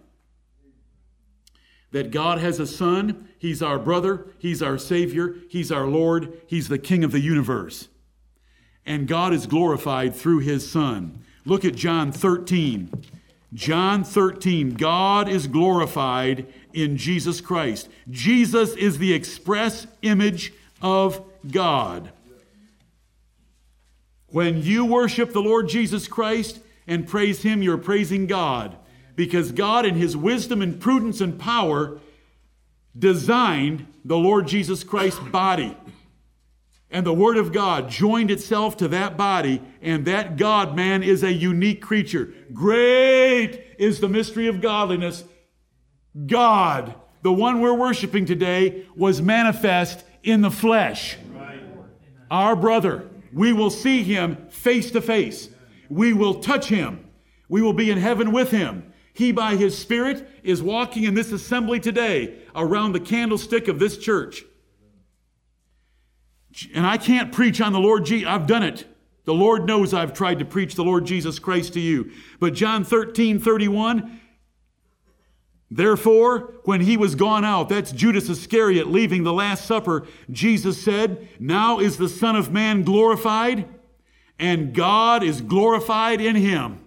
That 1.91 2.11
God 2.11 2.39
has 2.39 2.59
a 2.59 2.65
son. 2.65 3.29
He's 3.38 3.61
our 3.61 3.77
brother. 3.77 4.27
He's 4.39 4.63
our 4.63 4.77
Savior. 4.77 5.36
He's 5.49 5.71
our 5.71 5.86
Lord. 5.86 6.41
He's 6.47 6.69
the 6.69 6.79
King 6.79 7.03
of 7.03 7.11
the 7.11 7.19
universe 7.19 7.89
and 8.86 9.07
God 9.07 9.34
is 9.34 9.47
glorified 9.47 10.15
through 10.15 10.39
his 10.39 10.69
Son. 10.69 11.23
Look 11.45 11.65
at 11.65 11.75
John 11.75 12.11
13. 12.11 12.91
John 13.53 14.03
13, 14.03 14.71
God 14.71 15.29
is 15.29 15.47
glorified 15.47 16.51
in 16.73 16.97
Jesus 16.97 17.39
Christ. 17.39 17.88
Jesus 18.09 18.75
is 18.75 18.97
the 18.97 19.13
express 19.13 19.86
image 20.01 20.53
of 20.81 21.21
God. 21.51 22.11
When 24.34 24.63
you 24.63 24.84
worship 24.84 25.31
the 25.31 25.43
Lord 25.43 25.69
Jesus 25.69 26.07
Christ 26.07 26.59
and 26.88 27.07
praise 27.07 27.43
Him, 27.43 27.61
you're 27.61 27.77
praising 27.77 28.25
God 28.25 28.75
because 29.15 29.51
God, 29.51 29.86
in 29.86 29.93
His 29.93 30.17
wisdom 30.17 30.59
and 30.63 30.81
prudence 30.81 31.21
and 31.21 31.39
power, 31.39 31.99
designed 32.97 33.86
the 34.03 34.17
Lord 34.17 34.47
Jesus 34.47 34.84
Christ's 34.84 35.19
body. 35.19 35.77
And 36.89 37.05
the 37.05 37.13
Word 37.13 37.38
of 37.38 37.51
God 37.51 37.91
joined 37.91 38.31
itself 38.31 38.75
to 38.77 38.88
that 38.88 39.17
body, 39.17 39.61
and 39.84 40.03
that 40.05 40.36
God 40.36 40.75
man 40.75 41.03
is 41.03 41.21
a 41.21 41.31
unique 41.31 41.84
creature. 41.84 42.34
Great 42.51 43.63
is 43.77 43.99
the 43.99 44.09
mystery 44.09 44.47
of 44.47 44.61
godliness. 44.61 45.25
God, 46.25 46.95
the 47.21 47.31
one 47.31 47.61
we're 47.61 47.75
worshiping 47.75 48.25
today, 48.25 48.88
was 48.95 49.21
manifest 49.21 50.03
in 50.23 50.41
the 50.41 50.49
flesh. 50.49 51.17
Our 52.31 52.55
brother, 52.55 53.07
we 53.34 53.53
will 53.53 53.69
see 53.69 54.03
him 54.03 54.47
face 54.49 54.91
to 54.91 55.01
face. 55.01 55.49
We 55.89 56.13
will 56.13 56.36
touch 56.36 56.67
him. 56.67 57.09
We 57.49 57.61
will 57.61 57.73
be 57.73 57.91
in 57.91 57.97
heaven 57.97 58.31
with 58.31 58.51
him. 58.51 58.93
He, 59.13 59.31
by 59.31 59.55
his 59.55 59.77
Spirit, 59.77 60.27
is 60.43 60.63
walking 60.63 61.03
in 61.03 61.13
this 61.13 61.31
assembly 61.31 61.79
today 61.79 62.39
around 62.55 62.93
the 62.93 62.99
candlestick 62.99 63.67
of 63.67 63.79
this 63.79 63.97
church. 63.97 64.43
And 66.73 66.86
I 66.86 66.97
can't 66.97 67.31
preach 67.31 67.61
on 67.61 67.73
the 67.73 67.79
Lord 67.79 68.05
Jesus. 68.05 68.27
I've 68.27 68.47
done 68.47 68.63
it. 68.63 68.88
The 69.25 69.34
Lord 69.34 69.65
knows 69.65 69.93
I've 69.93 70.13
tried 70.13 70.39
to 70.39 70.45
preach 70.45 70.75
the 70.75 70.84
Lord 70.84 71.05
Jesus 71.05 71.39
Christ 71.39 71.73
to 71.73 71.79
you. 71.79 72.11
But 72.39 72.53
John 72.53 72.84
13, 72.84 73.39
31, 73.39 74.19
Therefore, 75.76 76.53
when 76.65 76.82
he 76.82 76.97
was 76.97 77.15
gone 77.15 77.43
out, 77.43 77.67
that's 77.67 77.91
Judas 77.91 78.30
Iscariot 78.30 78.88
leaving 78.88 79.24
the 79.24 79.34
Last 79.34 79.65
Supper, 79.65 80.05
Jesus 80.30 80.80
said, 80.80 81.28
Now 81.39 81.80
is 81.80 81.97
the 81.97 82.09
Son 82.09 82.36
of 82.36 82.51
Man 82.51 82.84
glorified, 82.84 83.67
and 84.38 84.76
God 84.76 85.24
is 85.24 85.41
glorified 85.41 86.21
in 86.21 86.36
him. 86.36 86.80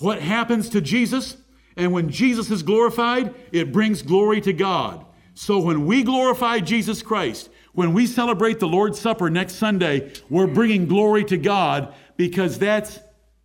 What 0.00 0.20
happens 0.20 0.68
to 0.70 0.80
Jesus? 0.80 1.36
And 1.76 1.92
when 1.92 2.10
Jesus 2.10 2.50
is 2.50 2.64
glorified, 2.64 3.32
it 3.52 3.70
brings 3.70 4.02
glory 4.02 4.40
to 4.40 4.52
God. 4.52 5.06
So 5.34 5.60
when 5.60 5.86
we 5.86 6.02
glorify 6.02 6.58
Jesus 6.58 7.02
Christ, 7.02 7.48
when 7.72 7.92
we 7.92 8.04
celebrate 8.04 8.58
the 8.58 8.66
Lord's 8.66 8.98
Supper 8.98 9.30
next 9.30 9.54
Sunday, 9.54 10.10
we're 10.28 10.48
bringing 10.48 10.88
glory 10.88 11.22
to 11.26 11.38
God 11.38 11.94
because 12.16 12.58
that's 12.58 12.98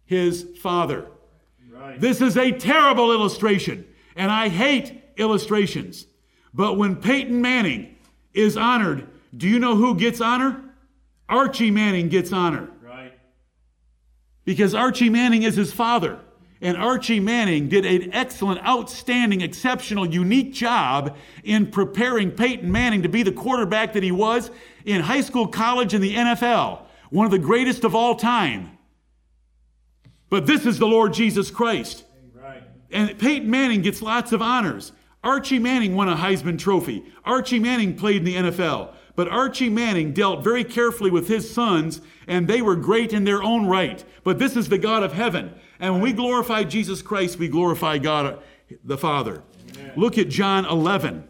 his 0.06 0.48
Father. 0.60 1.06
Right. 1.72 2.00
This 2.00 2.22
is 2.22 2.38
a 2.38 2.52
terrible 2.52 3.12
illustration, 3.12 3.86
and 4.16 4.32
I 4.32 4.50
hate 4.50 5.02
illustrations. 5.18 6.06
But 6.54 6.78
when 6.78 6.96
Peyton 6.96 7.42
Manning 7.42 7.96
is 8.34 8.58
honored, 8.58 9.08
do 9.36 9.48
you 9.48 9.60
know 9.60 9.76
who 9.76 9.96
gets 9.96 10.22
honor? 10.22 10.62
Archie 11.28 11.72
Manning 11.72 12.10
gets 12.10 12.32
honor. 12.32 12.70
Right. 12.82 13.14
Because 14.46 14.76
Archie 14.76 15.10
Manning 15.10 15.44
is 15.44 15.56
his 15.56 15.74
father. 15.74 16.20
And 16.62 16.78
Archie 16.78 17.20
Manning 17.20 17.68
did 17.68 17.86
an 17.86 18.14
excellent, 18.14 18.66
outstanding, 18.66 19.42
exceptional, 19.42 20.06
unique 20.06 20.54
job 20.54 21.18
in 21.44 21.68
preparing 21.70 22.32
Peyton 22.32 22.72
Manning 22.72 23.04
to 23.04 23.10
be 23.10 23.22
the 23.22 23.34
quarterback 23.34 23.94
that 23.94 24.04
he 24.04 24.14
was 24.14 24.50
in 24.86 25.02
high 25.02 25.20
school, 25.20 25.48
college, 25.48 25.94
and 25.94 26.02
the 26.02 26.16
NFL. 26.16 26.84
One 27.10 27.26
of 27.26 27.32
the 27.32 27.40
greatest 27.40 27.84
of 27.84 27.94
all 27.94 28.16
time. 28.16 28.78
But 30.30 30.46
this 30.46 30.66
is 30.66 30.80
the 30.80 30.88
Lord 30.88 31.14
Jesus 31.14 31.52
Christ. 31.52 32.06
And 32.94 33.18
Peyton 33.18 33.50
Manning 33.50 33.82
gets 33.82 34.02
lots 34.02 34.32
of 34.32 34.42
honors. 34.42 34.92
Archie 35.24 35.60
Manning 35.60 35.96
won 35.96 36.10
a 36.10 36.16
Heisman 36.16 36.60
Trophy. 36.60 37.04
Archie 37.26 37.60
Manning 37.60 37.96
played 37.96 38.18
in 38.18 38.24
the 38.24 38.36
NFL. 38.36 38.94
But 39.16 39.28
Archie 39.28 39.70
Manning 39.70 40.14
dealt 40.14 40.44
very 40.44 40.64
carefully 40.64 41.12
with 41.12 41.28
his 41.28 41.52
sons, 41.52 42.02
and 42.28 42.48
they 42.48 42.62
were 42.62 42.76
great 42.76 43.14
in 43.14 43.24
their 43.24 43.44
own 43.44 43.68
right. 43.68 44.04
But 44.24 44.40
this 44.40 44.56
is 44.56 44.70
the 44.70 44.78
God 44.78 45.04
of 45.04 45.14
heaven. 45.14 45.54
And 45.80 45.94
when 45.94 46.02
we 46.02 46.14
glorify 46.14 46.64
Jesus 46.64 47.02
Christ, 47.02 47.38
we 47.38 47.48
glorify 47.48 48.00
God 48.00 48.40
the 48.84 48.98
Father. 48.98 49.44
Amen. 49.76 49.94
Look 49.96 50.18
at 50.18 50.30
John 50.30 50.66
11. 50.66 51.28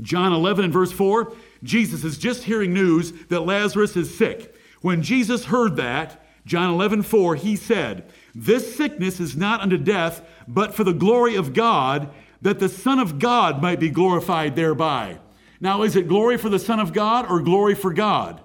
John 0.00 0.32
11 0.32 0.66
and 0.66 0.72
verse 0.72 0.92
4. 0.92 1.32
Jesus 1.62 2.04
is 2.04 2.18
just 2.18 2.44
hearing 2.44 2.74
news 2.74 3.12
that 3.28 3.40
Lazarus 3.40 3.96
is 3.96 4.16
sick. 4.16 4.54
When 4.82 5.02
Jesus 5.02 5.46
heard 5.46 5.76
that, 5.76 6.20
John 6.44 6.68
11, 6.74 7.02
4, 7.02 7.36
he 7.36 7.56
said, 7.56 8.12
This 8.34 8.76
sickness 8.76 9.20
is 9.20 9.36
not 9.36 9.60
unto 9.60 9.76
death, 9.76 10.26
but 10.48 10.74
for 10.74 10.84
the 10.84 10.92
glory 10.92 11.36
of 11.36 11.54
God, 11.54 12.10
that 12.42 12.58
the 12.58 12.68
Son 12.68 12.98
of 12.98 13.18
God 13.18 13.62
might 13.62 13.80
be 13.80 13.90
glorified 13.90 14.56
thereby. 14.56 15.18
Now, 15.60 15.82
is 15.82 15.96
it 15.96 16.08
glory 16.08 16.36
for 16.36 16.48
the 16.48 16.58
Son 16.58 16.80
of 16.80 16.92
God 16.92 17.30
or 17.30 17.40
glory 17.40 17.74
for 17.74 17.92
God? 17.92 18.40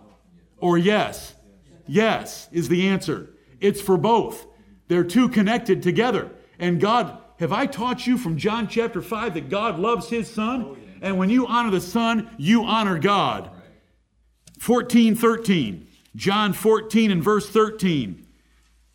Or 0.58 0.78
yes? 0.78 1.36
Yes 1.88 2.48
is 2.52 2.70
the 2.70 2.88
answer. 2.88 3.30
It's 3.60 3.82
for 3.82 3.98
both. 3.98 4.46
They're 4.88 5.04
two 5.04 5.28
connected 5.28 5.82
together. 5.82 6.32
And 6.60 6.80
God, 6.80 7.18
have 7.40 7.52
I 7.52 7.66
taught 7.66 8.06
you 8.06 8.18
from 8.18 8.38
John 8.38 8.68
chapter 8.68 9.02
5 9.02 9.34
that 9.34 9.50
God 9.50 9.80
loves 9.80 10.10
his 10.10 10.30
son? 10.30 10.66
Oh, 10.66 10.78
and 11.02 11.18
when 11.18 11.30
you 11.30 11.48
honor 11.48 11.72
the 11.72 11.82
son, 11.82 12.30
you 12.38 12.64
honor 12.64 13.00
God. 13.00 13.50
14, 14.60 15.16
13. 15.16 15.88
John 16.16 16.54
14 16.54 17.12
and 17.12 17.24
verse 17.24 17.50
13. 17.50 18.26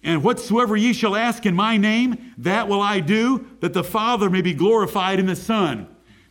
And 0.05 0.23
whatsoever 0.23 0.77
ye 0.77 0.93
shall 0.93 1.17
ask 1.17 1.45
in 1.47 1.57
my 1.57 1.77
name, 1.77 2.35
that 2.39 2.69
will 2.69 2.81
I 2.81 3.01
do, 3.01 3.47
that 3.61 3.73
the 3.73 3.83
Father 3.83 4.31
may 4.31 4.43
be 4.43 4.55
glorified 4.55 5.19
in 5.19 5.27
the 5.27 5.35
Son. 5.35 5.89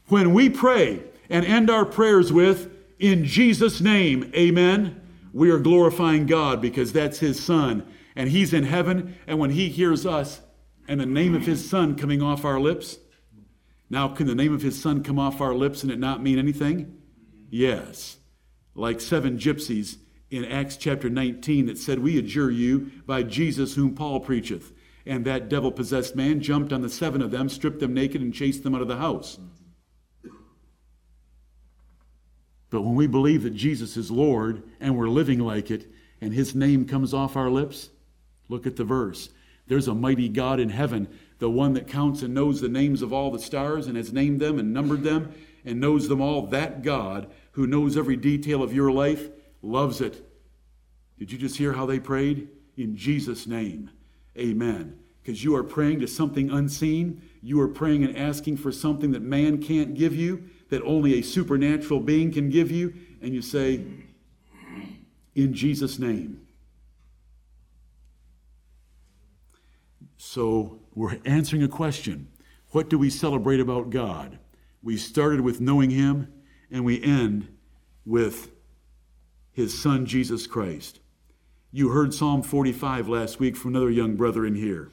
When 0.07 0.33
we 0.33 0.49
pray 0.49 1.03
and 1.29 1.43
end 1.45 1.69
our 1.69 1.85
prayers 1.85 2.31
with, 2.31 2.69
in 2.99 3.25
Jesus' 3.25 3.81
name, 3.81 4.31
amen, 4.35 5.01
we 5.33 5.49
are 5.49 5.59
glorifying 5.59 6.27
God 6.27 6.61
because 6.61 6.93
that's 6.93 7.19
his 7.19 7.43
Son 7.43 7.85
and 8.15 8.29
he's 8.29 8.53
in 8.53 8.63
heaven, 8.63 9.15
and 9.27 9.39
when 9.39 9.51
he 9.51 9.69
hears 9.69 10.05
us 10.05 10.41
and 10.87 10.99
the 10.99 11.05
name 11.05 11.33
of 11.35 11.45
his 11.45 11.67
son 11.67 11.95
coming 11.95 12.21
off 12.21 12.45
our 12.45 12.59
lips, 12.59 12.97
now 13.89 14.07
can 14.07 14.27
the 14.27 14.35
name 14.35 14.53
of 14.53 14.61
his 14.61 14.79
son 14.79 15.03
come 15.03 15.19
off 15.19 15.41
our 15.41 15.53
lips 15.53 15.83
and 15.83 15.91
it 15.91 15.99
not 15.99 16.21
mean 16.21 16.39
anything? 16.39 16.97
Yes. 17.49 18.17
Like 18.75 19.01
seven 19.01 19.37
gypsies 19.37 19.97
in 20.33 20.45
Acts 20.45 20.77
chapter 20.77 21.09
19 21.09 21.67
that 21.67 21.77
said, 21.77 21.99
We 21.99 22.17
adjure 22.17 22.51
you 22.51 22.91
by 23.05 23.23
Jesus 23.23 23.75
whom 23.75 23.95
Paul 23.95 24.19
preacheth. 24.19 24.71
And 25.05 25.25
that 25.25 25.49
devil 25.49 25.71
possessed 25.71 26.15
man 26.15 26.41
jumped 26.41 26.71
on 26.71 26.81
the 26.81 26.89
seven 26.89 27.21
of 27.21 27.31
them, 27.31 27.49
stripped 27.49 27.79
them 27.79 27.93
naked, 27.93 28.21
and 28.21 28.33
chased 28.33 28.63
them 28.63 28.73
out 28.73 28.81
of 28.81 28.87
the 28.87 28.97
house. 28.97 29.37
But 32.69 32.81
when 32.81 32.95
we 32.95 33.07
believe 33.07 33.43
that 33.43 33.53
Jesus 33.53 33.97
is 33.97 34.09
Lord 34.09 34.63
and 34.79 34.97
we're 34.97 35.09
living 35.09 35.39
like 35.39 35.69
it, 35.69 35.91
and 36.21 36.33
his 36.33 36.55
name 36.55 36.87
comes 36.87 37.13
off 37.13 37.35
our 37.35 37.49
lips, 37.49 37.89
Look 38.49 38.67
at 38.67 38.75
the 38.75 38.83
verse. 38.83 39.29
There's 39.67 39.87
a 39.87 39.95
mighty 39.95 40.29
God 40.29 40.59
in 40.59 40.69
heaven, 40.69 41.07
the 41.39 41.49
one 41.49 41.73
that 41.73 41.87
counts 41.87 42.21
and 42.21 42.33
knows 42.33 42.61
the 42.61 42.69
names 42.69 43.01
of 43.01 43.13
all 43.13 43.31
the 43.31 43.39
stars 43.39 43.87
and 43.87 43.97
has 43.97 44.11
named 44.11 44.39
them 44.39 44.59
and 44.59 44.73
numbered 44.73 45.03
them 45.03 45.33
and 45.65 45.79
knows 45.79 46.07
them 46.07 46.21
all. 46.21 46.47
That 46.47 46.83
God 46.83 47.31
who 47.51 47.65
knows 47.65 47.95
every 47.95 48.15
detail 48.15 48.61
of 48.61 48.73
your 48.73 48.91
life 48.91 49.29
loves 49.63 50.01
it. 50.01 50.29
Did 51.17 51.31
you 51.31 51.37
just 51.37 51.57
hear 51.57 51.73
how 51.73 51.85
they 51.85 51.99
prayed? 51.99 52.49
In 52.77 52.95
Jesus' 52.95 53.47
name, 53.47 53.89
amen. 54.37 54.99
Because 55.21 55.43
you 55.43 55.55
are 55.55 55.63
praying 55.63 56.01
to 56.01 56.07
something 56.07 56.51
unseen. 56.51 57.21
You 57.41 57.61
are 57.61 57.67
praying 57.67 58.03
and 58.03 58.17
asking 58.17 58.57
for 58.57 58.71
something 58.71 59.11
that 59.11 59.21
man 59.21 59.61
can't 59.61 59.93
give 59.93 60.13
you, 60.13 60.49
that 60.69 60.81
only 60.83 61.17
a 61.17 61.21
supernatural 61.21 62.01
being 62.01 62.31
can 62.31 62.49
give 62.49 62.69
you. 62.69 62.93
And 63.21 63.33
you 63.33 63.41
say, 63.41 63.85
In 65.33 65.53
Jesus' 65.53 65.97
name. 65.97 66.41
So 70.17 70.79
we're 70.93 71.19
answering 71.25 71.63
a 71.63 71.67
question. 71.67 72.27
What 72.71 72.89
do 72.89 72.97
we 72.97 73.09
celebrate 73.09 73.59
about 73.59 73.91
God? 73.91 74.39
We 74.81 74.97
started 74.97 75.41
with 75.41 75.61
knowing 75.61 75.91
Him, 75.91 76.33
and 76.71 76.83
we 76.83 77.01
end 77.01 77.47
with 78.05 78.49
His 79.53 79.79
Son, 79.79 80.05
Jesus 80.05 80.47
Christ. 80.47 80.99
You 81.71 81.89
heard 81.89 82.13
Psalm 82.13 82.41
45 82.41 83.07
last 83.07 83.39
week 83.39 83.55
from 83.55 83.71
another 83.71 83.89
young 83.89 84.15
brother 84.15 84.45
in 84.45 84.55
here. 84.55 84.91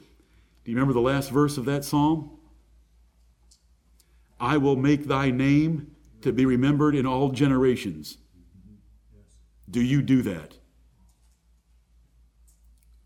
Do 0.63 0.71
you 0.71 0.77
remember 0.77 0.93
the 0.93 1.01
last 1.01 1.31
verse 1.31 1.57
of 1.57 1.65
that 1.65 1.83
psalm? 1.83 2.37
I 4.39 4.57
will 4.57 4.75
make 4.75 5.05
thy 5.05 5.31
name 5.31 5.95
to 6.21 6.31
be 6.31 6.45
remembered 6.45 6.95
in 6.95 7.05
all 7.05 7.29
generations. 7.29 8.17
Do 9.69 9.81
you 9.81 10.01
do 10.01 10.21
that? 10.23 10.57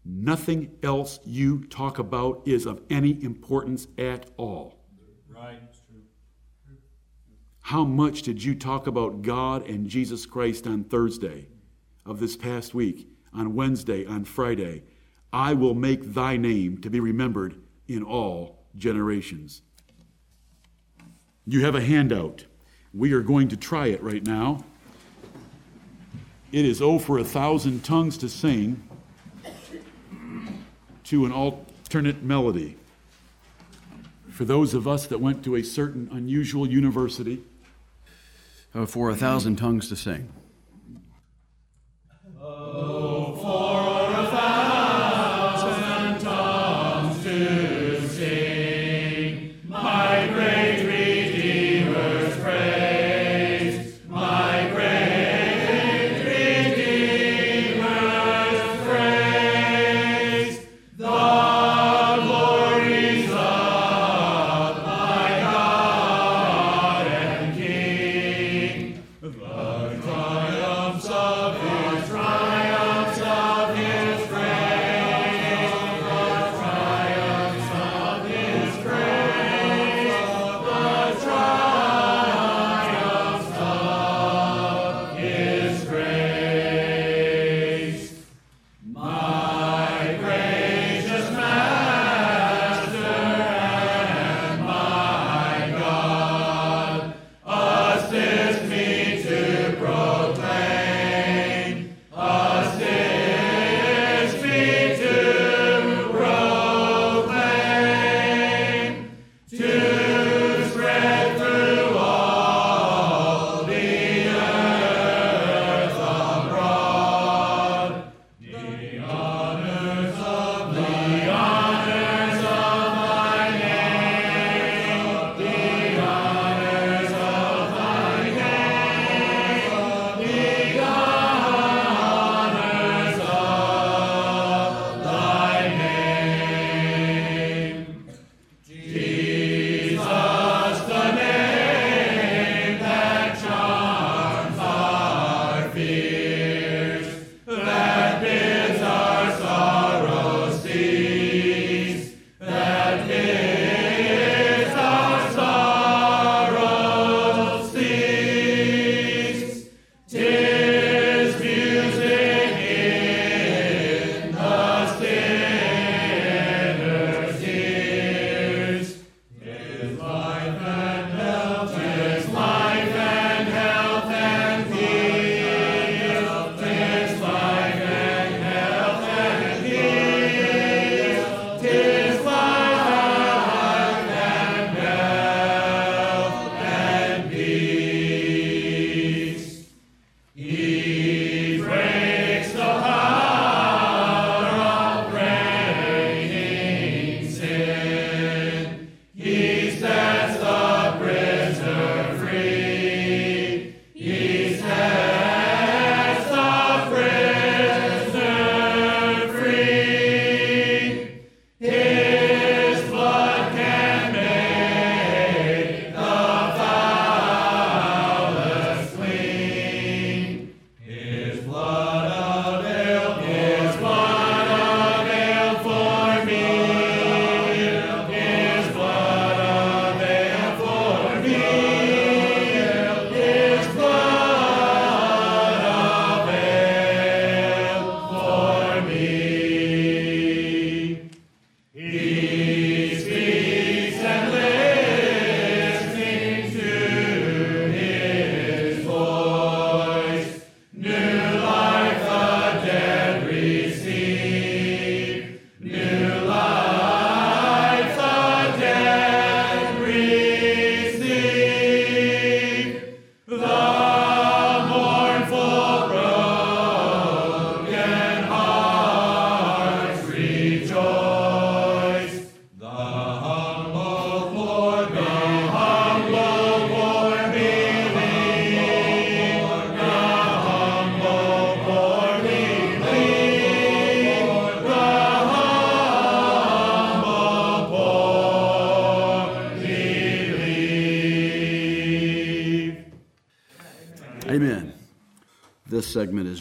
Nothing 0.03 0.71
else 0.83 1.19
you 1.25 1.63
talk 1.65 1.97
about 1.97 2.43
is 2.45 2.65
of 2.65 2.81
any 2.89 3.21
importance 3.23 3.87
at 3.97 4.29
all. 4.37 4.79
Right. 5.27 5.74
How 7.69 7.83
much 7.83 8.21
did 8.21 8.43
you 8.43 8.53
talk 8.53 8.85
about 8.85 9.23
God 9.23 9.67
and 9.67 9.89
Jesus 9.89 10.27
Christ 10.27 10.67
on 10.67 10.83
Thursday 10.83 11.47
of 12.05 12.19
this 12.19 12.35
past 12.35 12.75
week, 12.75 13.09
on 13.33 13.55
Wednesday, 13.55 14.05
on 14.05 14.23
Friday? 14.23 14.83
I 15.33 15.55
will 15.55 15.73
make 15.73 16.13
thy 16.13 16.37
name 16.37 16.77
to 16.81 16.91
be 16.91 16.99
remembered 16.99 17.55
in 17.87 18.03
all 18.03 18.59
generations. 18.77 19.63
You 21.47 21.65
have 21.65 21.73
a 21.73 21.81
handout. 21.81 22.45
We 22.93 23.13
are 23.13 23.21
going 23.21 23.47
to 23.47 23.57
try 23.57 23.87
it 23.87 24.03
right 24.03 24.23
now. 24.23 24.63
It 26.51 26.65
is 26.65 26.83
Oh 26.83 26.99
for 26.99 27.17
a 27.17 27.23
Thousand 27.23 27.83
Tongues 27.83 28.19
to 28.19 28.29
Sing 28.29 28.87
to 31.05 31.25
an 31.25 31.31
alternate 31.31 32.21
melody. 32.21 32.77
For 34.29 34.45
those 34.45 34.75
of 34.75 34.87
us 34.87 35.07
that 35.07 35.19
went 35.19 35.43
to 35.45 35.55
a 35.55 35.63
certain 35.63 36.09
unusual 36.11 36.69
university, 36.69 37.41
Uh, 38.75 38.85
for 38.85 39.09
a 39.09 39.15
thousand 39.15 39.55
tongues 39.55 39.87
to 39.87 39.95
sing. 39.95 40.27
My 42.37 43.14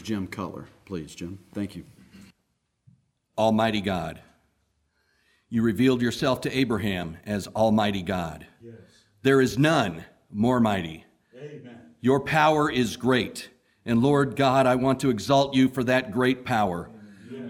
Jim 0.05 0.27
Cutler. 0.27 0.67
Please, 0.85 1.15
Jim. 1.15 1.39
Thank 1.55 1.75
you. 1.75 1.85
Almighty 3.37 3.81
God. 3.81 4.21
You 5.49 5.63
revealed 5.63 6.03
yourself 6.03 6.43
to 6.43 6.57
Abraham 6.57 7.17
as 7.25 7.49
Almighty 7.49 8.03
God. 8.03 8.47
Yes. 8.63 8.75
There 9.23 9.41
is 9.41 9.59
none 9.59 10.05
more 10.31 10.61
mighty. 10.61 11.05
Amen. 11.37 11.81
Your 12.01 12.21
power 12.21 12.71
is 12.71 12.97
great. 12.97 13.49
And 13.87 14.03
Lord 14.03 14.37
God, 14.37 14.67
I 14.67 14.75
want 14.75 15.01
to 15.01 15.11
exalt 15.11 15.55
you 15.55 15.69
for 15.69 15.83
that 15.85 16.13
great 16.13 16.45
power. 16.45 16.91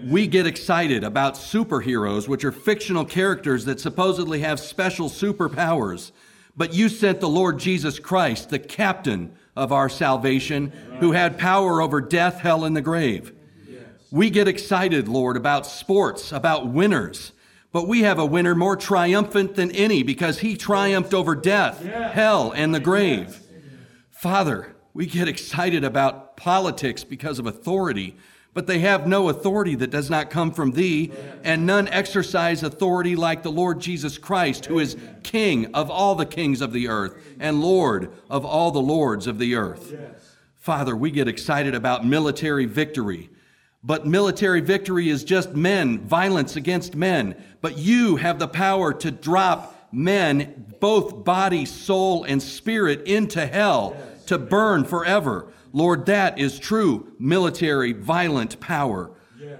We 0.05 0.27
get 0.27 0.45
excited 0.45 1.03
about 1.03 1.33
superheroes, 1.33 2.27
which 2.27 2.45
are 2.45 2.51
fictional 2.51 3.05
characters 3.05 3.65
that 3.65 3.79
supposedly 3.79 4.39
have 4.41 4.59
special 4.59 5.09
superpowers. 5.09 6.11
But 6.55 6.73
you 6.73 6.89
sent 6.89 7.19
the 7.19 7.29
Lord 7.29 7.57
Jesus 7.57 7.97
Christ, 7.97 8.49
the 8.49 8.59
captain 8.59 9.35
of 9.55 9.71
our 9.71 9.89
salvation, 9.89 10.71
who 10.99 11.13
had 11.13 11.37
power 11.37 11.81
over 11.81 12.01
death, 12.01 12.39
hell, 12.39 12.65
and 12.65 12.75
the 12.75 12.81
grave. 12.81 13.31
We 14.11 14.29
get 14.29 14.47
excited, 14.47 15.07
Lord, 15.07 15.37
about 15.37 15.65
sports, 15.65 16.31
about 16.31 16.67
winners. 16.67 17.31
But 17.71 17.87
we 17.87 18.03
have 18.03 18.19
a 18.19 18.25
winner 18.25 18.55
more 18.55 18.77
triumphant 18.77 19.55
than 19.55 19.71
any 19.71 20.03
because 20.03 20.39
he 20.39 20.55
triumphed 20.55 21.13
over 21.13 21.35
death, 21.35 21.83
hell, 21.83 22.51
and 22.51 22.73
the 22.73 22.79
grave. 22.79 23.41
Father, 24.11 24.75
we 24.93 25.05
get 25.05 25.27
excited 25.27 25.83
about 25.83 26.37
politics 26.37 27.03
because 27.03 27.37
of 27.37 27.45
authority, 27.45 28.15
but 28.55 28.67
they 28.67 28.79
have 28.79 29.05
no 29.05 29.27
authority 29.27 29.75
that 29.75 29.91
does 29.91 30.09
not 30.09 30.29
come 30.29 30.49
from 30.49 30.71
thee, 30.71 31.11
and 31.43 31.65
none 31.65 31.89
exercise 31.89 32.63
authority 32.63 33.13
like 33.13 33.43
the 33.43 33.51
Lord 33.51 33.81
Jesus 33.81 34.17
Christ, 34.17 34.67
who 34.67 34.79
is 34.79 34.95
King 35.23 35.75
of 35.75 35.91
all 35.91 36.15
the 36.15 36.25
kings 36.25 36.61
of 36.61 36.71
the 36.71 36.87
earth 36.87 37.21
and 37.37 37.61
Lord 37.61 38.13
of 38.29 38.45
all 38.45 38.71
the 38.71 38.79
lords 38.79 39.27
of 39.27 39.39
the 39.39 39.55
earth. 39.55 39.93
Father, 40.55 40.95
we 40.95 41.11
get 41.11 41.27
excited 41.27 41.75
about 41.75 42.07
military 42.07 42.65
victory. 42.65 43.29
But 43.83 44.07
military 44.07 44.61
victory 44.61 45.09
is 45.09 45.25
just 45.25 45.53
men, 45.53 45.99
violence 45.99 46.55
against 46.55 46.95
men. 46.95 47.35
But 47.61 47.77
you 47.77 48.15
have 48.15 48.39
the 48.39 48.47
power 48.47 48.93
to 48.93 49.11
drop 49.11 49.89
men, 49.91 50.73
both 50.79 51.25
body, 51.25 51.65
soul, 51.65 52.23
and 52.23 52.41
spirit, 52.41 53.05
into 53.05 53.45
hell 53.45 53.97
to 54.27 54.37
burn 54.37 54.85
forever. 54.85 55.51
Lord, 55.75 56.05
that 56.05 56.39
is 56.39 56.57
true 56.57 57.11
military, 57.19 57.91
violent 57.91 58.61
power. 58.61 59.11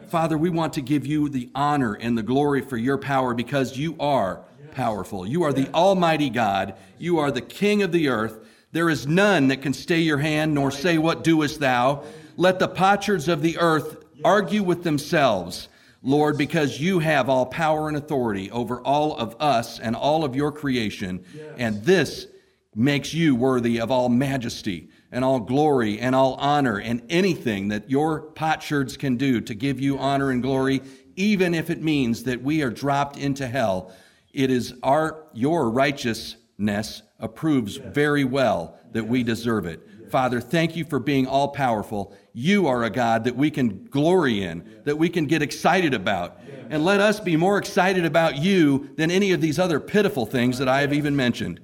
Father, 0.07 0.38
we 0.38 0.49
want 0.49 0.72
to 0.74 0.82
give 0.82 1.05
you 1.05 1.28
the 1.28 1.49
honor 1.53 1.93
and 1.93 2.18
the 2.18 2.24
glory 2.24 2.61
for 2.61 2.78
your 2.78 2.97
power 2.97 3.34
because 3.34 3.78
you 3.78 3.97
are 3.99 4.41
powerful. 4.72 5.28
You 5.28 5.43
are 5.43 5.51
the 5.51 5.68
Almighty 5.74 6.30
God. 6.30 6.76
You 6.97 7.20
are 7.20 7.32
the 7.32 7.41
King 7.41 7.84
of 7.84 7.91
the 7.91 8.07
earth. 8.07 8.47
There 8.72 8.89
is 8.89 9.05
none 9.05 9.49
that 9.49 9.61
can 9.61 9.74
stay 9.74 9.99
your 9.99 10.20
hand 10.20 10.53
nor 10.53 10.72
say, 10.72 10.97
What 10.97 11.26
doest 11.26 11.59
thou? 11.59 12.05
Let 12.38 12.59
the 12.59 12.70
potsherds 12.70 13.28
of 13.28 13.41
the 13.41 13.57
earth 13.57 14.05
argue 14.24 14.63
with 14.63 14.84
themselves, 14.84 15.68
Lord, 16.01 16.38
because 16.38 16.80
you 16.80 16.99
have 16.99 17.28
all 17.28 17.45
power 17.45 17.89
and 17.89 17.97
authority 17.97 18.49
over 18.51 18.80
all 18.80 19.18
of 19.18 19.36
us 19.41 19.82
and 19.82 19.97
all 19.97 20.24
of 20.24 20.34
your 20.34 20.53
creation. 20.53 21.26
And 21.57 21.84
this 21.84 22.28
makes 22.74 23.13
you 23.13 23.36
worthy 23.36 23.82
of 23.82 23.91
all 23.91 24.07
majesty 24.07 24.89
and 25.11 25.23
all 25.23 25.39
glory 25.39 25.99
and 25.99 26.15
all 26.15 26.35
honor 26.35 26.79
and 26.79 27.01
anything 27.09 27.69
that 27.69 27.89
your 27.89 28.21
potsherds 28.21 28.97
can 28.97 29.17
do 29.17 29.41
to 29.41 29.53
give 29.53 29.79
you 29.79 29.97
honor 29.97 30.31
and 30.31 30.41
glory, 30.41 30.81
even 31.15 31.53
if 31.53 31.69
it 31.69 31.81
means 31.81 32.23
that 32.23 32.41
we 32.41 32.61
are 32.61 32.69
dropped 32.69 33.17
into 33.17 33.47
hell. 33.47 33.93
It 34.33 34.51
is 34.51 34.73
our 34.83 35.27
your 35.33 35.69
righteousness 35.69 37.01
approves 37.19 37.77
very 37.77 38.23
well 38.23 38.77
that 38.91 39.07
we 39.07 39.23
deserve 39.23 39.65
it. 39.65 39.87
Father, 40.09 40.39
thank 40.39 40.75
you 40.75 40.85
for 40.85 40.99
being 40.99 41.27
all 41.27 41.49
powerful. 41.49 42.15
You 42.33 42.67
are 42.67 42.83
a 42.83 42.89
God 42.89 43.23
that 43.23 43.35
we 43.35 43.49
can 43.49 43.85
glory 43.85 44.43
in, 44.43 44.81
that 44.83 44.97
we 44.97 45.09
can 45.09 45.25
get 45.25 45.41
excited 45.41 45.93
about. 45.93 46.39
And 46.69 46.83
let 46.83 46.99
us 46.99 47.19
be 47.19 47.37
more 47.37 47.57
excited 47.57 48.05
about 48.05 48.37
you 48.37 48.89
than 48.97 49.11
any 49.11 49.31
of 49.31 49.41
these 49.41 49.59
other 49.59 49.79
pitiful 49.79 50.25
things 50.25 50.57
that 50.57 50.67
I 50.67 50.81
have 50.81 50.93
even 50.93 51.15
mentioned. 51.15 51.59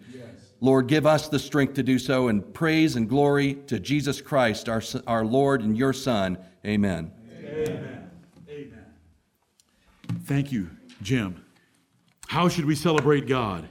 Lord, 0.64 0.86
give 0.86 1.08
us 1.08 1.28
the 1.28 1.40
strength 1.40 1.74
to 1.74 1.84
do 1.84 1.98
so 1.98 2.28
and 2.28 2.54
praise 2.54 2.96
and 2.96 3.10
glory 3.10 3.56
to 3.66 3.80
Jesus 3.80 4.22
Christ, 4.22 4.70
our, 4.70 4.84
our 5.08 5.26
Lord 5.26 5.62
and 5.62 5.76
your 5.76 5.92
Son. 5.92 6.38
Amen. 6.64 7.12
Amen. 7.44 8.12
Amen. 8.48 8.86
Thank 10.24 10.52
you, 10.52 10.70
Jim. 11.02 11.44
How 12.28 12.48
should 12.48 12.66
we 12.66 12.76
celebrate 12.76 13.28
God? 13.28 13.68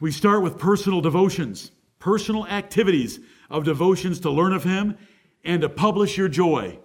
We 0.00 0.10
start 0.10 0.42
with 0.42 0.58
personal 0.58 1.00
devotions, 1.00 1.70
personal 2.00 2.44
activities 2.48 3.20
of 3.48 3.64
devotions 3.64 4.18
to 4.20 4.30
learn 4.30 4.52
of 4.52 4.64
Him 4.64 4.98
and 5.44 5.62
to 5.62 5.68
publish 5.68 6.18
your 6.18 6.28
joy. 6.28 6.76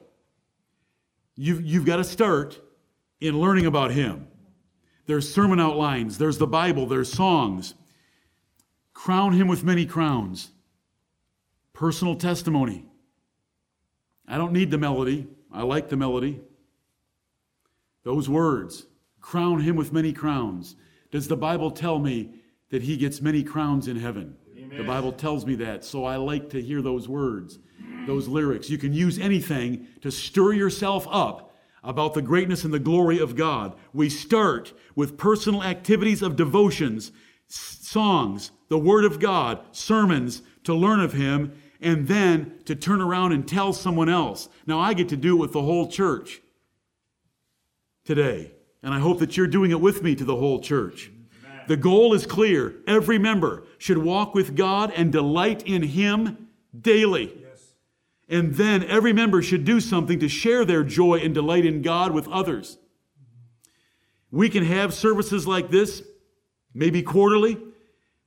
You've, 1.36 1.66
you've 1.66 1.86
got 1.86 1.98
to 1.98 2.04
start 2.04 2.62
in 3.20 3.40
learning 3.40 3.66
about 3.66 3.90
Him. 3.90 4.28
There's 5.08 5.34
sermon 5.34 5.60
outlines, 5.60 6.20
there's 6.20 6.38
the 6.38 6.46
Bible, 6.46 6.86
there's 6.86 7.12
songs. 7.12 7.74
Crown 9.04 9.32
Him 9.32 9.48
with 9.48 9.64
many 9.64 9.86
crowns. 9.86 10.52
Personal 11.72 12.16
testimony. 12.16 12.86
I 14.28 14.38
don't 14.38 14.52
need 14.52 14.72
the 14.72 14.78
melody, 14.78 15.26
I 15.54 15.62
like 15.62 15.88
the 15.88 15.96
melody. 15.96 16.42
Those 18.04 18.28
words, 18.28 18.88
crown 19.22 19.62
Him 19.62 19.78
with 19.78 19.94
many 19.94 20.12
crowns. 20.12 20.76
Does 21.12 21.30
the 21.30 21.38
Bible 21.38 21.72
tell 21.72 21.98
me 21.98 22.34
that 22.72 22.82
He 22.82 22.98
gets 22.98 23.22
many 23.22 23.42
crowns 23.42 23.88
in 23.88 23.96
heaven? 23.96 24.36
The 24.76 24.84
Bible 24.84 25.14
tells 25.14 25.46
me 25.46 25.56
that, 25.56 25.86
so 25.86 26.04
I 26.04 26.18
like 26.18 26.50
to 26.50 26.62
hear 26.62 26.82
those 26.82 27.08
words, 27.08 27.58
those 28.06 28.28
lyrics. 28.28 28.70
You 28.70 28.78
can 28.78 28.92
use 28.92 29.18
anything 29.18 29.88
to 30.02 30.12
stir 30.12 30.52
yourself 30.52 31.08
up 31.10 31.56
about 31.86 32.16
the 32.16 32.22
greatness 32.22 32.66
and 32.66 32.74
the 32.74 32.80
glory 32.80 33.20
of 33.20 33.38
God. 33.38 33.78
We 33.94 34.10
start 34.10 34.74
with 34.94 35.18
personal 35.18 35.64
activities 35.64 36.22
of 36.22 36.36
devotions, 36.36 37.14
songs, 37.48 38.52
the 38.70 38.80
Word 38.80 39.04
of 39.04 39.20
God, 39.20 39.60
sermons 39.72 40.42
to 40.64 40.74
learn 40.74 41.00
of 41.00 41.14
Him, 41.14 41.60
and 41.82 42.08
then 42.08 42.60
to 42.66 42.76
turn 42.76 43.02
around 43.02 43.32
and 43.32 43.48
tell 43.48 43.74
someone 43.74 44.10
else. 44.10 44.50
Now, 44.66 44.80
I 44.80 44.94
get 44.94 45.10
to 45.10 45.18
do 45.18 45.36
it 45.36 45.40
with 45.40 45.54
the 45.54 45.62
whole 45.62 45.90
church 45.90 46.42
today, 48.06 48.52
and 48.82 48.94
I 48.94 49.00
hope 49.00 49.20
that 49.20 49.38
you're 49.38 49.48
doing 49.48 49.72
it 49.72 49.82
with 49.82 50.04
me 50.04 50.16
to 50.16 50.24
the 50.24 50.36
whole 50.36 50.60
church. 50.60 51.12
The 51.68 51.78
goal 51.78 52.14
is 52.14 52.26
clear. 52.26 52.76
Every 52.88 53.20
member 53.20 53.64
should 53.78 54.00
walk 54.00 54.34
with 54.34 54.56
God 54.56 54.92
and 54.96 55.12
delight 55.12 55.64
in 55.68 55.84
Him 55.84 56.50
daily. 56.80 57.46
And 58.28 58.56
then 58.56 58.84
every 58.84 59.14
member 59.14 59.42
should 59.42 59.66
do 59.66 59.80
something 59.80 60.20
to 60.20 60.28
share 60.28 60.66
their 60.66 60.84
joy 60.84 61.20
and 61.20 61.34
delight 61.34 61.66
in 61.66 61.82
God 61.82 62.12
with 62.12 62.28
others. 62.28 62.78
We 64.32 64.50
can 64.50 64.64
have 64.66 64.94
services 64.94 65.48
like 65.48 65.70
this, 65.70 66.04
maybe 66.74 67.02
quarterly, 67.02 67.58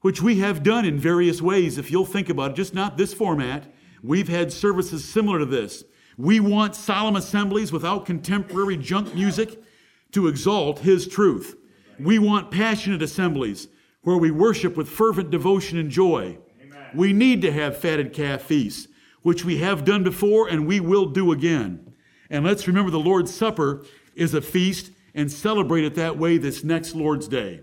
which 0.03 0.20
we 0.20 0.40
have 0.40 0.62
done 0.62 0.84
in 0.84 0.98
various 0.98 1.40
ways, 1.40 1.78
if 1.78 1.90
you'll 1.90 2.05
think 2.05 2.28
about 2.28 2.50
it, 2.50 2.57
just 2.57 2.74
not 2.74 2.96
this 2.96 3.14
format. 3.14 3.72
We've 4.03 4.28
had 4.28 4.53
services 4.53 5.05
similar 5.05 5.38
to 5.38 5.46
this. 5.46 5.84
We 6.18 6.40
want 6.40 6.76
solemn 6.76 7.16
assemblies 7.16 7.72
without 7.72 8.05
contemporary 8.05 8.76
junk 8.76 9.14
music 9.14 9.62
to 10.11 10.28
exalt 10.28 10.80
His 10.80 11.09
truth. 11.09 11.57
We 11.98 12.18
want 12.18 12.50
passionate 12.50 13.00
assemblies 13.00 13.68
where 14.03 14.16
we 14.16 14.30
worship 14.30 14.76
with 14.76 14.88
fervent 14.88 15.30
devotion 15.30 15.78
and 15.78 15.90
joy. 15.90 16.38
Amen. 16.61 16.90
We 16.94 17.12
need 17.12 17.40
to 17.42 17.53
have 17.53 17.78
fatted 17.78 18.12
calf 18.12 18.42
feasts, 18.42 18.88
which 19.22 19.44
we 19.44 19.59
have 19.59 19.84
done 19.84 20.03
before 20.03 20.48
and 20.48 20.66
we 20.66 20.80
will 20.80 21.07
do 21.07 21.32
again. 21.32 21.94
And 22.28 22.44
let's 22.44 22.66
remember 22.66 22.90
the 22.90 22.98
Lord's 22.98 23.32
Supper 23.32 23.84
is 24.14 24.34
a 24.34 24.42
feast 24.42 24.90
and 25.14 25.30
celebrate 25.30 25.84
it 25.84 25.94
that 25.94 26.18
way 26.18 26.38
this 26.38 26.64
next 26.64 26.94
Lord's 26.94 27.28
Day. 27.28 27.61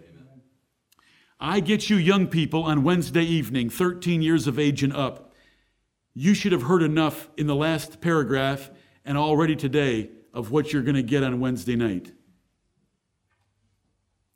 I 1.40 1.60
get 1.60 1.90
you 1.90 1.96
young 1.96 2.28
people 2.28 2.64
on 2.64 2.84
Wednesday 2.84 3.24
evening, 3.24 3.70
13 3.70 4.22
years 4.22 4.48
of 4.48 4.60
age 4.60 4.84
and 4.84 4.94
up. 4.94 5.34
You 6.14 6.34
should 6.34 6.52
have 6.52 6.64
heard 6.64 6.84
enough 6.84 7.30
in 7.38 7.48
the 7.48 7.56
last 7.56 8.02
paragraph 8.02 8.70
and 9.06 9.18
already 9.18 9.56
today 9.56 10.10
of 10.34 10.52
what 10.52 10.74
you're 10.74 10.82
going 10.82 10.96
to 10.96 11.04
get 11.04 11.24
on 11.24 11.40
Wednesday 11.40 11.76
night 11.76 12.12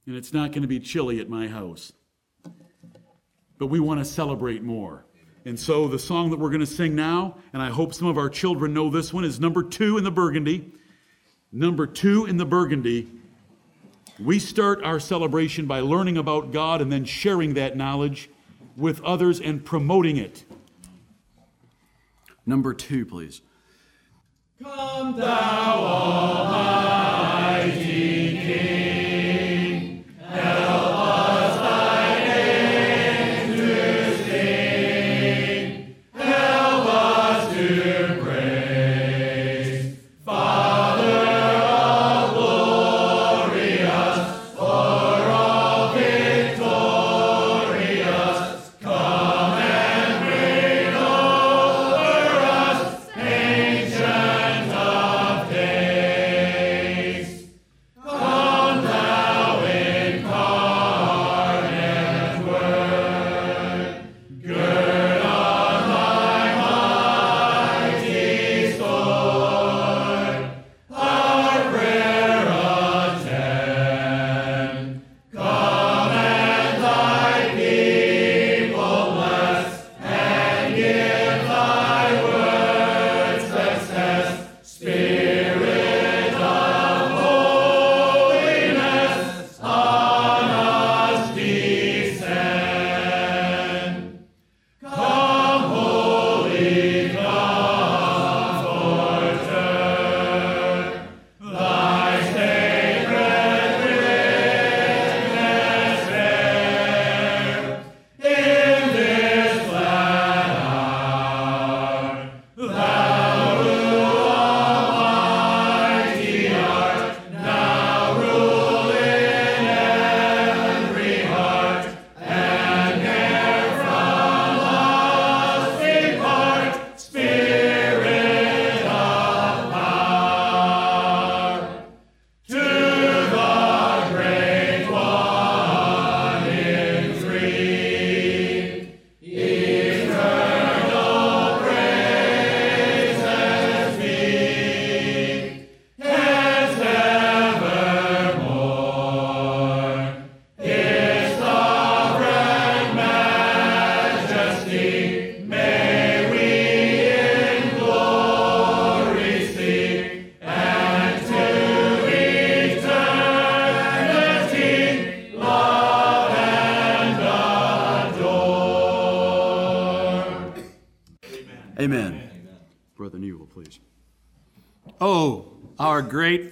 and 0.06 0.16
it's 0.16 0.34
not 0.34 0.52
going 0.52 0.64
to 0.64 0.68
be 0.68 0.80
chilly 0.80 1.20
at 1.20 1.30
my 1.30 1.48
house. 1.48 1.94
But 3.58 3.68
we 3.68 3.80
want 3.80 4.00
to 4.00 4.06
celebrate 4.06 4.64
more. 4.64 5.06
And 5.46 5.60
so 5.60 5.88
the 5.88 6.00
song 6.00 6.32
that 6.32 6.40
we're 6.40 6.50
going 6.50 6.62
to 6.62 6.66
sing 6.66 6.96
now, 6.96 7.38
and 7.54 7.62
I 7.62 7.70
hope 7.70 7.94
some 7.94 8.08
of 8.08 8.18
our 8.18 8.30
children 8.30 8.74
know 8.74 8.90
this 8.90 9.14
one, 9.14 9.24
is 9.24 9.40
number 9.40 9.64
two 9.64 9.98
in 9.98 10.04
the 10.04 10.12
Burgundy. 10.12 10.74
Number 11.52 11.86
two 11.86 12.26
in 12.26 12.38
the 12.38 12.46
Burgundy. 12.46 13.10
We 14.24 14.40
start 14.40 14.82
our 14.84 15.02
celebration 15.02 15.66
by 15.66 15.82
learning 15.82 16.18
about 16.18 16.54
God 16.54 16.82
and 16.82 16.90
then 16.90 17.04
sharing 17.04 17.56
that 17.56 17.76
knowledge 17.76 18.30
with 18.78 19.04
others 19.04 19.42
and 19.42 19.66
promoting 19.66 20.16
it. 20.16 20.46
Number 22.46 22.74
two, 22.74 23.06
please. 23.06 23.42
Come 24.64 25.18
thou 25.18 25.84
almighty 26.46 27.93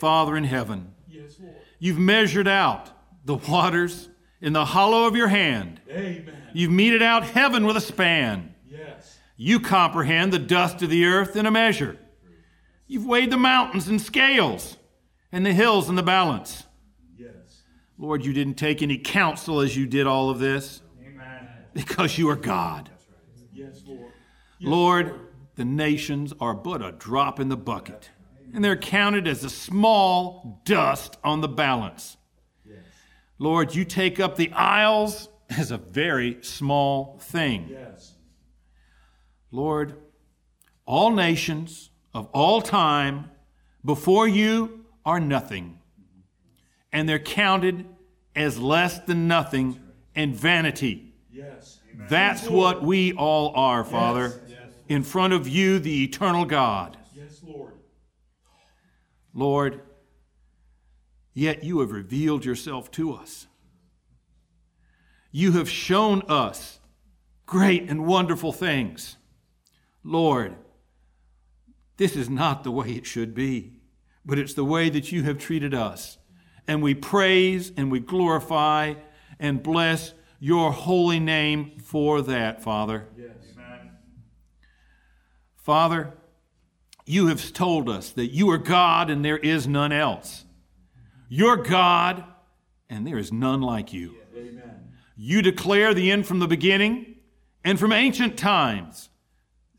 Father 0.02 0.36
in 0.36 0.45
heaven, 0.45 0.95
Yes, 1.08 1.38
Lord. 1.39 1.56
you've 1.78 1.99
measured 1.99 2.47
out 2.47 2.89
the 3.24 3.36
waters 3.36 4.10
in 4.41 4.52
the 4.52 4.66
hollow 4.66 5.06
of 5.06 5.16
your 5.16 5.28
hand. 5.28 5.80
Amen. 5.88 6.34
You've 6.56 6.72
meted 6.72 7.04
out 7.04 7.24
heaven 7.24 7.68
with 7.68 7.78
a 7.78 7.82
span. 7.82 8.56
Yes. 8.68 9.20
You 9.38 9.60
comprehend 9.60 10.34
the 10.34 10.39
dust 10.39 10.82
of 10.82 10.89
the 10.89 11.06
earth 11.06 11.36
in 11.36 11.45
a 11.45 11.52
measure. 11.52 11.99
You've 12.88 13.06
weighed 13.06 13.30
the 13.30 13.38
mountains 13.38 13.88
in 13.88 13.99
scales 13.99 14.76
and 15.32 15.45
the 15.45 15.54
hills 15.54 15.88
in 15.88 15.93
the 15.93 16.02
balance. 16.02 16.64
Yes. 17.16 17.62
Lord, 17.99 18.26
you 18.26 18.34
didn't 18.34 18.56
take 18.56 18.82
any 18.82 18.97
counsel 18.97 19.60
as 19.60 19.78
you 19.78 19.86
did 19.86 20.08
all 20.08 20.32
of 20.32 20.39
this 20.39 20.82
Amen. 20.99 21.47
because 21.76 22.18
you 22.18 22.28
are 22.30 22.36
God. 22.36 22.89
Yes, 23.54 23.84
Lord. 23.86 24.12
Lord, 24.60 25.20
the 25.54 25.66
nations 25.66 26.34
are 26.39 26.56
but 26.56 26.82
a 26.82 26.91
drop 26.91 27.39
in 27.39 27.49
the 27.49 27.58
bucket, 27.58 28.10
and 28.54 28.64
they're 28.64 28.76
counted 28.76 29.28
as 29.28 29.43
a 29.43 29.49
small 29.49 30.62
dust 30.66 31.18
on 31.24 31.41
the 31.41 31.47
balance. 31.47 32.18
Yes. 32.66 32.78
Lord, 33.39 33.76
you 33.76 33.86
take 33.86 34.20
up 34.20 34.36
the 34.36 34.52
isles 34.52 35.30
as 35.49 35.72
a 35.72 35.78
very 35.78 36.38
small 36.41 37.18
thing. 37.20 37.68
Yes. 37.70 38.14
Lord, 39.52 39.95
all 40.86 41.12
nations 41.12 41.89
of 42.14 42.28
all 42.34 42.62
time 42.62 43.30
before 43.84 44.28
you 44.28 44.86
are 45.05 45.20
nothing, 45.20 45.80
and 46.92 47.08
they're 47.08 47.20
counted 47.20 47.86
as 48.36 48.59
less 48.59 49.00
than 49.00 49.28
nothing 49.28 49.80
and 50.16 50.36
vanity. 50.36 51.13
Yes. 51.32 51.80
That's 52.09 52.47
what 52.47 52.84
we 52.84 53.13
all 53.13 53.54
are, 53.55 53.84
Father, 53.84 54.42
in 54.88 55.04
front 55.04 55.34
of 55.34 55.47
you, 55.47 55.80
the 55.80 56.04
eternal 56.04 56.46
God. 56.46 56.97
Yes, 59.33 59.39
Lord. 59.39 59.74
Lord, 59.74 59.82
yet 61.33 61.63
you 61.63 61.79
have 61.79 61.91
revealed 61.91 62.45
yourself 62.45 62.91
to 62.91 63.13
us. 63.13 63.47
You 65.32 65.53
have 65.53 65.70
shown 65.70 66.24
us 66.28 66.79
great 67.45 67.89
and 67.89 68.05
wonderful 68.05 68.51
things. 68.51 69.17
Lord, 70.03 70.55
this 71.97 72.16
is 72.16 72.29
not 72.29 72.63
the 72.63 72.71
way 72.71 72.91
it 72.91 73.05
should 73.05 73.33
be, 73.33 73.74
but 74.25 74.39
it's 74.39 74.53
the 74.53 74.66
way 74.66 74.89
that 74.89 75.12
you 75.12 75.24
have 75.24 75.37
treated 75.37 75.74
us. 75.74 76.17
And 76.67 76.82
we 76.82 76.93
praise 76.93 77.71
and 77.78 77.91
we 77.91 77.99
glorify 77.99 78.95
and 79.39 79.63
bless 79.63 80.13
your 80.39 80.71
holy 80.71 81.20
name 81.20 81.79
for 81.83 82.21
that, 82.21 82.63
Father. 82.63 83.08
Yes. 83.17 83.29
Amen. 83.53 83.91
Father, 85.55 86.13
you 87.12 87.28
have 87.28 87.51
told 87.51 87.89
us 87.89 88.12
that 88.12 88.28
you 88.28 88.50
are 88.51 88.58
God 88.58 89.09
and 89.09 89.24
there 89.24 89.38
is 89.38 89.67
none 89.67 89.92
else. 89.92 90.46
You're 91.28 91.58
God 91.58 92.24
and 92.89 93.05
there 93.05 93.17
is 93.17 93.33
none 93.33 93.62
like 93.62 93.92
you. 93.92 94.16
Amen. 94.36 94.93
You 95.17 95.42
declare 95.42 95.93
the 95.93 96.09
end 96.09 96.25
from 96.25 96.39
the 96.39 96.47
beginning 96.47 97.17
and 97.66 97.78
from 97.78 97.92
ancient 97.92 98.38
times, 98.38 99.09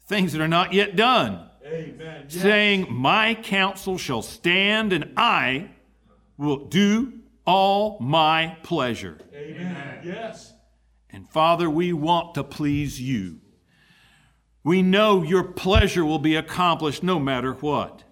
things 0.07 0.33
that 0.33 0.43
are 0.43 0.49
not 0.49 0.75
yet 0.75 0.95
done, 0.95 1.49
Amen. 1.65 2.29
Saying, 2.29 2.87
My 2.91 3.35
counsel 3.35 3.97
shall 3.97 4.23
stand 4.23 4.93
and 4.93 5.13
I 5.17 5.71
will 6.37 6.67
do 6.67 7.21
all 7.47 7.99
my 8.01 8.59
pleasure. 8.63 9.19
Amen. 9.35 10.01
Yes. 10.05 10.53
And 11.09 11.29
Father, 11.31 11.71
we 11.71 11.93
want 11.93 12.35
to 12.35 12.45
please 12.45 13.01
you. 13.01 13.42
We 14.65 14.83
know 14.83 15.23
your 15.23 15.43
pleasure 15.43 16.05
will 16.05 16.19
be 16.19 16.37
accomplished 16.37 17.03
no 17.03 17.19
matter 17.19 17.53
what. 17.55 18.05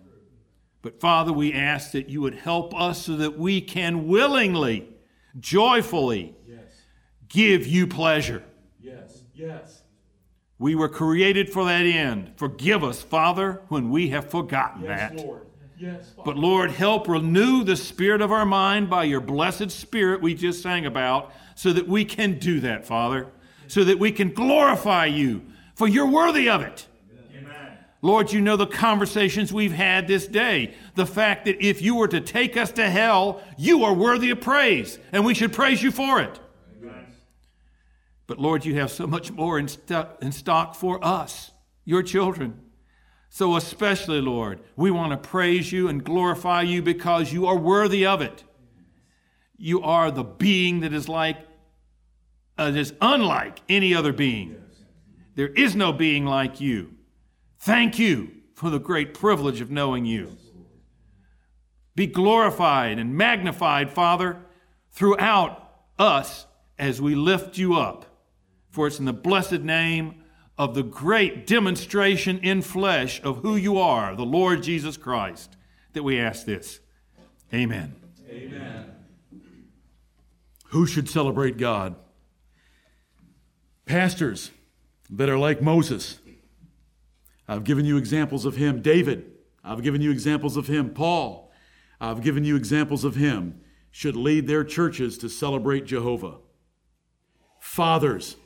But 0.82 1.00
Father, 1.00 1.32
we 1.32 1.52
ask 1.52 1.92
that 1.92 2.08
you 2.08 2.20
would 2.22 2.34
help 2.34 2.74
us 2.74 3.04
so 3.06 3.16
that 3.16 3.38
we 3.38 3.60
can 3.60 4.08
willingly, 4.08 4.88
joyfully 5.38 6.34
Yes. 6.48 6.64
give 7.28 7.66
you 7.66 7.86
pleasure. 7.86 8.42
Yes. 8.80 9.22
Yes. 9.34 9.82
We 10.58 10.74
were 10.74 10.88
created 10.88 11.50
for 11.50 11.64
that 11.64 11.84
end. 11.86 12.32
Forgive 12.36 12.82
us, 12.82 13.02
Father, 13.02 13.62
when 13.68 13.90
we 13.90 14.08
have 14.08 14.30
forgotten 14.30 14.84
Yes, 14.84 15.10
that. 15.12 15.16
Lord. 15.24 15.46
Yes. 15.78 16.12
Father. 16.14 16.22
But 16.24 16.36
Lord, 16.36 16.70
help 16.72 17.08
renew 17.08 17.62
the 17.64 17.76
spirit 17.76 18.20
of 18.20 18.32
our 18.32 18.44
mind 18.46 18.90
by 18.90 19.04
your 19.04 19.20
blessed 19.20 19.70
spirit 19.70 20.20
we 20.20 20.34
just 20.34 20.62
sang 20.62 20.84
about 20.86 21.32
so 21.54 21.72
that 21.72 21.86
we 21.88 22.04
can 22.04 22.38
do 22.38 22.60
that, 22.60 22.86
Father, 22.86 23.28
so 23.66 23.84
that 23.84 23.98
we 23.98 24.12
can 24.12 24.30
glorify 24.32 25.06
you, 25.06 25.42
for 25.80 25.88
you're 25.88 26.04
worthy 26.04 26.50
of 26.50 26.60
it. 26.60 26.86
Amen. 27.34 27.78
Lord, 28.02 28.30
you 28.32 28.42
know 28.42 28.58
the 28.58 28.66
conversations 28.66 29.50
we've 29.50 29.72
had 29.72 30.06
this 30.06 30.26
day. 30.26 30.74
The 30.94 31.06
fact 31.06 31.46
that 31.46 31.66
if 31.66 31.80
you 31.80 31.94
were 31.94 32.08
to 32.08 32.20
take 32.20 32.58
us 32.58 32.70
to 32.72 32.90
hell, 32.90 33.42
you 33.56 33.82
are 33.84 33.94
worthy 33.94 34.28
of 34.28 34.42
praise, 34.42 34.98
and 35.10 35.24
we 35.24 35.32
should 35.32 35.54
praise 35.54 35.82
you 35.82 35.90
for 35.90 36.20
it. 36.20 36.38
But 38.26 38.38
Lord, 38.38 38.66
you 38.66 38.74
have 38.74 38.90
so 38.90 39.06
much 39.06 39.32
more 39.32 39.58
in, 39.58 39.68
sto- 39.68 40.10
in 40.20 40.32
stock 40.32 40.74
for 40.74 41.02
us, 41.02 41.50
your 41.86 42.02
children. 42.02 42.60
So, 43.30 43.56
especially, 43.56 44.20
Lord, 44.20 44.60
we 44.76 44.90
want 44.90 45.12
to 45.12 45.28
praise 45.30 45.72
you 45.72 45.88
and 45.88 46.04
glorify 46.04 46.60
you 46.60 46.82
because 46.82 47.32
you 47.32 47.46
are 47.46 47.56
worthy 47.56 48.04
of 48.04 48.20
it. 48.20 48.44
You 49.56 49.80
are 49.80 50.10
the 50.10 50.24
being 50.24 50.80
that 50.80 50.92
is 50.92 51.08
like, 51.08 51.38
uh, 52.58 52.70
that 52.70 52.78
is 52.78 52.92
unlike 53.00 53.62
any 53.66 53.94
other 53.94 54.12
being. 54.12 54.59
There 55.34 55.48
is 55.48 55.76
no 55.76 55.92
being 55.92 56.24
like 56.24 56.60
you. 56.60 56.94
Thank 57.58 57.98
you 57.98 58.30
for 58.54 58.70
the 58.70 58.80
great 58.80 59.14
privilege 59.14 59.60
of 59.60 59.70
knowing 59.70 60.04
you. 60.04 60.36
Be 61.94 62.06
glorified 62.06 62.98
and 62.98 63.16
magnified, 63.16 63.90
Father, 63.90 64.38
throughout 64.90 65.70
us 65.98 66.46
as 66.78 67.00
we 67.00 67.14
lift 67.14 67.58
you 67.58 67.74
up. 67.74 68.06
For 68.70 68.86
it's 68.86 68.98
in 68.98 69.04
the 69.04 69.12
blessed 69.12 69.60
name 69.60 70.22
of 70.56 70.74
the 70.74 70.82
great 70.82 71.46
demonstration 71.46 72.38
in 72.38 72.62
flesh 72.62 73.20
of 73.22 73.38
who 73.38 73.56
you 73.56 73.78
are, 73.78 74.14
the 74.14 74.24
Lord 74.24 74.62
Jesus 74.62 74.96
Christ, 74.96 75.56
that 75.94 76.02
we 76.02 76.18
ask 76.18 76.46
this. 76.46 76.80
Amen. 77.52 77.96
Amen. 78.28 78.92
Who 80.66 80.86
should 80.86 81.08
celebrate 81.08 81.56
God? 81.56 81.96
Pastors 83.86 84.50
that 85.10 85.28
are 85.28 85.38
like 85.38 85.60
Moses. 85.60 86.20
I've 87.48 87.64
given 87.64 87.84
you 87.84 87.96
examples 87.96 88.44
of 88.44 88.56
him. 88.56 88.80
David, 88.80 89.32
I've 89.64 89.82
given 89.82 90.00
you 90.00 90.10
examples 90.10 90.56
of 90.56 90.68
him. 90.68 90.90
Paul, 90.90 91.50
I've 92.00 92.22
given 92.22 92.44
you 92.44 92.56
examples 92.56 93.04
of 93.04 93.16
him. 93.16 93.60
Should 93.90 94.14
lead 94.14 94.46
their 94.46 94.62
churches 94.62 95.18
to 95.18 95.28
celebrate 95.28 95.84
Jehovah. 95.84 96.36
Fathers 97.58 98.36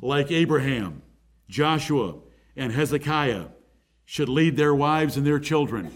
like 0.00 0.32
Abraham, 0.32 1.02
Joshua, 1.48 2.16
and 2.56 2.72
Hezekiah 2.72 3.48
should 4.06 4.28
lead 4.28 4.56
their 4.56 4.74
wives 4.74 5.16
and 5.16 5.26
their 5.26 5.38
children. 5.38 5.90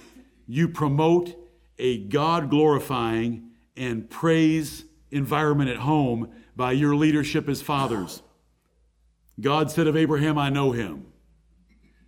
You 0.47 0.69
promote 0.69 1.35
a 1.79 1.99
God 1.99 2.51
glorifying 2.51 3.51
and 3.77 4.09
praise 4.11 4.85
environment 5.11 5.71
at 5.71 5.79
home 5.79 6.31
by 6.57 6.73
your 6.73 6.95
leadership 6.95 7.49
as 7.49 7.63
fathers. 7.63 8.23
God 9.41 9.71
said 9.71 9.87
of 9.87 9.97
Abraham, 9.97 10.37
I 10.37 10.51
know 10.51 10.73
him, 10.73 11.07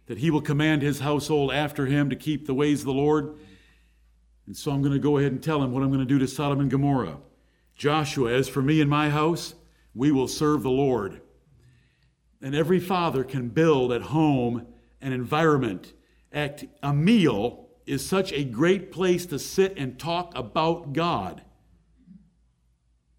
that 0.06 0.18
he 0.18 0.30
will 0.30 0.40
command 0.40 0.82
his 0.82 1.00
household 1.00 1.52
after 1.52 1.86
him 1.86 2.10
to 2.10 2.16
keep 2.16 2.46
the 2.46 2.54
ways 2.54 2.80
of 2.80 2.86
the 2.86 2.92
Lord. 2.92 3.36
And 4.46 4.56
so 4.56 4.72
I'm 4.72 4.82
going 4.82 4.94
to 4.94 4.98
go 4.98 5.18
ahead 5.18 5.30
and 5.30 5.42
tell 5.42 5.62
him 5.62 5.70
what 5.72 5.82
I'm 5.82 5.90
going 5.90 6.00
to 6.00 6.06
do 6.06 6.18
to 6.18 6.26
Sodom 6.26 6.60
and 6.60 6.70
Gomorrah. 6.70 7.18
Joshua, 7.76 8.32
as 8.32 8.48
for 8.48 8.62
me 8.62 8.80
and 8.80 8.90
my 8.90 9.10
house, 9.10 9.54
we 9.94 10.10
will 10.10 10.26
serve 10.26 10.62
the 10.62 10.70
Lord. 10.70 11.20
And 12.42 12.54
every 12.54 12.80
father 12.80 13.22
can 13.22 13.48
build 13.48 13.92
at 13.92 14.02
home 14.02 14.66
an 15.00 15.12
environment. 15.12 15.92
At 16.32 16.64
a 16.82 16.92
meal 16.92 17.68
is 17.86 18.06
such 18.06 18.32
a 18.32 18.44
great 18.44 18.90
place 18.90 19.26
to 19.26 19.38
sit 19.38 19.74
and 19.76 19.98
talk 19.98 20.32
about 20.36 20.92
God. 20.92 21.42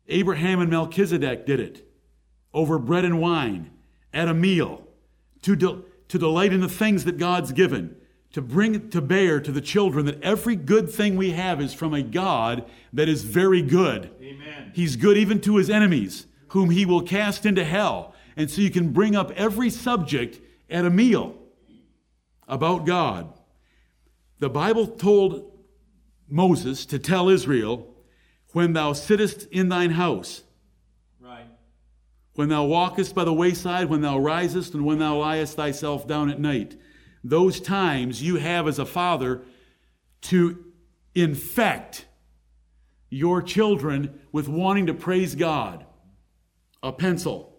Abraham 0.08 0.60
and 0.60 0.70
Melchizedek 0.70 1.46
did 1.46 1.60
it 1.62 1.88
over 2.54 2.78
bread 2.78 3.06
and 3.06 3.22
wine 3.22 3.72
at 4.14 4.28
a 4.28 4.34
meal 4.34 4.88
to, 5.42 5.56
de- 5.56 5.82
to 6.08 6.20
delight 6.20 6.54
in 6.54 6.62
the 6.62 6.70
things 6.70 7.06
that 7.06 7.18
God's 7.18 7.52
given, 7.52 7.96
to 8.34 8.42
bring 8.42 8.76
it 8.76 8.92
to 8.92 9.02
bear 9.02 9.40
to 9.40 9.52
the 9.52 9.62
children 9.62 10.06
that 10.06 10.22
every 10.24 10.56
good 10.56 10.90
thing 10.90 11.18
we 11.18 11.32
have 11.32 11.62
is 11.62 11.74
from 11.74 11.94
a 11.94 12.02
God 12.02 12.66
that 12.94 13.10
is 13.10 13.24
very 13.24 13.62
good. 13.62 14.12
Amen. 14.22 14.72
He's 14.74 14.96
good 14.96 15.18
even 15.18 15.42
to 15.42 15.58
his 15.58 15.70
enemies, 15.70 16.28
whom 16.50 16.70
he 16.70 16.86
will 16.86 17.02
cast 17.02 17.46
into 17.46 17.64
hell. 17.64 18.14
And 18.38 18.50
so 18.50 18.62
you 18.62 18.72
can 18.72 18.92
bring 18.92 19.16
up 19.16 19.32
every 19.32 19.70
subject 19.70 20.40
at 20.70 20.86
a 20.86 20.90
meal 20.90 21.36
about 22.48 22.86
God. 22.86 23.34
The 24.40 24.50
Bible 24.50 24.88
told 24.88 25.52
Moses 26.28 26.86
to 26.88 26.98
tell 26.98 27.30
Israel, 27.30 27.94
When 28.54 28.74
thou 28.74 28.94
sittest 28.94 29.44
in 29.52 29.70
thine 29.70 29.92
house. 29.92 30.44
When 32.36 32.50
thou 32.50 32.66
walkest 32.66 33.14
by 33.14 33.24
the 33.24 33.34
wayside, 33.34 33.90
when 33.90 34.02
thou 34.02 34.18
risest, 34.18 34.74
and 34.74 34.86
when 34.86 35.00
thou 35.00 35.18
liest 35.18 35.56
thyself 35.56 36.08
down 36.08 36.30
at 36.30 36.40
night, 36.40 36.76
those 37.24 37.60
times 37.60 38.22
you 38.22 38.38
have 38.38 38.68
as 38.68 38.80
a 38.80 38.86
father 38.86 39.42
to 40.22 40.64
infect 41.14 42.06
your 43.10 43.42
children 43.42 44.22
with 44.32 44.48
wanting 44.48 44.88
to 44.88 44.94
praise 44.94 45.36
God. 45.36 45.86
A 46.82 46.92
pencil. 46.92 47.54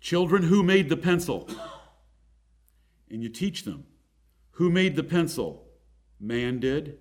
Children, 0.00 0.44
who 0.44 0.62
made 0.62 0.88
the 0.88 0.96
pencil? 0.96 1.48
And 3.10 3.22
you 3.22 3.30
teach 3.30 3.64
them. 3.64 3.84
Who 4.52 4.70
made 4.70 4.94
the 4.94 5.02
pencil? 5.02 5.64
Man 6.20 6.60
did. 6.60 6.98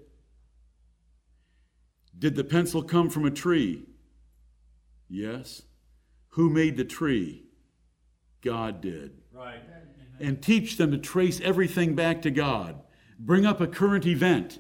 Did 2.18 2.36
the 2.36 2.44
pencil 2.44 2.82
come 2.82 3.10
from 3.10 3.26
a 3.26 3.32
tree? 3.32 3.86
Yes. 5.10 5.64
Who 6.38 6.52
made 6.52 6.78
the 6.78 6.86
tree? 6.86 7.46
God 8.44 8.80
did. 8.80 9.18
Right. 9.34 9.60
And 10.20 10.40
teach 10.40 10.78
them 10.78 10.92
to 10.92 11.00
trace 11.00 11.42
everything 11.42 11.96
back 11.96 12.22
to 12.22 12.32
God. 12.32 12.80
Bring 13.18 13.44
up 13.44 13.60
a 13.60 13.66
current 13.66 14.06
event 14.06 14.60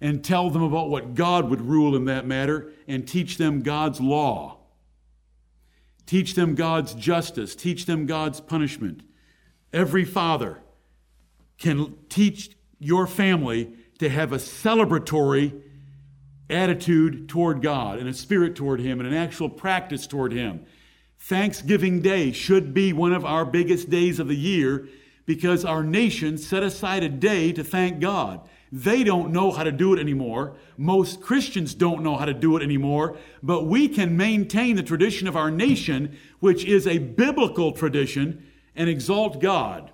and 0.00 0.22
tell 0.22 0.50
them 0.50 0.62
about 0.62 0.88
what 0.88 1.14
God 1.14 1.50
would 1.50 1.60
rule 1.60 1.96
in 1.96 2.04
that 2.04 2.28
matter 2.28 2.70
and 2.86 3.08
teach 3.08 3.38
them 3.38 3.62
God's 3.62 4.00
law. 4.00 4.58
Teach 6.06 6.34
them 6.34 6.54
God's 6.54 6.94
justice. 6.94 7.56
Teach 7.56 7.86
them 7.86 8.06
God's 8.06 8.40
punishment. 8.40 9.02
Every 9.72 10.04
father 10.04 10.60
can 11.58 11.96
teach 12.08 12.56
your 12.78 13.08
family 13.08 13.72
to 13.98 14.08
have 14.08 14.32
a 14.32 14.36
celebratory 14.36 15.60
attitude 16.48 17.28
toward 17.28 17.62
God 17.62 17.98
and 17.98 18.08
a 18.08 18.14
spirit 18.14 18.54
toward 18.54 18.78
Him 18.78 19.00
and 19.00 19.08
an 19.08 19.14
actual 19.14 19.48
practice 19.48 20.06
toward 20.06 20.32
Him. 20.32 20.64
Thanksgiving 21.26 22.02
Day 22.02 22.30
should 22.30 22.72
be 22.72 22.92
one 22.92 23.12
of 23.12 23.24
our 23.24 23.44
biggest 23.44 23.90
days 23.90 24.20
of 24.20 24.28
the 24.28 24.36
year 24.36 24.86
because 25.24 25.64
our 25.64 25.82
nation 25.82 26.38
set 26.38 26.62
aside 26.62 27.02
a 27.02 27.08
day 27.08 27.50
to 27.50 27.64
thank 27.64 27.98
God. 27.98 28.48
They 28.70 29.02
don't 29.02 29.32
know 29.32 29.50
how 29.50 29.64
to 29.64 29.72
do 29.72 29.92
it 29.92 29.98
anymore. 29.98 30.54
Most 30.76 31.20
Christians 31.20 31.74
don't 31.74 32.04
know 32.04 32.16
how 32.16 32.26
to 32.26 32.32
do 32.32 32.56
it 32.56 32.62
anymore. 32.62 33.18
But 33.42 33.66
we 33.66 33.88
can 33.88 34.16
maintain 34.16 34.76
the 34.76 34.84
tradition 34.84 35.26
of 35.26 35.34
our 35.34 35.50
nation, 35.50 36.16
which 36.38 36.64
is 36.64 36.86
a 36.86 36.98
biblical 36.98 37.72
tradition, 37.72 38.46
and 38.76 38.88
exalt 38.88 39.40
God 39.40 39.90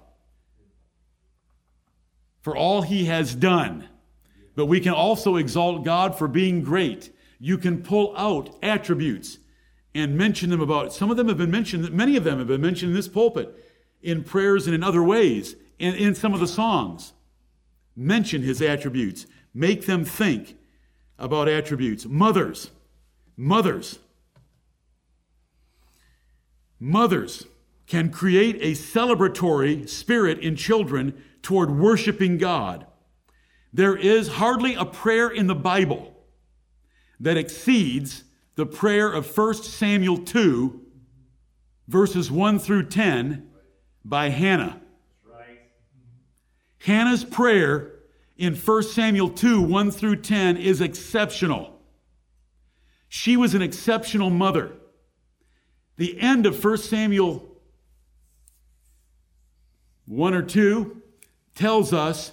for 2.43 2.55
all 2.55 2.83
he 2.83 3.07
has 3.07 3.35
done. 3.35 3.89
But 4.55 4.67
we 4.67 4.81
can 4.81 4.93
also 4.93 5.37
exalt 5.37 5.83
God 5.83 6.15
for 6.19 6.29
being 6.29 6.63
great. 6.63 7.11
You 7.39 7.57
can 7.57 7.83
pull 7.83 8.15
out 8.19 8.55
attributes 8.63 9.39
and 9.95 10.17
mention 10.17 10.51
them 10.51 10.61
about. 10.61 10.93
Some 10.93 11.11
of 11.11 11.17
them 11.17 11.29
have 11.29 11.39
been 11.39 11.51
mentioned, 11.51 11.91
many 11.93 12.17
of 12.17 12.25
them 12.25 12.39
have 12.39 12.49
been 12.49 12.61
mentioned 12.61 12.91
in 12.91 12.97
this 12.97 13.09
pulpit, 13.09 13.55
in 14.03 14.25
prayers 14.25 14.67
and 14.67 14.75
in 14.75 14.83
other 14.83 15.03
ways, 15.03 15.57
and 15.79 15.97
in 15.97 16.15
some 16.15 16.35
of 16.35 16.41
the 16.41 16.49
songs. 16.49 17.13
Mention 17.95 18.43
his 18.43 18.63
attributes. 18.63 19.27
Make 19.55 19.87
them 19.87 20.05
think 20.05 20.57
about 21.19 21.49
attributes. 21.49 22.07
Mothers, 22.07 22.71
mothers, 23.37 23.99
mothers 26.81 27.47
can 27.87 28.11
create 28.11 28.57
a 28.61 28.73
celebratory 28.73 29.89
spirit 29.89 30.39
in 30.39 30.57
children 30.57 31.23
toward 31.43 31.71
worshiping 31.71 32.39
God. 32.39 32.87
There 33.73 33.97
is 33.97 34.29
hardly 34.29 34.75
a 34.75 34.85
prayer 34.85 35.29
in 35.29 35.47
the 35.47 35.55
Bible 35.55 36.15
that 37.21 37.37
exceeds 37.37 38.25
the 38.55 38.67
prayer 38.67 39.11
of 39.11 39.37
1 39.37 39.55
Samuel 39.55 40.19
2, 40.19 40.81
verses 41.89 42.31
1 42.31 42.59
through 42.59 42.89
10 42.89 43.49
by 44.05 44.29
Hannah. 44.29 44.81
Hannah's 46.79 47.25
prayer 47.25 47.93
in 48.37 48.55
1 48.57 48.83
Samuel 48.83 49.31
2, 49.31 49.63
1 49.63 49.91
through 49.93 50.17
10 50.17 50.57
is 50.57 50.81
exceptional. 50.81 51.81
She 53.09 53.37
was 53.37 53.55
an 53.55 53.63
exceptional 53.63 54.31
mother. 54.31 54.73
The 55.97 56.21
end 56.21 56.47
of 56.47 56.63
1 56.63 56.79
Samuel 56.79 57.49
1 60.07 60.35
or 60.35 60.43
2 60.43 61.01
tells 61.55 61.93
us 61.93 62.33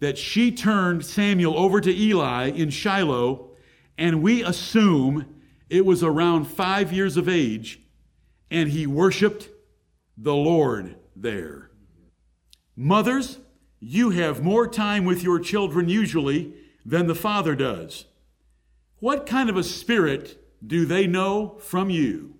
that 0.00 0.18
she 0.18 0.52
turned 0.52 1.04
Samuel 1.04 1.56
over 1.56 1.80
to 1.80 1.90
Eli 1.90 2.50
in 2.50 2.70
Shiloh, 2.70 3.50
and 3.96 4.22
we 4.22 4.42
assume 4.42 5.39
it 5.70 5.86
was 5.86 6.02
around 6.02 6.46
five 6.46 6.92
years 6.92 7.16
of 7.16 7.28
age, 7.28 7.80
and 8.50 8.68
he 8.70 8.86
worshiped 8.86 9.48
the 10.18 10.34
Lord 10.34 10.96
there. 11.14 11.70
Mothers, 12.76 13.38
you 13.78 14.10
have 14.10 14.42
more 14.42 14.66
time 14.66 15.04
with 15.04 15.22
your 15.22 15.38
children 15.38 15.88
usually 15.88 16.52
than 16.84 17.06
the 17.06 17.14
father 17.14 17.54
does. 17.54 18.06
What 18.98 19.26
kind 19.26 19.48
of 19.48 19.56
a 19.56 19.62
spirit 19.62 20.42
do 20.66 20.84
they 20.84 21.06
know 21.06 21.56
from 21.60 21.88
you? 21.88 22.34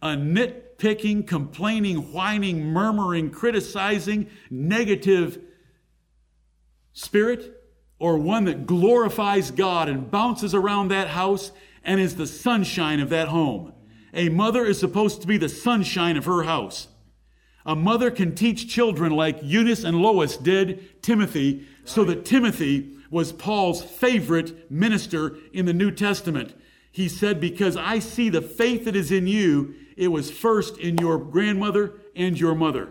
A 0.00 0.16
nitpicking, 0.16 1.26
complaining, 1.26 2.12
whining, 2.12 2.64
murmuring, 2.64 3.30
criticizing, 3.30 4.28
negative 4.50 5.38
spirit? 6.92 7.58
Or 7.98 8.18
one 8.18 8.46
that 8.46 8.66
glorifies 8.66 9.52
God 9.52 9.88
and 9.88 10.10
bounces 10.10 10.54
around 10.54 10.88
that 10.88 11.08
house 11.08 11.52
and 11.84 12.00
is 12.00 12.16
the 12.16 12.26
sunshine 12.26 13.00
of 13.00 13.08
that 13.10 13.28
home? 13.28 13.72
A 14.14 14.28
mother 14.28 14.64
is 14.64 14.78
supposed 14.78 15.20
to 15.22 15.26
be 15.26 15.36
the 15.36 15.48
sunshine 15.48 16.16
of 16.16 16.26
her 16.26 16.42
house. 16.42 16.88
A 17.64 17.76
mother 17.76 18.10
can 18.10 18.34
teach 18.34 18.68
children 18.68 19.12
like 19.12 19.38
Eunice 19.42 19.84
and 19.84 20.00
Lois 20.00 20.36
did 20.36 21.02
Timothy, 21.02 21.66
so 21.84 22.04
that 22.04 22.24
Timothy 22.24 22.96
was 23.10 23.32
Paul's 23.32 23.82
favorite 23.82 24.70
minister 24.70 25.36
in 25.52 25.66
the 25.66 25.74
New 25.74 25.90
Testament. 25.90 26.54
He 26.90 27.08
said, 27.08 27.40
Because 27.40 27.76
I 27.76 27.98
see 27.98 28.28
the 28.28 28.42
faith 28.42 28.84
that 28.84 28.96
is 28.96 29.12
in 29.12 29.26
you, 29.26 29.74
it 29.96 30.08
was 30.08 30.30
first 30.30 30.78
in 30.78 30.98
your 30.98 31.18
grandmother 31.18 32.00
and 32.16 32.38
your 32.38 32.54
mother. 32.54 32.88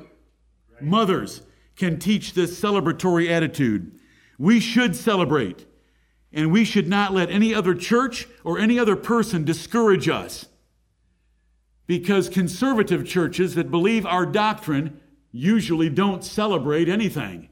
Mothers 0.80 1.42
can 1.76 2.00
teach 2.00 2.34
this 2.34 2.60
celebratory 2.60 3.30
attitude. 3.30 4.00
We 4.38 4.60
should 4.60 4.96
celebrate, 4.96 5.66
and 6.34 6.52
we 6.52 6.64
should 6.64 6.88
not 6.88 7.14
let 7.14 7.30
any 7.30 7.54
other 7.54 7.76
church 7.76 8.28
or 8.44 8.58
any 8.58 8.80
other 8.80 8.96
person 8.96 9.44
discourage 9.44 10.08
us 10.08 10.46
because 11.88 12.30
conservative 12.30 13.06
churches 13.06 13.56
that 13.56 13.70
believe 13.70 14.06
our 14.06 14.26
doctrine 14.26 15.00
usually 15.32 15.90
don't 15.90 16.24
celebrate 16.24 16.88
anything. 16.88 17.50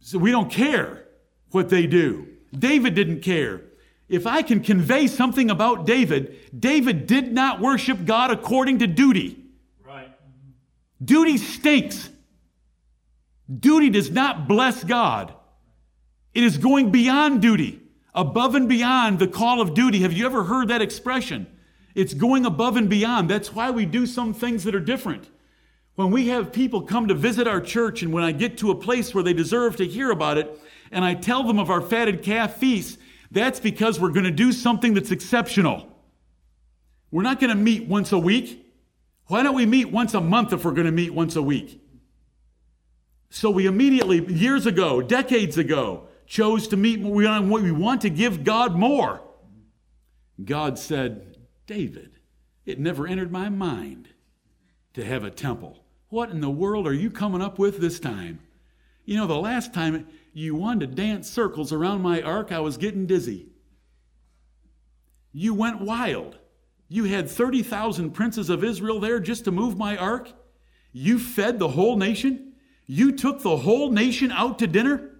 So 0.00 0.18
we 0.18 0.30
don't 0.30 0.50
care 0.50 1.04
what 1.50 1.68
they 1.68 1.86
do. 1.86 2.26
David 2.58 2.94
didn't 2.94 3.20
care. 3.20 3.62
If 4.08 4.26
I 4.26 4.42
can 4.42 4.60
convey 4.60 5.06
something 5.06 5.50
about 5.50 5.86
David, 5.86 6.36
David 6.58 7.06
did 7.06 7.32
not 7.32 7.60
worship 7.60 8.04
God 8.04 8.30
according 8.30 8.78
to 8.80 8.86
duty. 8.86 9.44
Right. 9.84 10.10
Duty 11.02 11.38
stinks. 11.38 12.10
Duty 13.58 13.90
does 13.90 14.10
not 14.10 14.46
bless 14.46 14.84
God. 14.84 15.34
It 16.34 16.42
is 16.42 16.58
going 16.58 16.90
beyond 16.90 17.40
duty, 17.40 17.80
above 18.14 18.54
and 18.54 18.68
beyond 18.68 19.18
the 19.20 19.28
call 19.28 19.60
of 19.60 19.72
duty. 19.72 20.00
Have 20.00 20.12
you 20.12 20.26
ever 20.26 20.44
heard 20.44 20.68
that 20.68 20.82
expression? 20.82 21.46
It's 21.94 22.12
going 22.12 22.44
above 22.44 22.76
and 22.76 22.90
beyond. 22.90 23.30
That's 23.30 23.54
why 23.54 23.70
we 23.70 23.86
do 23.86 24.04
some 24.04 24.34
things 24.34 24.64
that 24.64 24.74
are 24.74 24.80
different. 24.80 25.30
When 25.94 26.10
we 26.10 26.26
have 26.28 26.52
people 26.52 26.82
come 26.82 27.06
to 27.06 27.14
visit 27.14 27.46
our 27.46 27.60
church, 27.60 28.02
and 28.02 28.12
when 28.12 28.24
I 28.24 28.32
get 28.32 28.58
to 28.58 28.72
a 28.72 28.74
place 28.74 29.14
where 29.14 29.22
they 29.22 29.32
deserve 29.32 29.76
to 29.76 29.86
hear 29.86 30.10
about 30.10 30.38
it, 30.38 30.60
and 30.90 31.04
I 31.04 31.14
tell 31.14 31.44
them 31.44 31.60
of 31.60 31.70
our 31.70 31.80
fatted 31.80 32.22
calf 32.22 32.56
feast, 32.56 32.98
that's 33.30 33.60
because 33.60 34.00
we're 34.00 34.10
going 34.10 34.24
to 34.24 34.32
do 34.32 34.50
something 34.50 34.94
that's 34.94 35.12
exceptional. 35.12 35.88
We're 37.12 37.22
not 37.22 37.38
going 37.38 37.50
to 37.50 37.62
meet 37.62 37.86
once 37.86 38.10
a 38.10 38.18
week. 38.18 38.66
Why 39.26 39.44
don't 39.44 39.54
we 39.54 39.66
meet 39.66 39.92
once 39.92 40.14
a 40.14 40.20
month 40.20 40.52
if 40.52 40.64
we're 40.64 40.72
going 40.72 40.86
to 40.86 40.92
meet 40.92 41.14
once 41.14 41.36
a 41.36 41.42
week? 41.42 41.80
So 43.30 43.50
we 43.50 43.66
immediately, 43.66 44.24
years 44.32 44.66
ago, 44.66 45.00
decades 45.00 45.58
ago, 45.58 46.08
chose 46.26 46.68
to 46.68 46.76
meet. 46.76 47.00
We 47.00 47.26
want 47.72 48.00
to 48.02 48.10
give 48.10 48.44
God 48.44 48.76
more. 48.76 49.20
God 50.42 50.78
said, 50.78 51.36
David, 51.66 52.18
it 52.66 52.78
never 52.78 53.06
entered 53.06 53.30
my 53.30 53.48
mind 53.48 54.08
to 54.94 55.04
have 55.04 55.24
a 55.24 55.30
temple. 55.30 55.84
What 56.08 56.30
in 56.30 56.40
the 56.40 56.50
world 56.50 56.86
are 56.86 56.92
you 56.92 57.10
coming 57.10 57.42
up 57.42 57.58
with 57.58 57.78
this 57.78 57.98
time? 57.98 58.40
You 59.04 59.16
know, 59.16 59.26
the 59.26 59.36
last 59.36 59.74
time 59.74 60.06
you 60.32 60.54
wanted 60.54 60.90
to 60.90 60.94
dance 60.94 61.28
circles 61.30 61.72
around 61.72 62.02
my 62.02 62.22
ark, 62.22 62.52
I 62.52 62.60
was 62.60 62.76
getting 62.76 63.06
dizzy. 63.06 63.48
You 65.32 65.52
went 65.54 65.80
wild. 65.80 66.38
You 66.88 67.04
had 67.04 67.28
30,000 67.28 68.12
princes 68.12 68.50
of 68.50 68.62
Israel 68.62 69.00
there 69.00 69.20
just 69.20 69.44
to 69.44 69.50
move 69.50 69.76
my 69.76 69.96
ark. 69.96 70.32
You 70.92 71.18
fed 71.18 71.58
the 71.58 71.68
whole 71.68 71.96
nation. 71.96 72.54
You 72.86 73.12
took 73.12 73.42
the 73.42 73.56
whole 73.56 73.90
nation 73.90 74.30
out 74.30 74.58
to 74.60 74.66
dinner. 74.66 75.10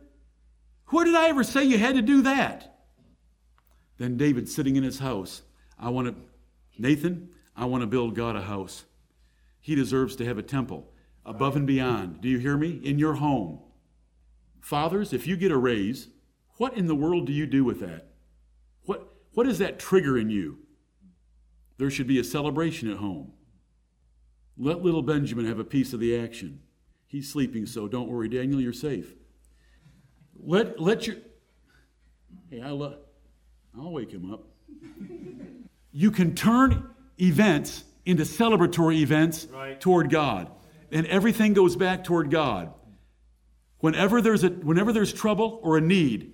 Where 0.89 1.05
did 1.05 1.15
I 1.15 1.29
ever 1.29 1.45
say 1.45 1.65
you 1.65 1.79
had 1.79 1.95
to 1.97 2.03
do 2.03 2.23
that? 2.23 2.79
Then 3.99 4.17
David 4.17 4.49
sitting 4.49 4.77
in 4.77 4.83
his 4.83 4.99
house. 4.99 5.43
I 5.79 5.89
want 5.89 6.09
to 6.09 6.15
Nathan, 6.79 7.31
I 7.57 7.67
want 7.67 7.83
to 7.83 7.87
build 7.87 8.15
God 8.15 8.35
a 8.37 8.43
house. 8.43 8.85
He 9.61 9.75
deserves 9.75 10.17
to 10.17 10.25
have 10.25 10.39
a 10.39 10.43
temple. 10.43 10.93
above 11.27 11.57
and 11.57 11.67
beyond. 11.67 12.21
Do 12.21 12.29
you 12.29 12.39
hear 12.39 12.57
me? 12.57 12.81
In 12.83 12.99
your 12.99 13.15
home. 13.15 13.61
Fathers, 14.61 15.13
if 15.13 15.27
you 15.27 15.37
get 15.37 15.51
a 15.53 15.57
raise, 15.57 16.09
what 16.57 16.77
in 16.77 16.87
the 16.87 16.95
world 16.95 17.27
do 17.27 17.33
you 17.33 17.47
do 17.47 17.65
with 17.65 17.81
that? 17.81 18.09
What, 18.85 19.15
what 19.33 19.45
does 19.45 19.59
that 19.59 19.79
trigger 19.79 20.19
in 20.19 20.31
you? 20.31 20.59
There 21.79 21.91
should 21.91 22.07
be 22.07 22.19
a 22.19 22.25
celebration 22.25 22.91
at 22.91 22.99
home. 22.99 23.33
Let 24.57 24.83
little 24.83 25.03
Benjamin 25.03 25.47
have 25.47 25.59
a 25.59 25.65
piece 25.65 25.93
of 25.93 26.01
the 26.01 26.17
action. 26.17 26.61
He's 27.07 27.31
sleeping, 27.31 27.67
so 27.67 27.89
don't 27.89 28.09
worry, 28.09 28.29
Daniel, 28.29 28.61
you're 28.61 28.73
safe. 28.73 29.15
Let, 30.43 30.81
let 30.81 31.07
your. 31.07 31.17
Hey, 32.51 32.61
I'll, 32.61 32.99
I'll 33.79 33.93
wake 33.93 34.11
him 34.11 34.33
up. 34.33 34.45
You 35.93 36.11
can 36.11 36.35
turn 36.35 36.91
events 37.21 37.85
into 38.05 38.25
celebratory 38.25 38.97
events 38.97 39.47
right. 39.53 39.81
toward 39.81 40.11
God, 40.11 40.51
and 40.91 41.07
everything 41.07 41.55
goes 41.55 41.77
back 41.77 42.05
toward 42.05 42.31
God. 42.31 42.73
Whenever 43.79 44.21
there's, 44.21 44.45
a, 44.45 44.49
whenever 44.49 44.93
there's 44.93 45.13
trouble 45.13 45.61
or 45.63 45.77
a 45.77 45.81
need, 45.81 46.33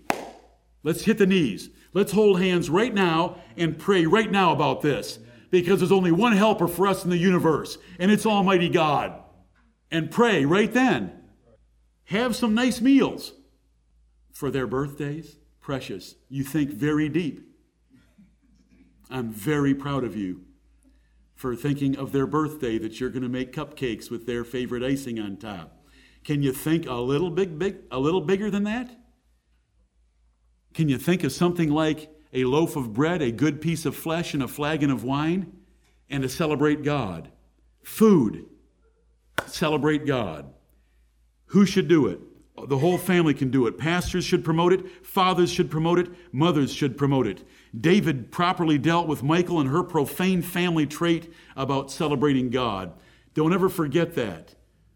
let's 0.83 1.05
hit 1.05 1.19
the 1.19 1.27
knees. 1.27 1.69
Let's 1.93 2.13
hold 2.13 2.41
hands 2.41 2.71
right 2.71 2.95
now 2.95 3.39
and 3.57 3.79
pray 3.79 4.07
right 4.07 4.31
now 4.31 4.53
about 4.53 4.83
this 4.83 5.19
because 5.51 5.81
there's 5.81 5.93
only 5.93 6.13
one 6.13 6.33
helper 6.33 6.69
for 6.69 6.87
us 6.87 7.05
in 7.05 7.11
the 7.11 7.19
universe, 7.19 7.77
and 7.99 8.11
it's 8.11 8.27
Almighty 8.27 8.69
God. 8.69 9.21
And 9.91 10.11
pray 10.11 10.45
right 10.45 10.73
then. 10.73 11.13
Have 12.05 12.37
some 12.37 12.55
nice 12.55 12.81
meals 12.81 13.33
for 14.33 14.51
their 14.51 14.67
birthdays. 14.67 15.37
Precious. 15.61 16.15
You 16.29 16.45
think 16.45 16.71
very 16.71 17.09
deep. 17.09 17.47
I'm 19.11 19.31
very 19.31 19.75
proud 19.75 20.05
of 20.05 20.17
you 20.17 20.43
for 21.35 21.57
thinking 21.57 21.97
of 21.97 22.13
their 22.13 22.27
birthday 22.27 22.79
that 22.79 23.01
you're 23.01 23.11
going 23.11 23.23
to 23.23 23.29
make 23.29 23.53
cupcakes 23.53 24.11
with 24.11 24.27
their 24.27 24.45
favorite 24.45 24.83
icing 24.83 25.19
on 25.19 25.37
top. 25.37 25.85
Can 26.23 26.43
you 26.43 26.53
think 26.53 26.87
a 26.87 26.95
little 26.95 27.31
big, 27.31 27.59
big 27.59 27.79
a 27.91 27.99
little 27.99 28.21
bigger 28.21 28.51
than 28.51 28.65
that? 28.65 28.91
Can 30.75 30.89
you 30.89 30.99
think 30.99 31.25
of 31.25 31.33
something 31.33 31.71
like 31.71 32.11
a 32.33 32.45
loaf 32.45 32.77
of 32.77 32.93
bread, 32.93 33.23
a 33.23 33.33
good 33.33 33.61
piece 33.61 33.87
of 33.87 33.97
flesh, 33.97 34.35
and 34.35 34.43
a 34.43 34.49
flagon 34.49 34.91
of 34.91 35.03
wine, 35.03 35.53
and 36.09 36.23
to 36.23 36.29
celebrate 36.29 36.85
God? 36.85 37.31
Food. 37.83 38.47
Celebrate 39.47 40.07
God. 40.07 40.53
Who 41.47 41.67
should 41.67 41.89
do 41.89 42.07
it? 42.07 42.21
The 42.69 42.79
whole 42.79 42.99
family 42.99 43.35
can 43.35 43.51
do 43.51 43.67
it. 43.67 43.79
Pastors 43.79 44.25
should 44.25 44.45
promote 44.45 44.73
it. 44.73 45.07
Fathers 45.07 45.51
should 45.51 45.71
promote 45.71 45.99
it. 45.99 46.09
Mothers 46.33 46.73
should 46.73 46.97
promote 46.97 47.27
it. 47.27 47.45
David 47.79 48.31
properly 48.31 48.79
dealt 48.79 49.07
with 49.07 49.23
Michal 49.23 49.61
and 49.61 49.71
her 49.71 49.83
profane 49.83 50.43
family 50.43 50.87
trait 50.87 51.33
about 51.57 51.91
celebrating 51.91 52.51
God. 52.51 52.93
Don't 53.35 53.53
ever 53.53 53.69
forget 53.69 54.15
that 54.15 54.55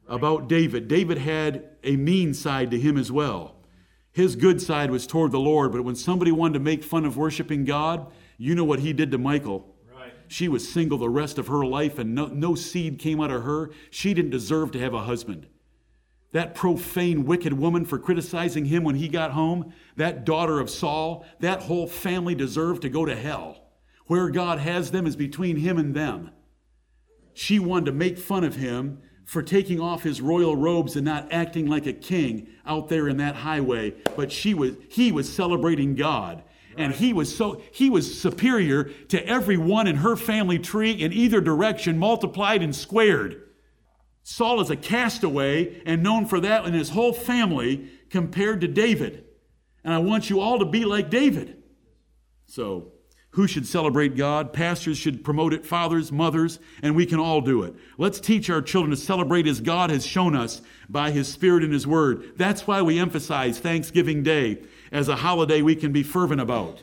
about 0.09 0.49
David. 0.49 0.89
David 0.89 1.19
had 1.19 1.65
a 1.82 1.97
mean 1.97 2.35
side 2.35 2.70
to 2.70 2.78
him 2.81 2.97
as 2.97 3.11
well. 3.12 3.57
His 4.12 4.36
good 4.36 4.61
side 4.61 4.91
was 4.91 5.07
toward 5.07 5.32
the 5.32 5.41
Lord, 5.41 5.73
but 5.73 5.82
when 5.82 5.97
somebody 5.97 6.31
wanted 6.31 6.55
to 6.55 6.61
make 6.61 6.85
fun 6.85 7.05
of 7.05 7.16
worshiping 7.16 7.65
God, 7.65 8.07
you 8.39 8.55
know 8.55 8.65
what 8.65 8.81
he 8.81 8.93
did 8.93 9.11
to 9.11 9.19
Michal. 9.19 9.74
She 10.28 10.49
was 10.49 10.69
single 10.69 10.99
the 10.99 11.09
rest 11.09 11.39
of 11.39 11.49
her 11.49 11.65
life 11.65 11.99
and 11.99 12.15
no, 12.15 12.27
no 12.27 12.55
seed 12.55 12.99
came 12.99 13.20
out 13.20 13.31
of 13.31 13.43
her. 13.43 13.70
She 13.91 14.15
didn't 14.15 14.31
deserve 14.31 14.73
to 14.73 14.81
have 14.81 14.95
a 14.95 15.03
husband. 15.03 15.47
That 16.35 16.56
profane, 16.56 17.27
wicked 17.27 17.52
woman 17.52 17.85
for 17.85 17.97
criticizing 17.97 18.65
him 18.65 18.82
when 18.82 18.97
he 18.97 19.06
got 19.06 19.31
home, 19.31 19.73
that 19.94 20.24
daughter 20.24 20.59
of 20.59 20.69
Saul, 20.69 21.24
that 21.39 21.62
whole 21.62 21.86
family 21.86 22.35
deserved 22.35 22.82
to 22.82 22.89
go 22.89 23.05
to 23.05 23.15
hell. 23.15 23.69
Where 24.06 24.28
God 24.31 24.59
has 24.59 24.90
them 24.90 25.06
is 25.06 25.15
between 25.15 25.59
him 25.59 25.78
and 25.78 25.94
them. 25.94 26.32
She 27.35 27.61
wanted 27.61 27.86
to 27.86 27.93
make 27.93 28.19
fun 28.19 28.43
of 28.43 28.56
him 28.56 28.98
for 29.24 29.44
taking 29.44 29.78
off 29.78 30.02
his 30.02 30.20
royal 30.20 30.56
robes 30.56 30.97
and 30.97 31.05
not 31.05 31.32
acting 31.32 31.66
like 31.66 31.86
a 31.86 31.93
king 31.93 32.48
out 32.66 32.89
there 32.89 33.09
in 33.09 33.19
that 33.19 33.36
highway, 33.36 33.94
but 34.16 34.32
she 34.32 34.55
was 34.55 34.74
he 34.89 35.12
was 35.12 35.32
celebrating 35.32 35.94
God. 35.94 36.43
And 36.77 36.93
he 36.93 37.12
was 37.12 37.35
so 37.35 37.62
he 37.70 37.89
was 37.89 38.20
superior 38.20 38.90
to 39.11 39.24
everyone 39.24 39.86
in 39.86 39.97
her 39.97 40.16
family 40.16 40.59
tree 40.59 40.90
in 40.90 41.12
either 41.12 41.40
direction, 41.40 41.97
multiplied 41.97 42.61
and 42.61 42.74
squared. 42.74 43.44
Saul 44.25 44.61
is 44.63 44.71
a 44.71 44.77
castaway 44.77 45.83
and 45.85 46.03
known 46.03 46.25
for 46.25 46.41
that 46.41 46.65
in 46.65 46.73
his 46.73 46.91
whole 46.91 47.13
family 47.13 47.91
compared 48.09 48.63
to 48.63 48.69
David. 48.69 49.25
And 49.85 49.93
I 49.93 49.99
want 49.99 50.31
you 50.31 50.41
all 50.41 50.59
to 50.59 50.65
be 50.65 50.87
like 50.87 51.11
David. 51.11 51.63
So, 52.47 52.93
who 53.31 53.47
should 53.47 53.67
celebrate 53.67 54.17
God? 54.17 54.53
Pastors 54.53 54.97
should 54.97 55.25
promote 55.25 55.53
it, 55.53 55.67
fathers, 55.67 56.11
mothers, 56.11 56.59
and 56.83 56.97
we 56.97 57.05
can 57.05 57.19
all 57.19 57.41
do 57.41 57.65
it. 57.65 57.75
Let's 57.99 58.21
teach 58.21 58.49
our 58.49 58.63
children 58.63 58.93
to 58.93 58.97
celebrate 58.97 59.47
as 59.47 59.61
God 59.61 59.91
has 59.91 60.07
shown 60.07 60.35
us 60.35 60.63
by 60.89 61.11
His 61.11 61.29
Spirit 61.29 61.65
and 61.65 61.73
His 61.73 61.87
Word. 61.87 62.33
That's 62.37 62.67
why 62.67 62.81
we 62.81 62.99
emphasize 62.99 63.59
Thanksgiving 63.59 64.23
Day 64.23 64.63
as 64.91 65.09
a 65.09 65.17
holiday 65.17 65.61
we 65.63 65.75
can 65.75 65.93
be 65.93 66.05
fervent 66.05 66.41
about. 66.41 66.83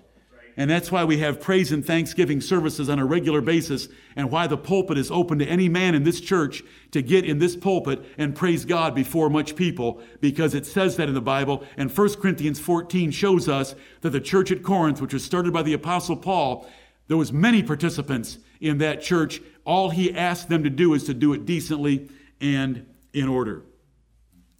And 0.57 0.69
that's 0.69 0.91
why 0.91 1.03
we 1.03 1.19
have 1.19 1.39
praise 1.39 1.71
and 1.71 1.85
thanksgiving 1.85 2.41
services 2.41 2.89
on 2.89 2.99
a 2.99 3.05
regular 3.05 3.41
basis, 3.41 3.87
and 4.15 4.29
why 4.29 4.47
the 4.47 4.57
pulpit 4.57 4.97
is 4.97 5.09
open 5.09 5.39
to 5.39 5.45
any 5.45 5.69
man 5.69 5.95
in 5.95 6.03
this 6.03 6.19
church 6.19 6.61
to 6.91 7.01
get 7.01 7.25
in 7.25 7.39
this 7.39 7.55
pulpit 7.55 8.03
and 8.17 8.35
praise 8.35 8.65
God 8.65 8.93
before 8.93 9.29
much 9.29 9.55
people, 9.55 10.01
because 10.19 10.53
it 10.53 10.65
says 10.65 10.97
that 10.97 11.07
in 11.07 11.13
the 11.13 11.21
Bible. 11.21 11.63
And 11.77 11.95
1 11.95 12.15
Corinthians 12.15 12.59
14 12.59 13.11
shows 13.11 13.47
us 13.47 13.75
that 14.01 14.09
the 14.09 14.19
church 14.19 14.51
at 14.51 14.61
Corinth, 14.61 15.01
which 15.01 15.13
was 15.13 15.23
started 15.23 15.53
by 15.53 15.63
the 15.63 15.73
Apostle 15.73 16.17
Paul, 16.17 16.69
there 17.07 17.17
was 17.17 17.31
many 17.31 17.63
participants 17.63 18.37
in 18.59 18.77
that 18.79 19.01
church. 19.01 19.41
All 19.65 19.89
he 19.89 20.13
asked 20.13 20.49
them 20.49 20.63
to 20.63 20.69
do 20.69 20.93
is 20.93 21.05
to 21.05 21.13
do 21.13 21.33
it 21.33 21.45
decently 21.45 22.09
and 22.39 22.85
in 23.13 23.27
order. 23.27 23.63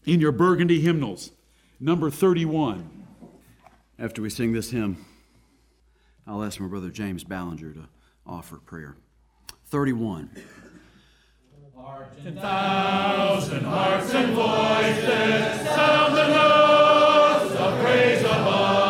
In 0.06 0.20
your 0.20 0.32
burgundy 0.32 0.80
hymnals, 0.80 1.32
number 1.80 2.10
31. 2.10 2.90
After 4.00 4.22
we 4.22 4.30
sing 4.30 4.54
this 4.54 4.72
hymn, 4.72 5.06
I'll 6.32 6.46
ask 6.46 6.62
my 6.62 6.68
brother 6.68 6.90
James 6.90 7.26
Ballinger 7.26 7.74
to 7.74 7.90
offer 8.26 8.56
prayer. 8.56 8.96
31. 9.66 10.30
Ten 12.24 12.36
thousand 12.36 13.66
hearts 13.66 14.14
and 14.14 14.34
voices 14.34 15.68
sound 15.76 16.16
the 16.16 16.28
notes 16.28 17.56
of 17.56 17.82
praise 17.82 18.22
above. 18.22 18.81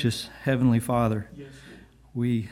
Gracious 0.00 0.30
Heavenly 0.44 0.80
Father, 0.80 1.28
we 2.14 2.48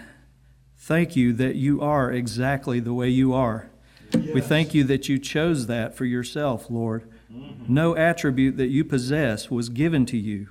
thank 0.77 1.17
you 1.17 1.33
that 1.33 1.57
you 1.57 1.81
are 1.81 2.13
exactly 2.13 2.79
the 2.79 2.93
way 2.93 3.09
you 3.09 3.33
are. 3.33 3.71
Yes. 4.13 4.35
We 4.35 4.43
thank 4.43 4.75
you 4.75 4.85
that 4.85 5.09
you 5.09 5.19
chose 5.19 5.67
that 5.67 5.95
for 5.95 6.05
yourself, 6.05 6.69
Lord. 6.69 7.11
Mm-hmm. 7.33 7.73
No 7.73 7.97
attribute 7.97 8.59
that 8.59 8.67
you 8.67 8.85
possess 8.85 9.51
was 9.51 9.71
given 9.71 10.05
to 10.07 10.19
you, 10.19 10.51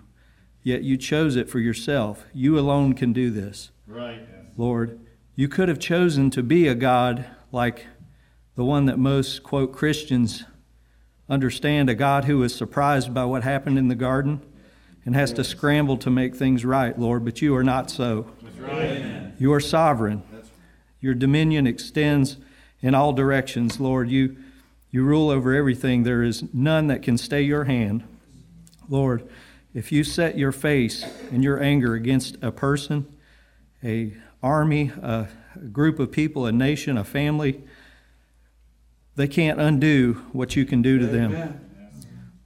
yet 0.63 0.81
you 0.81 0.97
chose 0.97 1.35
it 1.35 1.51
for 1.51 1.59
yourself. 1.59 2.25
You 2.33 2.57
alone 2.57 2.95
can 2.95 3.13
do 3.13 3.29
this. 3.29 3.69
Right. 3.85 4.27
Lord, 4.57 4.99
you 5.35 5.47
could 5.47 5.69
have 5.69 5.77
chosen 5.77 6.31
to 6.31 6.41
be 6.41 6.67
a 6.67 6.73
God 6.73 7.25
like 7.51 7.85
the 8.55 8.65
one 8.65 8.87
that 8.87 8.97
most, 8.97 9.43
quote, 9.43 9.71
Christians 9.71 10.45
understand, 11.29 11.91
a 11.91 11.95
God 11.95 12.25
who 12.25 12.41
is 12.41 12.55
surprised 12.55 13.13
by 13.13 13.25
what 13.25 13.43
happened 13.43 13.77
in 13.77 13.87
the 13.87 13.93
garden 13.93 14.41
and 15.07 15.15
has 15.15 15.31
to 15.31 15.41
scramble 15.41 15.95
to 15.95 16.09
make 16.09 16.35
things 16.35 16.65
right, 16.65 16.99
Lord, 16.99 17.23
but 17.23 17.41
you 17.41 17.55
are 17.55 17.63
not 17.63 17.89
so. 17.89 18.27
Right. 18.59 19.31
You 19.39 19.53
are 19.53 19.61
sovereign. 19.61 20.21
Your 20.99 21.13
dominion 21.13 21.65
extends 21.65 22.35
in 22.81 22.93
all 22.93 23.13
directions, 23.13 23.79
Lord. 23.79 24.09
You, 24.09 24.35
you 24.91 25.05
rule 25.05 25.29
over 25.29 25.55
everything. 25.55 26.03
There 26.03 26.23
is 26.23 26.53
none 26.53 26.87
that 26.87 27.03
can 27.03 27.17
stay 27.17 27.41
your 27.41 27.63
hand. 27.63 28.03
Lord, 28.89 29.25
if 29.73 29.93
you 29.93 30.03
set 30.03 30.37
your 30.37 30.51
face 30.51 31.05
and 31.31 31.41
your 31.41 31.63
anger 31.63 31.93
against 31.93 32.35
a 32.41 32.51
person, 32.51 33.07
a 33.81 34.11
army, 34.43 34.91
a 35.01 35.29
group 35.71 35.99
of 35.99 36.11
people, 36.11 36.45
a 36.45 36.51
nation, 36.51 36.97
a 36.97 37.05
family, 37.05 37.63
they 39.15 39.29
can't 39.29 39.61
undo 39.61 40.25
what 40.33 40.57
you 40.57 40.65
can 40.65 40.81
do 40.81 40.99
to 40.99 41.07
them. 41.07 41.61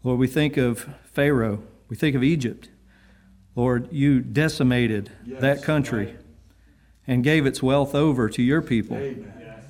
Lord, 0.03 0.19
we 0.19 0.27
think 0.27 0.57
of 0.57 0.87
Pharaoh 1.11 1.63
we 1.91 1.97
think 1.97 2.15
of 2.15 2.23
Egypt. 2.23 2.69
Lord, 3.53 3.89
you 3.91 4.21
decimated 4.21 5.11
yes, 5.25 5.41
that 5.41 5.61
country 5.61 6.05
right. 6.05 6.15
and 7.05 7.21
gave 7.21 7.45
its 7.45 7.61
wealth 7.61 7.93
over 7.93 8.29
to 8.29 8.41
your 8.41 8.61
people. 8.61 8.97
Yes. 8.97 9.65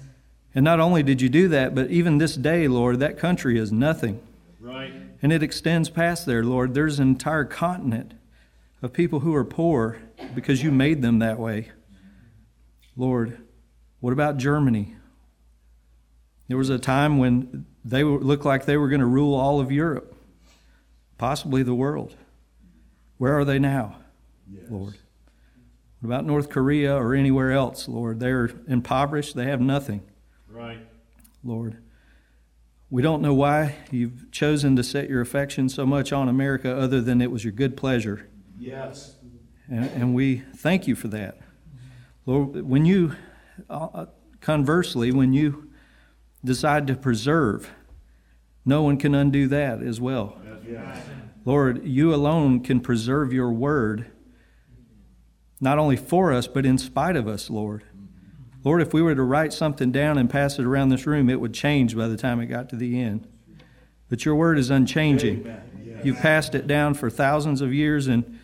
And 0.54 0.64
not 0.64 0.80
only 0.80 1.02
did 1.02 1.20
you 1.20 1.30
do 1.30 1.48
that, 1.48 1.74
but 1.74 1.90
even 1.90 2.20
this 2.20 2.36
day, 2.36 2.68
Lord, 2.68 3.00
that 3.00 3.18
country 3.18 3.58
is 3.58 3.72
nothing. 3.72 4.22
Right. 4.60 4.94
And 5.24 5.34
it 5.34 5.42
extends 5.42 5.90
past 5.90 6.28
there, 6.28 6.44
Lord. 6.44 6.76
There's 6.76 7.00
an 7.00 7.08
entire 7.08 7.44
continent 7.44 8.14
of 8.84 8.94
people 8.94 9.22
who 9.22 9.34
are 9.34 9.44
poor 9.44 9.98
because 10.36 10.62
you 10.62 10.72
made 10.72 11.02
them 11.02 11.18
that 11.20 11.40
way. 11.40 11.72
Lord, 12.96 13.36
what 14.00 14.14
about 14.14 14.38
Germany? 14.38 14.96
There 16.48 16.58
was 16.58 16.70
a 16.70 16.78
time 16.78 17.18
when 17.18 17.66
they 17.84 18.04
looked 18.04 18.46
like 18.46 18.66
they 18.66 18.78
were 18.78 18.90
going 18.90 19.02
to 19.02 19.08
rule 19.08 19.34
all 19.34 19.60
of 19.60 19.72
Europe 19.72 20.11
possibly 21.22 21.62
the 21.62 21.76
world. 21.76 22.16
Where 23.20 23.38
are 23.38 23.46
they 23.46 23.60
now, 23.60 23.98
yes. 24.52 24.64
Lord? 24.72 24.98
What 26.00 26.08
about 26.08 26.26
North 26.26 26.50
Korea 26.50 26.96
or 26.96 27.14
anywhere 27.14 27.52
else, 27.52 27.88
Lord? 27.88 28.20
They're 28.20 28.50
impoverished, 28.68 29.36
they 29.36 29.46
have 29.46 29.62
nothing. 29.62 30.02
Right. 30.50 30.80
Lord, 31.44 31.78
we 32.90 33.04
don't 33.04 33.22
know 33.22 33.36
why 33.36 33.76
you've 33.92 34.32
chosen 34.32 34.76
to 34.78 34.84
set 34.84 35.12
your 35.12 35.22
affection 35.22 35.70
so 35.70 35.86
much 35.86 36.12
on 36.12 36.28
America 36.28 36.76
other 36.76 37.02
than 37.02 37.22
it 37.22 37.30
was 37.30 37.44
your 37.44 37.54
good 37.54 37.78
pleasure. 37.78 38.28
Yes. 38.58 39.14
And, 39.70 39.86
and 39.92 40.16
we 40.16 40.42
thank 40.56 40.88
you 40.88 40.96
for 40.96 41.08
that. 41.10 41.38
Lord, 42.26 42.68
when 42.68 42.88
you, 42.88 43.16
uh, 43.70 44.08
conversely, 44.40 45.12
when 45.12 45.34
you 45.34 45.70
decide 46.44 46.88
to 46.88 46.96
preserve, 46.96 47.70
no 48.66 48.84
one 48.84 48.98
can 48.98 49.16
undo 49.16 49.48
that 49.48 49.82
as 49.82 50.00
well. 50.00 50.40
Yes. 50.68 51.06
Lord, 51.44 51.86
you 51.86 52.14
alone 52.14 52.62
can 52.62 52.80
preserve 52.80 53.34
your 53.34 53.52
word, 53.52 54.12
not 55.60 55.80
only 55.80 55.96
for 55.96 56.32
us, 56.32 56.48
but 56.48 56.66
in 56.66 56.78
spite 56.78 57.16
of 57.16 57.28
us, 57.28 57.50
Lord. 57.50 57.84
Lord, 58.64 58.82
if 58.82 58.94
we 58.94 59.02
were 59.02 59.16
to 59.16 59.24
write 59.24 59.54
something 59.54 59.92
down 59.92 60.18
and 60.18 60.30
pass 60.30 60.60
it 60.60 60.66
around 60.66 60.90
this 60.90 61.08
room, 61.08 61.30
it 61.30 61.40
would 61.40 61.54
change 61.54 61.96
by 61.96 62.08
the 62.08 62.18
time 62.18 62.40
it 62.40 62.46
got 62.46 62.70
to 62.70 62.76
the 62.76 63.00
end. 63.00 63.28
But 64.08 64.24
your 64.24 64.36
word 64.36 64.60
is 64.60 64.70
unchanging. 64.70 65.46
Yes. 65.84 66.06
You 66.06 66.14
passed 66.14 66.54
it 66.54 66.68
down 66.68 66.94
for 66.94 67.10
thousands 67.10 67.62
of 67.62 67.74
years 67.74 68.08
and 68.08 68.40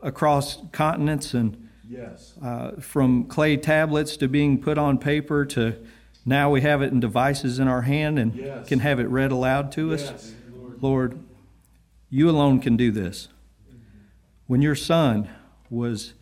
across 0.00 0.58
continents 0.72 1.34
and 1.34 1.68
yes. 1.88 2.34
uh, 2.42 2.72
from 2.80 3.24
clay 3.24 3.56
tablets 3.56 4.16
to 4.18 4.28
being 4.28 4.60
put 4.60 4.78
on 4.78 4.98
paper 4.98 5.44
to 5.46 5.84
now 6.28 6.50
we 6.50 6.60
have 6.60 6.82
it 6.82 6.92
in 6.92 6.98
devices 6.98 7.60
in 7.60 7.68
our 7.68 7.82
hand 7.82 8.18
and 8.18 8.34
yes. 8.34 8.68
can 8.68 8.80
have 8.80 8.98
it 8.98 9.04
read 9.04 9.30
aloud 9.30 9.70
to 9.72 9.94
us. 9.94 10.34
Lord. 10.52 10.82
Lord, 10.82 11.18
you 12.10 12.28
alone 12.28 12.60
can 12.60 12.76
do 12.76 12.90
this. 12.90 13.28
When 14.48 14.60
your 14.60 14.74
son 14.74 15.28
was 15.70 16.14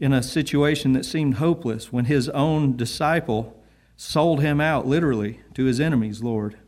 in 0.00 0.12
a 0.12 0.22
situation 0.22 0.92
that 0.92 1.04
seemed 1.04 1.34
hopeless, 1.34 1.92
when 1.92 2.06
his 2.06 2.28
own 2.30 2.76
disciple 2.76 3.62
sold 3.96 4.40
him 4.40 4.60
out 4.60 4.86
literally 4.86 5.40
to 5.54 5.64
his 5.64 5.80
enemies, 5.80 6.20
Lord, 6.20 6.58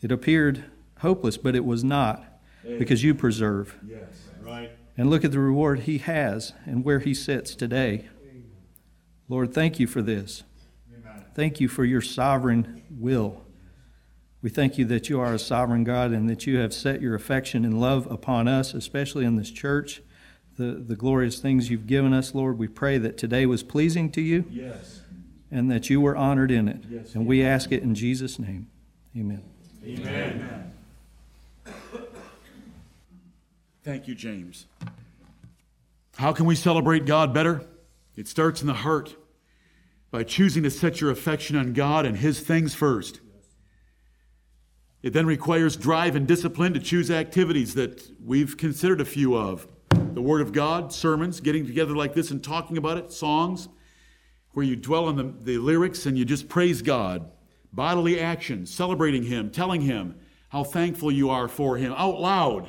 it 0.00 0.10
appeared 0.10 0.64
hopeless, 1.00 1.36
but 1.36 1.54
it 1.54 1.64
was 1.64 1.84
not 1.84 2.24
because 2.62 3.04
you 3.04 3.14
preserve. 3.14 3.78
Yes. 3.86 4.08
Right. 4.42 4.70
And 4.96 5.10
look 5.10 5.24
at 5.24 5.32
the 5.32 5.40
reward 5.40 5.80
he 5.80 5.98
has 5.98 6.54
and 6.64 6.84
where 6.84 7.00
he 7.00 7.12
sits 7.12 7.54
today. 7.54 8.08
Lord, 9.28 9.52
thank 9.52 9.78
you 9.78 9.86
for 9.86 10.02
this. 10.02 10.42
Thank 11.34 11.60
you 11.60 11.68
for 11.68 11.84
your 11.84 12.00
sovereign 12.00 12.82
will. 12.90 13.42
We 14.40 14.50
thank 14.50 14.78
you 14.78 14.84
that 14.86 15.08
you 15.08 15.20
are 15.20 15.34
a 15.34 15.38
sovereign 15.38 15.84
God 15.84 16.12
and 16.12 16.28
that 16.28 16.46
you 16.46 16.58
have 16.58 16.72
set 16.72 17.00
your 17.00 17.14
affection 17.14 17.64
and 17.64 17.80
love 17.80 18.06
upon 18.10 18.46
us, 18.46 18.74
especially 18.74 19.24
in 19.24 19.36
this 19.36 19.50
church. 19.50 20.02
The, 20.56 20.74
the 20.74 20.94
glorious 20.94 21.40
things 21.40 21.70
you've 21.70 21.88
given 21.88 22.12
us, 22.12 22.34
Lord. 22.34 22.58
We 22.58 22.68
pray 22.68 22.98
that 22.98 23.18
today 23.18 23.46
was 23.46 23.64
pleasing 23.64 24.12
to 24.12 24.20
you. 24.20 24.44
Yes. 24.48 25.00
And 25.50 25.70
that 25.70 25.90
you 25.90 26.00
were 26.00 26.16
honored 26.16 26.50
in 26.50 26.68
it. 26.68 26.84
Yes, 26.88 27.14
and 27.14 27.26
we 27.26 27.44
ask 27.44 27.72
it 27.72 27.82
in 27.82 27.94
Jesus' 27.94 28.38
name. 28.38 28.68
Amen. 29.16 29.42
Amen. 29.84 30.72
Thank 33.82 34.08
you, 34.08 34.14
James. 34.14 34.66
How 36.16 36.32
can 36.32 36.46
we 36.46 36.54
celebrate 36.54 37.06
God 37.06 37.34
better? 37.34 37.62
It 38.16 38.28
starts 38.28 38.60
in 38.60 38.66
the 38.66 38.74
heart 38.74 39.16
by 40.14 40.22
choosing 40.22 40.62
to 40.62 40.70
set 40.70 41.00
your 41.00 41.10
affection 41.10 41.56
on 41.56 41.72
God 41.72 42.06
and 42.06 42.16
His 42.16 42.38
things 42.38 42.72
first. 42.72 43.20
It 45.02 45.12
then 45.12 45.26
requires 45.26 45.76
drive 45.76 46.14
and 46.14 46.24
discipline 46.24 46.72
to 46.74 46.78
choose 46.78 47.10
activities 47.10 47.74
that 47.74 48.12
we've 48.24 48.56
considered 48.56 49.00
a 49.00 49.04
few 49.04 49.36
of 49.36 49.66
the 49.90 50.22
Word 50.22 50.40
of 50.40 50.52
God, 50.52 50.92
sermons, 50.92 51.40
getting 51.40 51.66
together 51.66 51.96
like 51.96 52.14
this 52.14 52.30
and 52.30 52.44
talking 52.44 52.76
about 52.76 52.96
it, 52.96 53.10
songs, 53.10 53.68
where 54.52 54.64
you 54.64 54.76
dwell 54.76 55.06
on 55.06 55.16
the, 55.16 55.34
the 55.40 55.58
lyrics 55.58 56.06
and 56.06 56.16
you 56.16 56.24
just 56.24 56.48
praise 56.48 56.80
God, 56.80 57.28
bodily 57.72 58.20
action, 58.20 58.66
celebrating 58.66 59.24
Him, 59.24 59.50
telling 59.50 59.80
Him 59.80 60.14
how 60.50 60.62
thankful 60.62 61.10
you 61.10 61.28
are 61.28 61.48
for 61.48 61.76
Him 61.76 61.92
out 61.96 62.20
loud. 62.20 62.68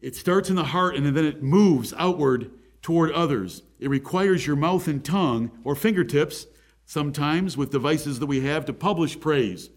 It 0.00 0.16
starts 0.16 0.50
in 0.50 0.56
the 0.56 0.64
heart 0.64 0.96
and 0.96 1.06
then 1.16 1.24
it 1.24 1.44
moves 1.44 1.94
outward 1.96 2.50
toward 2.82 3.12
others. 3.12 3.62
It 3.80 3.88
requires 3.88 4.46
your 4.46 4.56
mouth 4.56 4.86
and 4.86 5.04
tongue 5.04 5.50
or 5.64 5.74
fingertips, 5.74 6.46
sometimes 6.84 7.56
with 7.56 7.70
devices 7.70 8.18
that 8.18 8.26
we 8.26 8.42
have, 8.42 8.66
to 8.66 8.72
publish 8.72 9.18
praise. 9.18 9.70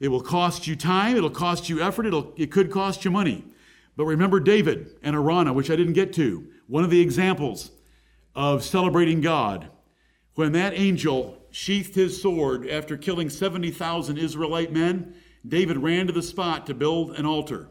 It 0.00 0.08
will 0.08 0.20
cost 0.20 0.66
you 0.66 0.74
time, 0.74 1.16
it'll 1.16 1.30
cost 1.30 1.68
you 1.68 1.80
effort, 1.80 2.06
it'll, 2.06 2.32
it 2.36 2.50
could 2.50 2.72
cost 2.72 3.04
you 3.04 3.10
money. 3.12 3.44
But 3.96 4.06
remember 4.06 4.40
David 4.40 4.96
and 5.02 5.14
Araunah, 5.14 5.52
which 5.52 5.70
I 5.70 5.76
didn't 5.76 5.92
get 5.92 6.12
to, 6.14 6.48
one 6.66 6.82
of 6.82 6.90
the 6.90 7.00
examples 7.00 7.70
of 8.34 8.64
celebrating 8.64 9.20
God. 9.20 9.68
When 10.34 10.52
that 10.52 10.74
angel 10.74 11.38
sheathed 11.50 11.94
his 11.94 12.20
sword 12.20 12.66
after 12.68 12.96
killing 12.96 13.30
70,000 13.30 14.18
Israelite 14.18 14.72
men, 14.72 15.14
David 15.46 15.76
ran 15.78 16.06
to 16.06 16.12
the 16.12 16.22
spot 16.22 16.66
to 16.66 16.74
build 16.74 17.12
an 17.12 17.26
altar. 17.26 17.68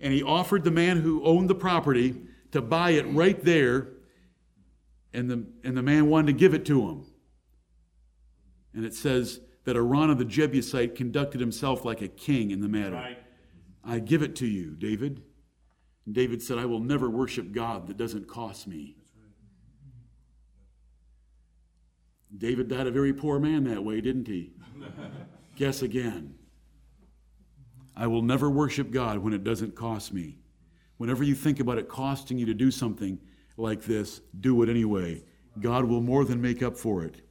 And 0.00 0.12
he 0.12 0.22
offered 0.22 0.62
the 0.62 0.70
man 0.70 0.98
who 0.98 1.24
owned 1.24 1.50
the 1.50 1.54
property 1.54 2.14
to 2.52 2.60
buy 2.60 2.90
it 2.90 3.06
right 3.06 3.42
there, 3.44 3.88
and 5.18 5.30
the, 5.30 5.46
and 5.64 5.76
the 5.76 5.82
man 5.82 6.08
wanted 6.08 6.28
to 6.28 6.32
give 6.32 6.54
it 6.54 6.64
to 6.66 6.80
him. 6.88 7.06
And 8.74 8.84
it 8.84 8.94
says, 8.94 9.40
that 9.68 9.76
Araunah 9.76 10.16
the 10.16 10.24
Jebusite 10.24 10.94
conducted 10.94 11.42
himself 11.42 11.84
like 11.84 12.00
a 12.00 12.08
king 12.08 12.52
in 12.52 12.62
the 12.62 12.68
matter. 12.68 12.94
Right. 12.94 13.18
I 13.84 13.98
give 13.98 14.22
it 14.22 14.34
to 14.36 14.46
you, 14.46 14.74
David. 14.74 15.22
And 16.06 16.14
David 16.14 16.42
said, 16.42 16.56
I 16.56 16.64
will 16.64 16.80
never 16.80 17.10
worship 17.10 17.52
God 17.52 17.86
that 17.88 17.98
doesn't 17.98 18.26
cost 18.26 18.66
me. 18.66 18.96
David 22.38 22.68
died 22.68 22.86
a 22.86 22.90
very 22.90 23.12
poor 23.12 23.38
man 23.38 23.64
that 23.64 23.84
way, 23.84 24.00
didn't 24.00 24.26
he? 24.26 24.54
Guess 25.56 25.82
again. 25.82 26.34
I 27.94 28.06
will 28.06 28.22
never 28.22 28.48
worship 28.48 28.90
God 28.90 29.18
when 29.18 29.34
it 29.34 29.44
doesn't 29.44 29.76
cost 29.76 30.14
me. 30.14 30.38
Whenever 30.96 31.24
you 31.24 31.34
think 31.34 31.60
about 31.60 31.76
it 31.76 31.90
costing 31.90 32.38
you 32.38 32.46
to 32.46 32.54
do 32.54 32.70
something 32.70 33.18
like 33.58 33.84
this, 33.84 34.20
do 34.38 34.62
it 34.62 34.68
anyway. 34.68 35.22
God 35.60 35.84
will 35.84 36.00
more 36.00 36.24
than 36.24 36.40
make 36.40 36.62
up 36.62 36.76
for 36.76 37.04
it. 37.04 37.22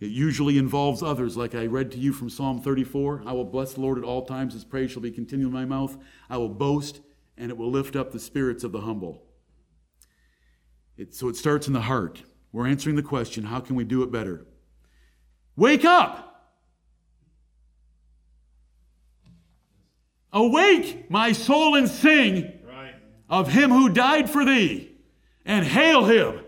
It 0.00 0.10
usually 0.10 0.58
involves 0.58 1.02
others, 1.02 1.36
like 1.36 1.54
I 1.54 1.66
read 1.66 1.92
to 1.92 1.98
you 1.98 2.12
from 2.12 2.28
Psalm 2.28 2.60
34. 2.60 3.22
I 3.24 3.32
will 3.32 3.44
bless 3.44 3.74
the 3.74 3.80
Lord 3.80 3.98
at 3.98 4.04
all 4.04 4.26
times, 4.26 4.52
his 4.54 4.64
praise 4.64 4.90
shall 4.90 5.02
be 5.02 5.12
continual 5.12 5.48
in 5.48 5.54
my 5.54 5.64
mouth. 5.64 5.96
I 6.28 6.38
will 6.38 6.48
boast, 6.48 7.00
and 7.38 7.50
it 7.50 7.56
will 7.56 7.70
lift 7.70 7.94
up 7.94 8.10
the 8.10 8.18
spirits 8.18 8.64
of 8.64 8.72
the 8.72 8.80
humble. 8.80 9.22
It, 10.96 11.14
so 11.14 11.28
it 11.28 11.36
starts 11.36 11.68
in 11.68 11.72
the 11.72 11.82
heart. 11.82 12.24
We're 12.50 12.66
answering 12.66 12.96
the 12.96 13.02
question 13.02 13.44
how 13.44 13.60
can 13.60 13.76
we 13.76 13.84
do 13.84 14.02
it 14.02 14.10
better? 14.10 14.44
Wake 15.56 15.84
up! 15.84 16.28
Awake, 20.32 21.10
my 21.10 21.32
soul, 21.32 21.74
and 21.74 21.88
sing 21.88 22.52
Right. 22.66 22.94
of 23.28 23.52
him 23.52 23.70
who 23.70 23.90
died 23.90 24.30
for 24.30 24.44
thee, 24.44 24.91
and 25.44 25.66
hail 25.66 26.04
him 26.04 26.40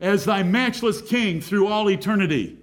as 0.00 0.24
thy 0.24 0.42
matchless 0.42 1.00
king 1.00 1.40
through 1.40 1.66
all 1.66 1.90
eternity. 1.90 2.58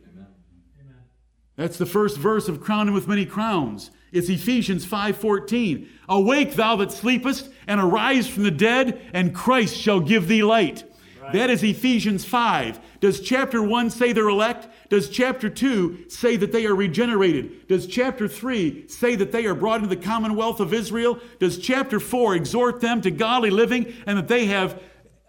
That's 1.55 1.77
the 1.77 1.85
first 1.85 2.17
verse 2.17 2.47
of 2.47 2.61
Crown 2.61 2.87
him 2.87 2.93
with 2.93 3.07
many 3.07 3.25
crowns. 3.25 3.91
It's 4.11 4.29
Ephesians 4.29 4.85
5:14. 4.85 5.87
Awake 6.09 6.55
thou 6.55 6.75
that 6.77 6.91
sleepest, 6.91 7.49
and 7.67 7.79
arise 7.79 8.27
from 8.27 8.43
the 8.43 8.51
dead, 8.51 9.01
and 9.13 9.33
Christ 9.33 9.77
shall 9.77 9.99
give 9.99 10.27
thee 10.27 10.43
light. 10.43 10.83
That 11.31 11.49
is 11.49 11.63
Ephesians 11.63 12.25
5. 12.25 12.79
Does 12.99 13.21
chapter 13.21 13.63
1 13.63 13.89
say 13.89 14.11
they're 14.11 14.27
elect? 14.27 14.67
Does 14.89 15.09
chapter 15.09 15.49
2 15.49 16.09
say 16.09 16.35
that 16.35 16.51
they 16.51 16.65
are 16.65 16.75
regenerated? 16.75 17.67
Does 17.67 17.87
chapter 17.87 18.27
3 18.27 18.85
say 18.87 19.15
that 19.15 19.31
they 19.31 19.45
are 19.45 19.55
brought 19.55 19.81
into 19.81 19.87
the 19.87 19.95
commonwealth 19.95 20.59
of 20.59 20.73
Israel? 20.73 21.17
Does 21.39 21.57
chapter 21.57 21.99
4 21.99 22.35
exhort 22.35 22.81
them 22.81 23.01
to 23.01 23.09
godly 23.09 23.49
living 23.49 23.93
and 24.05 24.17
that 24.17 24.27
they 24.27 24.47
have 24.47 24.81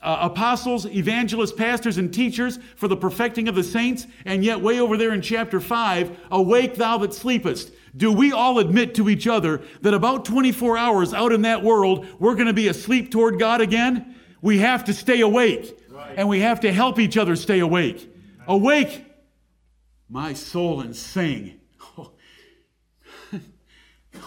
uh, 0.04 0.18
apostles, 0.20 0.86
evangelists, 0.86 1.52
pastors, 1.52 1.98
and 1.98 2.12
teachers 2.12 2.58
for 2.76 2.86
the 2.86 2.96
perfecting 2.96 3.48
of 3.48 3.54
the 3.54 3.64
saints? 3.64 4.06
And 4.24 4.44
yet, 4.44 4.60
way 4.60 4.78
over 4.78 4.96
there 4.96 5.12
in 5.12 5.22
chapter 5.22 5.60
5, 5.60 6.18
awake 6.30 6.76
thou 6.76 6.98
that 6.98 7.12
sleepest. 7.12 7.72
Do 7.96 8.12
we 8.12 8.32
all 8.32 8.58
admit 8.58 8.94
to 8.96 9.08
each 9.08 9.26
other 9.26 9.62
that 9.80 9.94
about 9.94 10.24
24 10.24 10.76
hours 10.76 11.14
out 11.14 11.32
in 11.32 11.42
that 11.42 11.62
world, 11.62 12.06
we're 12.18 12.34
going 12.34 12.46
to 12.46 12.52
be 12.52 12.68
asleep 12.68 13.10
toward 13.10 13.38
God 13.38 13.60
again? 13.60 14.14
We 14.42 14.58
have 14.58 14.84
to 14.84 14.92
stay 14.92 15.22
awake. 15.22 15.80
And 16.16 16.28
we 16.28 16.40
have 16.40 16.60
to 16.60 16.72
help 16.72 16.98
each 16.98 17.16
other 17.16 17.34
stay 17.34 17.60
awake. 17.60 18.10
Awake, 18.46 19.04
my 20.08 20.34
soul, 20.34 20.80
and 20.80 20.94
sing. 20.94 21.60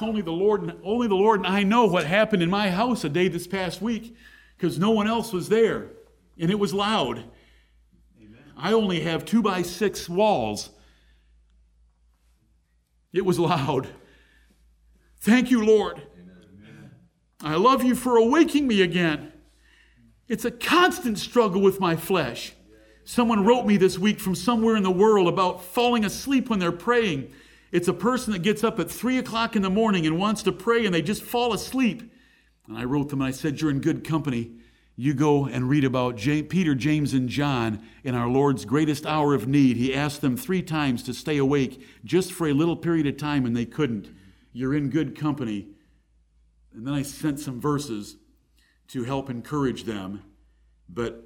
only 0.02 0.22
the 0.22 0.32
Lord, 0.32 0.80
only 0.84 1.08
the 1.08 1.16
Lord 1.16 1.42
and 1.42 1.48
I 1.48 1.64
know 1.64 1.86
what 1.86 2.06
happened 2.06 2.44
in 2.44 2.50
my 2.50 2.70
house 2.70 3.04
a 3.04 3.10
day 3.10 3.28
this 3.28 3.48
past 3.48 3.82
week, 3.82 4.16
because 4.58 4.80
no 4.80 4.92
one 4.92 5.08
else 5.08 5.32
was 5.32 5.50
there, 5.50 5.92
and 6.40 6.50
it 6.50 6.60
was 6.60 6.74
loud. 6.74 7.24
I 8.58 8.74
only 8.74 9.02
have 9.02 9.24
two 9.24 9.44
by 9.44 9.62
six 9.62 10.10
walls. 10.10 10.72
It 13.14 13.24
was 13.24 13.38
loud. 13.38 13.88
Thank 15.20 15.52
you, 15.52 15.64
Lord. 15.64 16.02
I 17.42 17.56
love 17.56 17.84
you 17.84 17.94
for 17.94 18.18
awaking 18.18 18.68
me 18.68 18.82
again. 18.82 19.32
It's 20.28 20.44
a 20.44 20.52
constant 20.52 21.20
struggle 21.20 21.62
with 21.62 21.80
my 21.80 21.96
flesh. 21.96 22.54
Someone 23.06 23.46
wrote 23.46 23.66
me 23.66 23.78
this 23.78 23.98
week 23.98 24.20
from 24.20 24.36
somewhere 24.36 24.76
in 24.76 24.84
the 24.84 24.92
world 24.92 25.28
about 25.28 25.64
falling 25.64 26.04
asleep 26.04 26.50
when 26.50 26.60
they're 26.60 26.72
praying. 26.72 27.32
It's 27.72 27.88
a 27.88 27.94
person 27.94 28.34
that 28.34 28.42
gets 28.42 28.64
up 28.64 28.80
at 28.80 28.90
three 28.90 29.18
o'clock 29.18 29.56
in 29.56 29.62
the 29.62 29.70
morning 29.70 30.06
and 30.06 30.18
wants 30.18 30.44
to 30.44 30.52
pray 30.52 30.86
and 30.86 30.94
they 30.94 31.02
just 31.02 31.22
fall 31.22 31.54
asleep. 31.54 32.12
And 32.68 32.78
I 32.78 32.84
wrote 32.84 33.10
them 33.10 33.22
and 33.22 33.28
I 33.28 33.32
said, 33.32 33.62
You're 33.62 33.72
in 33.72 33.82
good 33.82 34.04
company. 34.04 34.52
You 35.00 35.14
go 35.14 35.46
and 35.46 35.70
read 35.70 35.84
about 35.84 36.16
James, 36.16 36.48
Peter, 36.50 36.74
James, 36.74 37.14
and 37.14 37.30
John 37.30 37.84
in 38.04 38.16
our 38.16 38.28
Lord's 38.28 38.66
greatest 38.66 39.06
hour 39.06 39.36
of 39.36 39.48
need. 39.48 39.78
He 39.78 39.94
asked 39.94 40.22
them 40.22 40.36
three 40.36 40.64
times 40.64 41.04
to 41.04 41.14
stay 41.14 41.38
awake 41.38 41.86
just 42.04 42.34
for 42.34 42.48
a 42.48 42.54
little 42.54 42.76
period 42.76 43.06
of 43.06 43.16
time 43.16 43.46
and 43.46 43.56
they 43.56 43.66
couldn't. 43.66 44.10
You're 44.54 44.74
in 44.74 44.90
good 44.90 45.16
company. 45.16 45.68
And 46.74 46.86
then 46.86 46.96
I 46.96 47.04
sent 47.04 47.40
some 47.40 47.62
verses 47.62 48.18
to 48.90 49.04
help 49.04 49.30
encourage 49.30 49.84
them. 49.84 50.24
But 50.90 51.24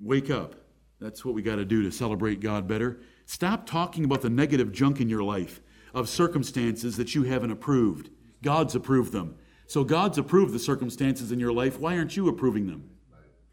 wake 0.00 0.30
up. 0.30 0.56
That's 1.00 1.24
what 1.24 1.34
we 1.34 1.42
got 1.42 1.56
to 1.56 1.64
do 1.64 1.82
to 1.84 1.92
celebrate 1.92 2.40
God 2.40 2.66
better. 2.66 3.00
Stop 3.26 3.66
talking 3.66 4.04
about 4.04 4.22
the 4.22 4.30
negative 4.30 4.72
junk 4.72 5.00
in 5.00 5.08
your 5.08 5.22
life 5.22 5.60
of 5.94 6.08
circumstances 6.08 6.96
that 6.96 7.14
you 7.14 7.22
haven't 7.22 7.52
approved. 7.52 8.10
God's 8.42 8.74
approved 8.74 9.12
them. 9.12 9.36
So 9.68 9.84
God's 9.84 10.16
approved 10.16 10.54
the 10.54 10.58
circumstances 10.58 11.30
in 11.30 11.38
your 11.38 11.52
life. 11.52 11.78
Why 11.78 11.96
aren't 11.98 12.16
you 12.16 12.26
approving 12.26 12.66
them? 12.66 12.88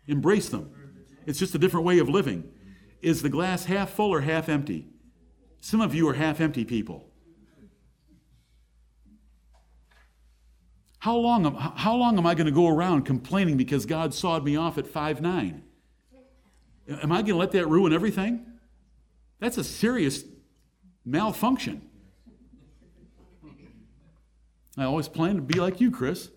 Embrace 0.07 0.47
them. 0.47 0.71
It's 1.25 1.37
just 1.37 1.53
a 1.53 1.57
different 1.57 1.85
way 1.85 1.99
of 1.99 2.07
living. 2.07 2.49
Is 3.01 3.21
the 3.21 3.29
glass 3.29 3.65
half 3.65 3.89
full 3.89 4.13
or 4.13 4.21
half 4.21 4.47
empty? 4.47 4.87
Some 5.59 5.81
of 5.81 5.93
you 5.93 6.07
are 6.07 6.13
half 6.13 6.39
empty 6.39 6.63
people. 6.63 7.09
How 10.99 11.17
long, 11.17 11.45
am, 11.45 11.55
how 11.55 11.95
long 11.95 12.17
am 12.17 12.25
I 12.25 12.33
going 12.33 12.47
to 12.47 12.51
go 12.51 12.69
around 12.69 13.03
complaining 13.03 13.57
because 13.57 13.85
God 13.85 14.13
sawed 14.13 14.43
me 14.45 14.55
off 14.55 14.77
at 14.77 14.87
five 14.87 15.21
nine? 15.21 15.63
Am 16.87 17.11
I 17.11 17.17
going 17.17 17.25
to 17.25 17.35
let 17.35 17.51
that 17.51 17.67
ruin 17.67 17.91
everything? 17.91 18.45
That's 19.39 19.57
a 19.57 19.65
serious 19.65 20.23
malfunction. 21.03 21.89
I 24.77 24.84
always 24.84 25.07
plan 25.07 25.35
to 25.35 25.41
be 25.41 25.60
like 25.60 25.80
you, 25.80 25.91
Chris. 25.91 26.30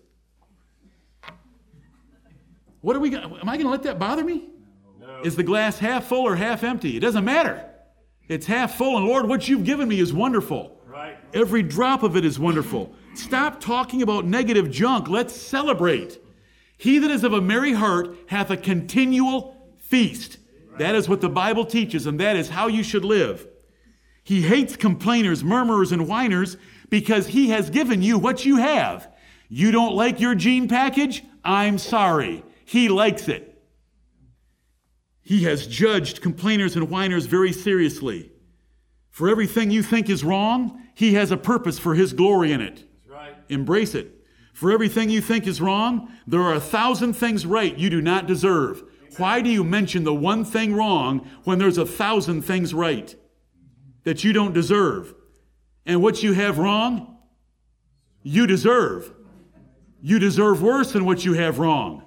What 2.81 2.95
are 2.95 2.99
we 2.99 3.09
going 3.09 3.23
am 3.23 3.49
I 3.49 3.57
going 3.57 3.65
to 3.65 3.69
let 3.69 3.83
that 3.83 3.99
bother 3.99 4.23
me? 4.23 4.47
No. 4.99 5.21
Is 5.23 5.35
the 5.35 5.43
glass 5.43 5.79
half 5.79 6.05
full 6.05 6.25
or 6.25 6.35
half 6.35 6.63
empty? 6.63 6.95
It 6.95 7.01
doesn't 7.01 7.25
matter. 7.25 7.65
It's 8.29 8.45
half 8.45 8.77
full, 8.77 8.97
and 8.97 9.07
Lord, 9.07 9.27
what 9.27 9.49
you've 9.49 9.63
given 9.63 9.89
me 9.89 9.99
is 9.99 10.13
wonderful. 10.13 10.79
Right. 10.85 11.17
Every 11.33 11.63
drop 11.63 12.03
of 12.03 12.15
it 12.15 12.23
is 12.23 12.39
wonderful. 12.39 12.93
Stop 13.15 13.59
talking 13.59 14.01
about 14.01 14.25
negative 14.25 14.71
junk. 14.71 15.09
Let's 15.09 15.35
celebrate. 15.35 16.19
He 16.77 16.99
that 16.99 17.11
is 17.11 17.23
of 17.23 17.33
a 17.33 17.41
merry 17.41 17.73
heart 17.73 18.15
hath 18.27 18.51
a 18.51 18.57
continual 18.57 19.57
feast. 19.77 20.37
That 20.77 20.95
is 20.95 21.09
what 21.09 21.19
the 21.19 21.29
Bible 21.29 21.65
teaches, 21.65 22.05
and 22.05 22.19
that 22.21 22.37
is 22.37 22.49
how 22.49 22.67
you 22.67 22.83
should 22.83 23.03
live. 23.03 23.45
He 24.23 24.43
hates 24.43 24.77
complainers, 24.77 25.43
murmurers, 25.43 25.91
and 25.91 26.07
whiners 26.07 26.55
because 26.89 27.27
he 27.27 27.49
has 27.49 27.69
given 27.69 28.01
you 28.01 28.17
what 28.17 28.45
you 28.45 28.57
have. 28.57 29.11
You 29.47 29.71
don't 29.71 29.95
like 29.95 30.19
your 30.19 30.35
gene 30.35 30.67
package? 30.67 31.23
I'm 31.43 31.77
sorry. 31.77 32.43
He 32.65 32.89
likes 32.89 33.27
it. 33.27 33.45
He 35.21 35.43
has 35.43 35.67
judged 35.67 36.21
complainers 36.21 36.75
and 36.75 36.89
whiners 36.89 37.25
very 37.25 37.53
seriously. 37.53 38.31
For 39.11 39.29
everything 39.29 39.69
you 39.71 39.83
think 39.83 40.09
is 40.09 40.23
wrong, 40.23 40.81
he 40.95 41.13
has 41.13 41.31
a 41.31 41.37
purpose 41.37 41.77
for 41.77 41.95
his 41.95 42.13
glory 42.13 42.51
in 42.51 42.61
it. 42.61 42.83
Right. 43.07 43.35
Embrace 43.49 43.95
it. 43.95 44.23
For 44.53 44.71
everything 44.71 45.09
you 45.09 45.21
think 45.21 45.47
is 45.47 45.61
wrong, 45.61 46.11
there 46.27 46.41
are 46.41 46.53
a 46.53 46.59
thousand 46.59 47.13
things 47.13 47.45
right 47.45 47.77
you 47.77 47.89
do 47.89 48.01
not 48.01 48.27
deserve. 48.27 48.83
Why 49.17 49.41
do 49.41 49.49
you 49.49 49.63
mention 49.63 50.03
the 50.03 50.13
one 50.13 50.45
thing 50.45 50.73
wrong 50.73 51.27
when 51.43 51.59
there's 51.59 51.77
a 51.77 51.85
thousand 51.85 52.43
things 52.43 52.73
right 52.73 53.15
that 54.03 54.23
you 54.23 54.33
don't 54.33 54.53
deserve? 54.53 55.13
And 55.89 56.03
what 56.03 56.21
you 56.21 56.33
have 56.33 56.59
wrong, 56.59 57.17
you 58.21 58.45
deserve. 58.45 59.11
You 59.99 60.19
deserve 60.19 60.61
worse 60.61 60.91
than 60.91 61.03
what 61.03 61.25
you 61.25 61.33
have 61.33 61.57
wrong. 61.57 62.03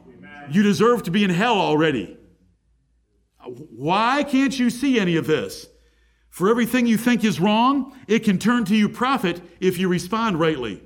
You 0.49 0.63
deserve 0.63 1.03
to 1.03 1.11
be 1.11 1.25
in 1.25 1.31
hell 1.31 1.59
already. 1.59 2.17
Why 3.45 4.23
can't 4.23 4.57
you 4.57 4.71
see 4.71 5.01
any 5.01 5.17
of 5.17 5.27
this? 5.27 5.67
For 6.31 6.49
everything 6.49 6.87
you 6.87 6.97
think 6.97 7.25
is 7.25 7.41
wrong, 7.41 7.93
it 8.07 8.21
can 8.21 8.39
turn 8.39 8.65
to 8.67 8.77
you 8.77 8.89
profit 8.89 9.43
if 9.59 9.79
you 9.79 9.89
respond 9.89 10.39
rightly. 10.39 10.81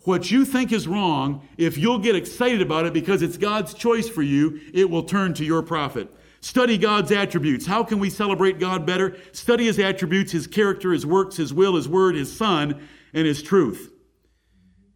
What 0.00 0.32
you 0.32 0.44
think 0.44 0.72
is 0.72 0.88
wrong, 0.88 1.46
if 1.56 1.78
you'll 1.78 2.00
get 2.00 2.16
excited 2.16 2.60
about 2.60 2.86
it 2.86 2.92
because 2.92 3.22
it's 3.22 3.36
God's 3.36 3.72
choice 3.72 4.08
for 4.08 4.22
you, 4.22 4.58
it 4.74 4.90
will 4.90 5.04
turn 5.04 5.32
to 5.34 5.44
your 5.44 5.62
profit. 5.62 6.12
Study 6.42 6.76
God's 6.76 7.12
attributes. 7.12 7.64
How 7.64 7.84
can 7.84 8.00
we 8.00 8.10
celebrate 8.10 8.58
God 8.58 8.84
better? 8.84 9.16
Study 9.30 9.66
His 9.66 9.78
attributes, 9.78 10.32
His 10.32 10.48
character, 10.48 10.92
His 10.92 11.06
works, 11.06 11.36
His 11.36 11.54
will, 11.54 11.76
His 11.76 11.88
word, 11.88 12.16
His 12.16 12.36
Son, 12.36 12.86
and 13.14 13.26
His 13.26 13.42
truth. 13.42 13.92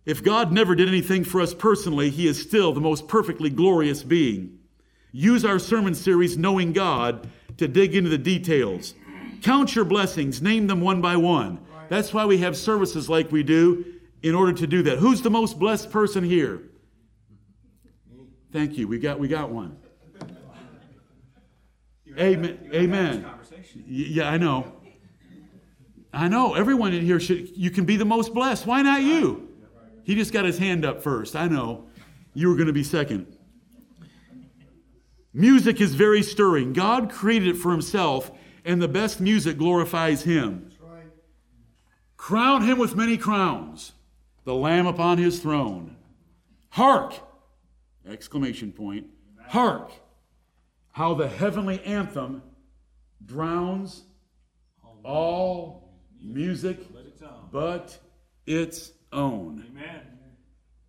If 0.04 0.24
God 0.24 0.52
never 0.52 0.74
did 0.74 0.88
anything 0.88 1.22
for 1.22 1.40
us 1.40 1.54
personally, 1.54 2.10
He 2.10 2.26
is 2.26 2.42
still 2.42 2.72
the 2.72 2.80
most 2.80 3.06
perfectly 3.06 3.48
glorious 3.48 4.02
being. 4.02 4.58
Use 5.12 5.44
our 5.44 5.60
sermon 5.60 5.94
series, 5.94 6.36
Knowing 6.36 6.72
God, 6.72 7.30
to 7.58 7.68
dig 7.68 7.94
into 7.94 8.10
the 8.10 8.18
details. 8.18 8.94
Count 9.42 9.76
your 9.76 9.84
blessings, 9.84 10.42
name 10.42 10.66
them 10.66 10.80
one 10.80 11.00
by 11.00 11.16
one. 11.16 11.60
That's 11.88 12.12
why 12.12 12.26
we 12.26 12.38
have 12.38 12.56
services 12.56 13.08
like 13.08 13.30
we 13.30 13.44
do 13.44 13.84
in 14.20 14.34
order 14.34 14.52
to 14.52 14.66
do 14.66 14.82
that. 14.82 14.98
Who's 14.98 15.22
the 15.22 15.30
most 15.30 15.60
blessed 15.60 15.92
person 15.92 16.24
here? 16.24 16.60
Thank 18.52 18.76
you. 18.76 18.88
We 18.88 18.98
got 18.98 19.20
we 19.20 19.28
got 19.28 19.50
one. 19.50 19.76
Amen. 22.18 22.70
Amen. 22.72 23.26
Yeah, 23.86 24.30
I 24.30 24.38
know. 24.38 24.72
I 26.12 26.28
know. 26.28 26.54
Everyone 26.54 26.94
in 26.94 27.04
here 27.04 27.20
should 27.20 27.56
you 27.56 27.70
can 27.70 27.84
be 27.84 27.96
the 27.96 28.04
most 28.04 28.32
blessed. 28.32 28.66
Why 28.66 28.82
not 28.82 29.02
you? 29.02 29.48
He 30.04 30.14
just 30.14 30.32
got 30.32 30.44
his 30.44 30.56
hand 30.56 30.84
up 30.84 31.02
first. 31.02 31.36
I 31.36 31.48
know. 31.48 31.88
You 32.32 32.48
were 32.48 32.54
going 32.54 32.68
to 32.68 32.72
be 32.72 32.84
second. 32.84 33.26
Music 35.34 35.80
is 35.80 35.94
very 35.94 36.22
stirring. 36.22 36.72
God 36.72 37.10
created 37.10 37.48
it 37.48 37.58
for 37.58 37.70
himself, 37.70 38.30
and 38.64 38.80
the 38.80 38.88
best 38.88 39.20
music 39.20 39.58
glorifies 39.58 40.22
him. 40.22 40.70
Crown 42.16 42.62
him 42.62 42.78
with 42.78 42.96
many 42.96 43.18
crowns, 43.18 43.92
the 44.44 44.54
Lamb 44.54 44.86
upon 44.86 45.18
his 45.18 45.38
throne. 45.38 45.96
Hark! 46.70 47.14
Exclamation 48.08 48.72
point. 48.72 49.06
Hark! 49.48 49.90
How 50.96 51.12
the 51.12 51.28
heavenly 51.28 51.78
anthem 51.84 52.42
drowns 53.22 54.04
all 55.04 55.92
music 56.18 56.78
but 57.52 57.98
its 58.46 58.92
own. 59.12 59.66
Amen. 59.68 60.00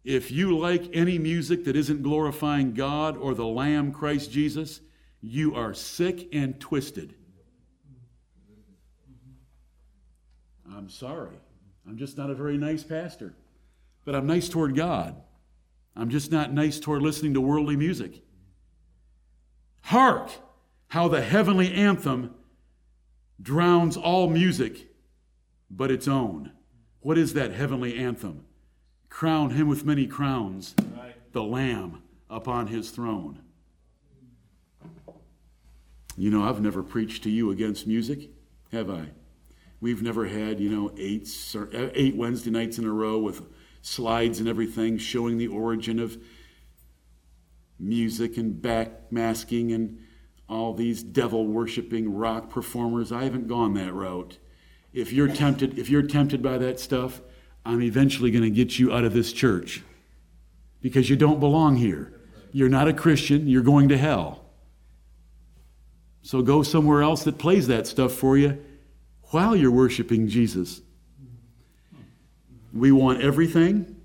If 0.06 0.32
you 0.32 0.58
like 0.58 0.90
any 0.94 1.20
music 1.20 1.66
that 1.66 1.76
isn't 1.76 2.04
glorifying 2.04 2.74
God 2.74 3.18
or 3.18 3.34
the 3.34 3.46
Lamb, 3.46 3.92
Christ 3.92 4.32
Jesus, 4.32 4.80
you 5.20 5.56
are 5.56 5.74
sick 5.74 6.30
and 6.32 6.58
twisted. 6.58 7.14
I'm 10.74 10.88
sorry. 10.88 11.36
I'm 11.86 11.98
just 11.98 12.18
not 12.18 12.30
a 12.30 12.34
very 12.34 12.58
nice 12.58 12.86
pastor. 12.86 13.34
But 14.06 14.16
I'm 14.16 14.26
nice 14.26 14.48
toward 14.48 14.74
God. 14.74 15.22
I'm 15.98 16.10
just 16.10 16.32
not 16.32 16.54
nice 16.54 16.80
toward 16.80 17.02
listening 17.02 17.34
to 17.34 17.42
worldly 17.42 17.76
music. 17.76 18.22
Hark! 19.88 20.32
How 20.90 21.08
the 21.08 21.22
heavenly 21.22 21.74
anthem 21.74 22.36
drowns 23.42 23.96
all 23.96 24.30
music 24.30 24.90
but 25.72 25.92
its 25.92 26.10
own. 26.10 26.52
What 27.00 27.18
is 27.18 27.34
that 27.36 27.54
heavenly 27.54 27.96
anthem? 27.96 28.44
Crown 29.10 29.52
him 29.52 29.70
with 29.70 29.86
many 29.86 30.06
crowns, 30.06 30.76
the 31.32 31.42
Lamb 31.42 32.04
upon 32.30 32.68
his 32.68 32.90
throne. 32.90 33.40
You 36.18 36.32
know, 36.32 36.44
I've 36.44 36.60
never 36.60 36.84
preached 36.84 37.24
to 37.24 37.30
you 37.30 37.52
against 37.52 37.88
music, 37.88 38.30
have 38.74 38.90
I? 38.90 39.06
We've 39.80 40.02
never 40.02 40.26
had, 40.26 40.60
you 40.60 40.70
know, 40.70 40.92
eight, 40.98 41.30
eight 41.74 42.18
Wednesday 42.18 42.52
nights 42.52 42.78
in 42.78 42.84
a 42.84 42.92
row 42.92 43.20
with 43.20 43.42
slides 43.82 44.40
and 44.40 44.50
everything 44.50 44.98
showing 44.98 45.38
the 45.38 45.48
origin 45.48 45.98
of 45.98 46.18
music 47.80 48.38
and 48.38 48.62
backmasking 48.62 49.74
and 49.74 50.00
all 50.50 50.74
these 50.74 51.04
devil 51.04 51.46
worshiping 51.46 52.14
rock 52.14 52.50
performers. 52.50 53.12
I 53.12 53.24
haven't 53.24 53.48
gone 53.48 53.74
that 53.76 53.94
route. 53.94 54.38
If 54.94 55.12
you're 55.12 55.28
tempted, 55.28 55.78
if 55.78 55.90
you're 55.90 56.04
tempted 56.04 56.42
by 56.42 56.58
that 56.58 56.80
stuff, 56.80 57.22
I'm 57.66 57.82
eventually 57.82 58.32
going 58.32 58.44
to 58.44 58.50
get 58.50 58.80
you 58.80 58.94
out 58.94 59.04
of 59.04 59.14
this 59.14 59.34
church 59.34 59.84
because 60.82 61.10
you 61.10 61.16
don't 61.16 61.40
belong 61.40 61.76
here. 61.76 62.14
You're 62.52 62.70
not 62.70 62.88
a 62.88 62.94
Christian, 62.94 63.48
you're 63.48 63.62
going 63.62 63.90
to 63.90 63.98
hell. 63.98 64.46
So 66.22 66.42
go 66.42 66.64
somewhere 66.64 67.02
else 67.02 67.24
that 67.24 67.38
plays 67.38 67.68
that 67.68 67.88
stuff 67.88 68.14
for 68.14 68.38
you 68.38 68.64
while 69.32 69.56
you're 69.56 69.72
worshiping 69.72 70.28
Jesus. 70.28 70.82
We 72.74 72.92
want 72.92 73.22
everything 73.22 73.98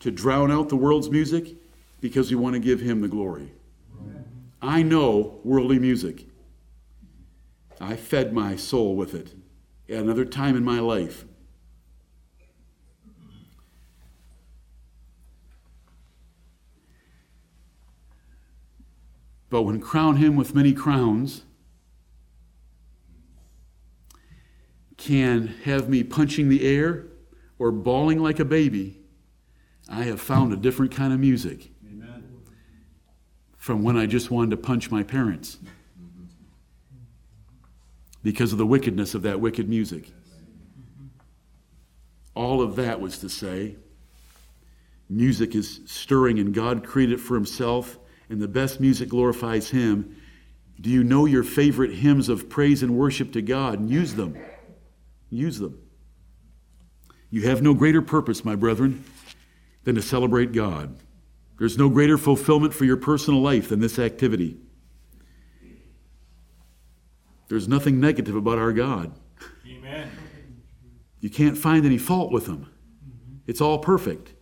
to 0.00 0.10
drown 0.10 0.50
out 0.50 0.68
the 0.68 0.76
world's 0.76 1.10
music 1.10 1.56
because 2.04 2.28
we 2.28 2.36
want 2.36 2.52
to 2.52 2.60
give 2.60 2.80
Him 2.80 3.00
the 3.00 3.08
glory. 3.08 3.50
I 4.60 4.82
know 4.82 5.40
worldly 5.42 5.78
music. 5.78 6.26
I 7.80 7.96
fed 7.96 8.34
my 8.34 8.56
soul 8.56 8.94
with 8.94 9.14
it 9.14 9.34
at 9.88 10.00
another 10.00 10.26
time 10.26 10.54
in 10.54 10.62
my 10.62 10.80
life. 10.80 11.24
But 19.48 19.62
when 19.62 19.80
crown 19.80 20.16
him 20.16 20.36
with 20.36 20.54
many 20.54 20.74
crowns, 20.74 21.44
can 24.98 25.46
have 25.64 25.88
me 25.88 26.02
punching 26.02 26.50
the 26.50 26.66
air 26.68 27.06
or 27.58 27.72
bawling 27.72 28.18
like 28.22 28.38
a 28.38 28.44
baby, 28.44 29.00
I 29.88 30.02
have 30.02 30.20
found 30.20 30.52
a 30.52 30.56
different 30.56 30.92
kind 30.92 31.10
of 31.10 31.18
music. 31.18 31.70
From 33.64 33.82
when 33.82 33.96
I 33.96 34.04
just 34.04 34.30
wanted 34.30 34.50
to 34.50 34.58
punch 34.58 34.90
my 34.90 35.02
parents 35.02 35.56
because 38.22 38.52
of 38.52 38.58
the 38.58 38.66
wickedness 38.66 39.14
of 39.14 39.22
that 39.22 39.40
wicked 39.40 39.70
music. 39.70 40.12
All 42.34 42.60
of 42.60 42.76
that 42.76 43.00
was 43.00 43.20
to 43.20 43.30
say, 43.30 43.76
music 45.08 45.54
is 45.54 45.80
stirring 45.86 46.38
and 46.38 46.52
God 46.52 46.84
created 46.84 47.14
it 47.14 47.22
for 47.22 47.36
himself, 47.36 47.98
and 48.28 48.38
the 48.38 48.46
best 48.46 48.80
music 48.80 49.08
glorifies 49.08 49.70
him. 49.70 50.14
Do 50.78 50.90
you 50.90 51.02
know 51.02 51.24
your 51.24 51.42
favorite 51.42 51.94
hymns 51.94 52.28
of 52.28 52.50
praise 52.50 52.82
and 52.82 52.94
worship 52.94 53.32
to 53.32 53.40
God? 53.40 53.78
And 53.78 53.88
use 53.88 54.12
them. 54.12 54.36
Use 55.30 55.58
them. 55.58 55.80
You 57.30 57.48
have 57.48 57.62
no 57.62 57.72
greater 57.72 58.02
purpose, 58.02 58.44
my 58.44 58.56
brethren, 58.56 59.04
than 59.84 59.94
to 59.94 60.02
celebrate 60.02 60.52
God. 60.52 60.98
There's 61.58 61.78
no 61.78 61.88
greater 61.88 62.18
fulfillment 62.18 62.74
for 62.74 62.84
your 62.84 62.96
personal 62.96 63.40
life 63.40 63.68
than 63.68 63.80
this 63.80 63.98
activity. 63.98 64.56
There's 67.48 67.68
nothing 67.68 68.00
negative 68.00 68.34
about 68.34 68.58
our 68.58 68.72
God. 68.72 69.12
Amen. 69.68 70.10
You 71.20 71.30
can't 71.30 71.56
find 71.56 71.86
any 71.86 71.98
fault 71.98 72.32
with 72.32 72.46
him. 72.46 72.68
It's 73.46 73.60
all 73.60 73.78
perfect. 73.78 74.32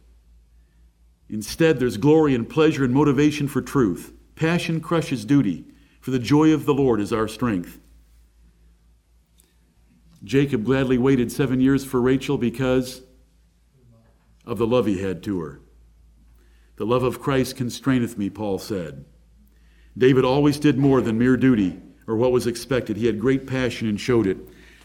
Instead, 1.28 1.78
there's 1.78 1.96
glory 1.96 2.34
and 2.34 2.48
pleasure 2.48 2.84
and 2.84 2.92
motivation 2.92 3.48
for 3.48 3.62
truth. 3.62 4.12
Passion 4.34 4.80
crushes 4.80 5.24
duty, 5.24 5.64
for 6.00 6.10
the 6.10 6.18
joy 6.18 6.52
of 6.52 6.66
the 6.66 6.74
Lord 6.74 7.00
is 7.00 7.12
our 7.12 7.28
strength. 7.28 7.78
Jacob 10.24 10.64
gladly 10.64 10.98
waited 10.98 11.32
seven 11.32 11.60
years 11.60 11.84
for 11.84 12.00
Rachel 12.00 12.38
because 12.38 13.02
of 14.44 14.58
the 14.58 14.66
love 14.66 14.86
he 14.86 15.00
had 15.00 15.22
to 15.24 15.40
her. 15.40 15.61
The 16.82 16.86
love 16.86 17.04
of 17.04 17.20
Christ 17.20 17.54
constraineth 17.54 18.18
me, 18.18 18.28
Paul 18.28 18.58
said. 18.58 19.04
David 19.96 20.24
always 20.24 20.58
did 20.58 20.78
more 20.78 21.00
than 21.00 21.16
mere 21.16 21.36
duty 21.36 21.78
or 22.08 22.16
what 22.16 22.32
was 22.32 22.48
expected. 22.48 22.96
He 22.96 23.06
had 23.06 23.20
great 23.20 23.46
passion 23.46 23.86
and 23.86 24.00
showed 24.00 24.26
it. 24.26 24.36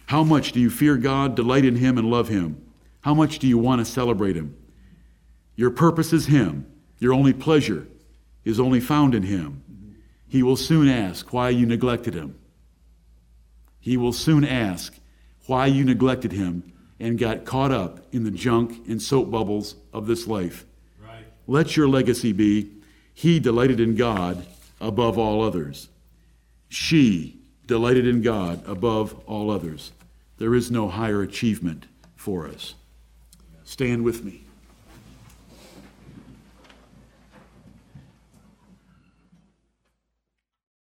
How 0.05 0.23
much 0.23 0.51
do 0.51 0.59
you 0.59 0.69
fear 0.69 0.95
God, 0.95 1.33
delight 1.33 1.65
in 1.65 1.77
Him, 1.77 1.97
and 1.97 2.07
love 2.07 2.27
Him? 2.27 2.61
How 3.01 3.15
much 3.15 3.39
do 3.39 3.47
you 3.47 3.57
want 3.57 3.83
to 3.83 3.91
celebrate 3.91 4.35
Him? 4.35 4.55
Your 5.55 5.71
purpose 5.71 6.13
is 6.13 6.27
Him. 6.27 6.71
Your 6.99 7.13
only 7.13 7.33
pleasure 7.33 7.87
is 8.45 8.59
only 8.59 8.79
found 8.79 9.15
in 9.15 9.23
Him. 9.23 9.63
He 10.27 10.43
will 10.43 10.55
soon 10.55 10.87
ask 10.87 11.33
why 11.33 11.49
you 11.49 11.65
neglected 11.65 12.13
Him. 12.13 12.37
He 13.79 13.97
will 13.97 14.13
soon 14.13 14.45
ask 14.45 14.95
why 15.47 15.65
you 15.65 15.83
neglected 15.83 16.31
Him 16.31 16.71
and 16.99 17.17
got 17.17 17.43
caught 17.43 17.71
up 17.71 18.05
in 18.11 18.23
the 18.23 18.29
junk 18.29 18.87
and 18.87 19.01
soap 19.01 19.31
bubbles 19.31 19.77
of 19.91 20.05
this 20.05 20.27
life. 20.27 20.63
Let 21.47 21.77
your 21.77 21.87
legacy 21.87 22.33
be 22.33 22.69
He 23.13 23.39
delighted 23.39 23.79
in 23.79 23.95
God 23.95 24.45
above 24.79 25.17
all 25.17 25.41
others. 25.41 25.87
She 26.69 27.39
delighted 27.65 28.07
in 28.07 28.21
God 28.21 28.61
above 28.67 29.19
all 29.25 29.49
others. 29.49 29.91
There 30.37 30.53
is 30.53 30.69
no 30.69 30.87
higher 30.89 31.21
achievement 31.21 31.87
for 32.15 32.47
us. 32.47 32.75
Stand 33.63 34.03
with 34.03 34.23
me. 34.23 34.46